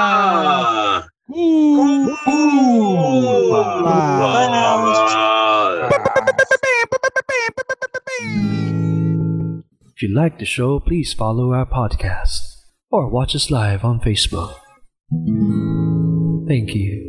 Ooh. 1.27 2.07
If 9.97 10.05
you 10.05 10.13
like 10.13 10.37
the 10.37 10.45
show, 10.45 10.77
please 10.77 11.17
follow 11.17 11.57
our 11.57 11.65
podcast 11.65 12.69
or 12.93 13.09
watch 13.09 13.33
us 13.33 13.49
live 13.49 13.81
on 13.81 13.97
Facebook. 13.97 14.53
Thank 16.45 16.77
you. 16.77 17.01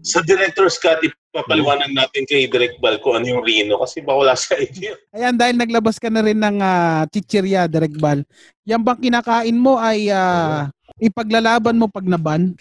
Sa 0.00 0.24
Director 0.24 0.64
Scott, 0.72 1.04
ipapaliwanag 1.04 1.92
natin 1.92 2.24
kay 2.24 2.48
Direk 2.48 2.80
Bal 2.80 3.04
kung 3.04 3.20
ano 3.20 3.28
yung 3.28 3.44
Rino 3.44 3.76
kasi 3.84 4.00
baka 4.00 4.16
wala 4.16 4.32
sa 4.32 4.56
idea. 4.56 4.96
Ayan, 5.12 5.36
dahil 5.36 5.60
naglabas 5.60 6.00
ka 6.00 6.08
na 6.08 6.24
rin 6.24 6.40
ng 6.40 6.56
uh, 6.56 7.04
chichirya, 7.12 7.68
Direk 7.68 8.00
Bal. 8.00 8.24
Yan 8.64 8.80
bang 8.80 8.96
kinakain 8.96 9.60
mo 9.60 9.76
ay 9.76 10.08
ah, 10.08 10.72
ipaglalaban 11.02 11.74
mo 11.74 11.90
pag 11.90 12.06
naban? 12.06 12.54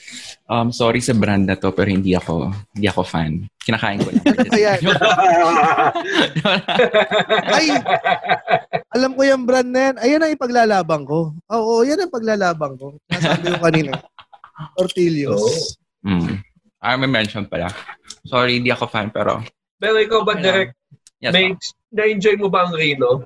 Um, 0.50 0.74
sorry 0.74 0.98
sa 0.98 1.14
brand 1.14 1.46
na 1.46 1.54
to, 1.54 1.70
pero 1.72 1.94
hindi 1.94 2.18
ako, 2.18 2.50
hindi 2.74 2.90
ako 2.90 3.06
fan. 3.06 3.46
Kinakain 3.62 4.02
ko 4.02 4.10
lang. 4.10 4.26
Ayan. 4.58 4.80
Ay, 7.56 7.68
alam 8.92 9.12
ko 9.14 9.22
yung 9.22 9.46
brand 9.46 9.70
na 9.70 9.82
yan. 9.92 9.96
Ayan 10.02 10.24
ang 10.26 10.34
ipaglalabang 10.34 11.06
ko. 11.06 11.38
Oo, 11.54 11.86
yan 11.86 12.02
ang 12.02 12.12
paglalabang 12.12 12.74
ko. 12.82 12.98
Nasabi 13.08 13.54
ko 13.54 13.60
kanina. 13.62 13.94
Tortillos. 14.78 15.38
Oo. 15.38 15.50
mm. 16.10 16.42
Ah, 16.82 16.98
may 16.98 17.06
mention 17.06 17.46
pala. 17.46 17.70
Sorry, 18.26 18.58
hindi 18.58 18.74
ako 18.74 18.90
fan, 18.90 19.14
pero 19.14 19.38
Pero 19.78 20.02
ikaw 20.02 20.26
ba, 20.26 20.34
Direk, 20.34 20.74
yes, 21.22 21.30
may, 21.30 21.54
na-enjoy 21.94 22.42
mo 22.42 22.50
ba 22.50 22.66
ang 22.66 22.74
Rino? 22.74 23.22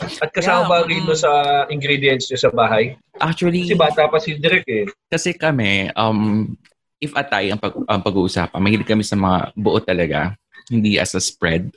At 0.00 0.32
kasama 0.32 0.64
Yeah, 0.64 0.70
ba 0.70 0.76
ang 0.80 0.88
Rino 0.88 1.12
mm. 1.12 1.20
sa 1.20 1.30
ingredients 1.68 2.26
niyo 2.30 2.38
sa 2.40 2.50
bahay? 2.50 2.96
actually, 3.20 3.68
Kasi 3.68 3.76
bata 3.76 4.08
pa 4.08 4.18
si 4.18 4.34
Direk 4.40 4.66
eh. 4.66 4.86
kasi 5.12 5.36
kami, 5.36 5.92
um, 5.92 6.52
if 6.96 7.12
atay 7.12 7.52
ang, 7.52 7.60
pag, 7.60 7.76
ang 7.76 8.00
pag-uusapan, 8.00 8.62
mahilig 8.62 8.88
kami 8.88 9.04
sa 9.04 9.18
mga 9.18 9.52
buo 9.52 9.78
talaga, 9.78 10.32
hindi 10.72 10.96
as 10.96 11.12
a 11.12 11.20
spread. 11.20 11.70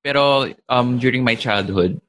Pero 0.00 0.48
um, 0.66 0.96
during 0.98 1.22
my 1.22 1.36
childhood, 1.36 2.00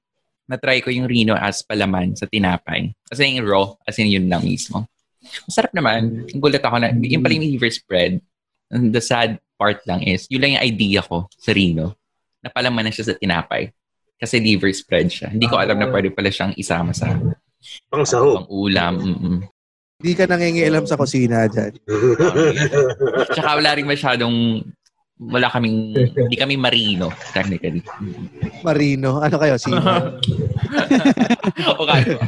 na-try 0.48 0.80
ko 0.84 0.90
yung 0.92 1.08
Rino 1.08 1.36
as 1.36 1.64
palaman 1.64 2.16
sa 2.16 2.28
tinapay. 2.28 2.92
Kasi 3.08 3.36
yung 3.36 3.48
raw, 3.48 3.66
as 3.88 4.00
in 4.00 4.12
yun 4.12 4.28
lang 4.28 4.44
mismo. 4.44 4.88
Masarap 5.48 5.72
naman. 5.72 6.28
Gulat 6.36 6.64
ako 6.64 6.78
na, 6.84 6.92
yung 6.92 7.24
pala 7.24 7.38
yung 7.38 7.48
liver 7.48 7.72
spread. 7.72 8.20
And 8.74 8.92
the 8.92 9.00
sad 9.00 9.40
part 9.56 9.80
lang 9.88 10.04
is, 10.04 10.28
yun 10.28 10.42
lang 10.44 10.58
yung 10.58 10.66
idea 10.66 11.00
ko 11.06 11.30
sa 11.38 11.56
Rino. 11.56 11.96
Na 12.44 12.52
palaman 12.52 12.90
na 12.90 12.92
siya 12.92 13.14
sa 13.14 13.16
tinapay. 13.16 13.72
Kasi 14.24 14.40
liver 14.40 14.72
spread 14.72 15.12
siya. 15.12 15.36
Hindi 15.36 15.52
ko 15.52 15.60
alam 15.60 15.76
na 15.76 15.92
pwede 15.92 16.08
pala 16.16 16.32
siyang 16.32 16.56
isama 16.56 16.96
sa 16.96 17.12
Pang 17.92 18.08
sahog. 18.08 18.44
pang 18.44 18.48
ulam. 18.48 18.96
Mm-mm. 19.04 19.38
Hindi 20.00 20.12
ka 20.16 20.24
nangingialam 20.28 20.88
sa 20.88 20.96
kusina 20.96 21.48
dyan. 21.52 21.76
Tsaka 23.36 23.60
wala 23.60 23.76
rin 23.76 23.88
masyadong 23.88 24.64
wala 25.20 25.48
kaming 25.48 25.96
hindi 25.96 26.36
kami 26.36 26.56
marino 26.60 27.08
technically. 27.32 27.84
Marino. 28.64 29.20
Ano 29.20 29.36
kayo? 29.40 29.56
Sino? 29.56 29.80
o 31.80 31.86
kaya. 31.88 32.20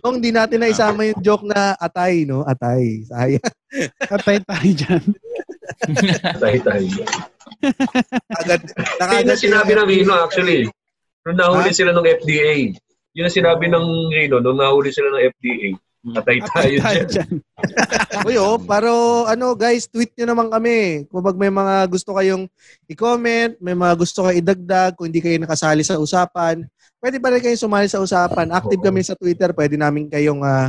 Nung 0.00 0.20
di 0.20 0.32
natin 0.32 0.64
na 0.64 0.72
isama 0.72 1.04
yung 1.04 1.20
joke 1.20 1.44
na 1.44 1.76
atay, 1.76 2.24
no? 2.24 2.40
Atay. 2.44 3.04
Sayang. 3.08 3.52
Atay 4.00 4.40
tayo 4.40 4.70
dyan. 4.72 5.02
Tayo 6.40 6.58
tayo. 6.64 6.88
Agad, 8.40 8.60
Yun 9.22 9.30
ang 9.30 9.40
sinabi 9.40 9.72
ng 9.76 9.88
Rino 9.88 10.12
actually. 10.16 10.68
Nung 11.24 11.38
nahuli 11.40 11.70
Ha? 11.72 11.76
sila 11.76 11.90
ng 11.96 12.06
FDA. 12.20 12.74
Yun 13.14 13.26
ang 13.26 13.36
sinabi 13.36 13.64
ng 13.70 13.86
Rino 14.12 14.36
nung 14.42 14.58
nahuli 14.60 14.90
sila 14.92 15.08
ng 15.12 15.22
FDA. 15.32 15.68
Patay 16.04 16.36
tayo 16.44 16.76
Atay 16.76 16.84
tayo 16.84 17.02
dyan. 17.08 17.32
Uy, 18.28 18.36
oh, 18.36 18.60
pero 18.60 19.24
ano 19.24 19.56
guys, 19.56 19.88
tweet 19.88 20.12
nyo 20.20 20.36
naman 20.36 20.52
kami. 20.52 21.08
Kung 21.08 21.24
may 21.40 21.48
mga 21.48 21.88
gusto 21.88 22.12
kayong 22.12 22.44
i-comment, 22.92 23.56
may 23.56 23.72
mga 23.72 23.94
gusto 23.96 24.20
kayong 24.20 24.44
idagdag, 24.44 24.92
kung 25.00 25.08
hindi 25.08 25.24
kayo 25.24 25.40
nakasali 25.40 25.80
sa 25.80 25.96
usapan, 25.96 26.68
pwede 27.00 27.16
pa 27.16 27.32
rin 27.32 27.40
kayong 27.40 27.64
sumali 27.64 27.88
sa 27.88 28.04
usapan. 28.04 28.52
Active 28.52 28.84
kami 28.84 29.00
sa 29.00 29.16
Twitter, 29.16 29.56
pwede 29.56 29.80
namin 29.80 30.12
kayong 30.12 30.44
uh, 30.44 30.68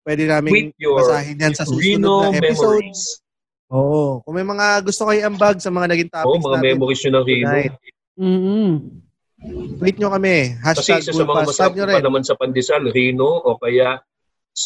pwede 0.00 0.24
namin 0.24 0.72
basahin 0.72 1.36
yan 1.36 1.52
sa 1.52 1.68
susunod 1.68 2.32
na 2.32 2.40
episodes. 2.40 2.80
memories. 2.80 3.02
Oo. 3.70 4.18
Kung 4.26 4.34
may 4.34 4.42
mga 4.42 4.82
gusto 4.82 5.06
kayo 5.06 5.20
ambag 5.24 5.62
sa 5.62 5.70
mga 5.70 5.86
naging 5.94 6.10
Oo, 6.10 6.16
topics 6.18 6.44
mga 6.44 6.56
natin, 6.58 6.66
memories 6.66 7.00
nyo 7.00 7.10
ng 7.10 7.24
Rino. 7.24 7.46
tonight, 7.46 7.74
Mm-mm. 8.20 8.70
tweet 9.80 9.96
nyo 9.96 10.08
kami. 10.12 10.36
Kasi 10.58 10.90
Hashtag 10.92 11.00
isa 11.00 11.12
sa 11.14 11.24
mga 11.24 11.42
masarap 11.46 11.72
pa 11.78 12.02
naman 12.02 12.22
sa 12.26 12.34
pandesal, 12.34 12.82
Rino 12.90 13.30
o 13.30 13.56
kaya 13.56 14.02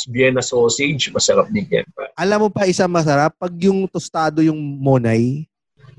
Vienna 0.08 0.40
sausage, 0.40 1.12
masarap 1.12 1.52
din 1.52 1.68
yan. 1.68 1.86
pa. 1.92 2.08
Alam 2.16 2.48
mo 2.48 2.48
pa 2.50 2.64
isa 2.64 2.88
masarap? 2.88 3.36
Pag 3.36 3.52
yung 3.62 3.84
tostado 3.86 4.40
yung 4.40 4.58
monay, 4.58 5.44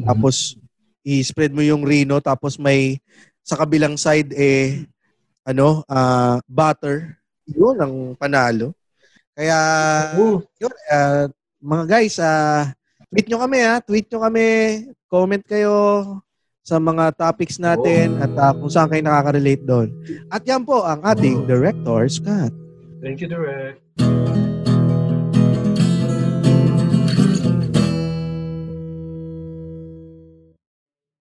tapos 0.01 0.57
i-spread 1.05 1.53
mo 1.53 1.61
yung 1.61 1.85
rino, 1.85 2.17
tapos 2.17 2.57
may 2.57 2.97
sa 3.45 3.53
kabilang 3.55 3.93
side 3.93 4.33
eh 4.33 4.89
ano, 5.45 5.85
ah 5.85 6.41
butter. 6.49 7.13
Yun 7.45 7.77
ang 7.77 7.93
panalo. 8.17 8.73
Kaya 9.37 9.57
Oo. 10.17 10.41
yun, 10.57 10.73
ah, 10.89 11.29
mga 11.61 11.83
guys, 11.85 12.17
ah 12.17 12.73
tweet 13.09 13.27
nyo 13.29 13.37
kami 13.41 13.57
ha, 13.61 13.73
tweet 13.81 14.05
nyo 14.09 14.19
kami, 14.25 14.45
comment 15.07 15.43
kayo 15.45 15.75
sa 16.65 16.81
mga 16.81 17.13
topics 17.13 17.61
natin 17.61 18.17
at 18.17 18.33
ah, 18.41 18.51
kung 18.57 18.71
saan 18.73 18.89
kayo 18.89 19.05
nakaka-relate 19.05 19.63
doon. 19.63 19.87
At 20.33 20.41
yan 20.49 20.65
po 20.65 20.81
ang 20.81 21.05
ating 21.05 21.45
Director 21.45 22.09
Scott. 22.09 22.51
Thank 23.05 23.21
you, 23.21 23.29
Direk. 23.29 24.34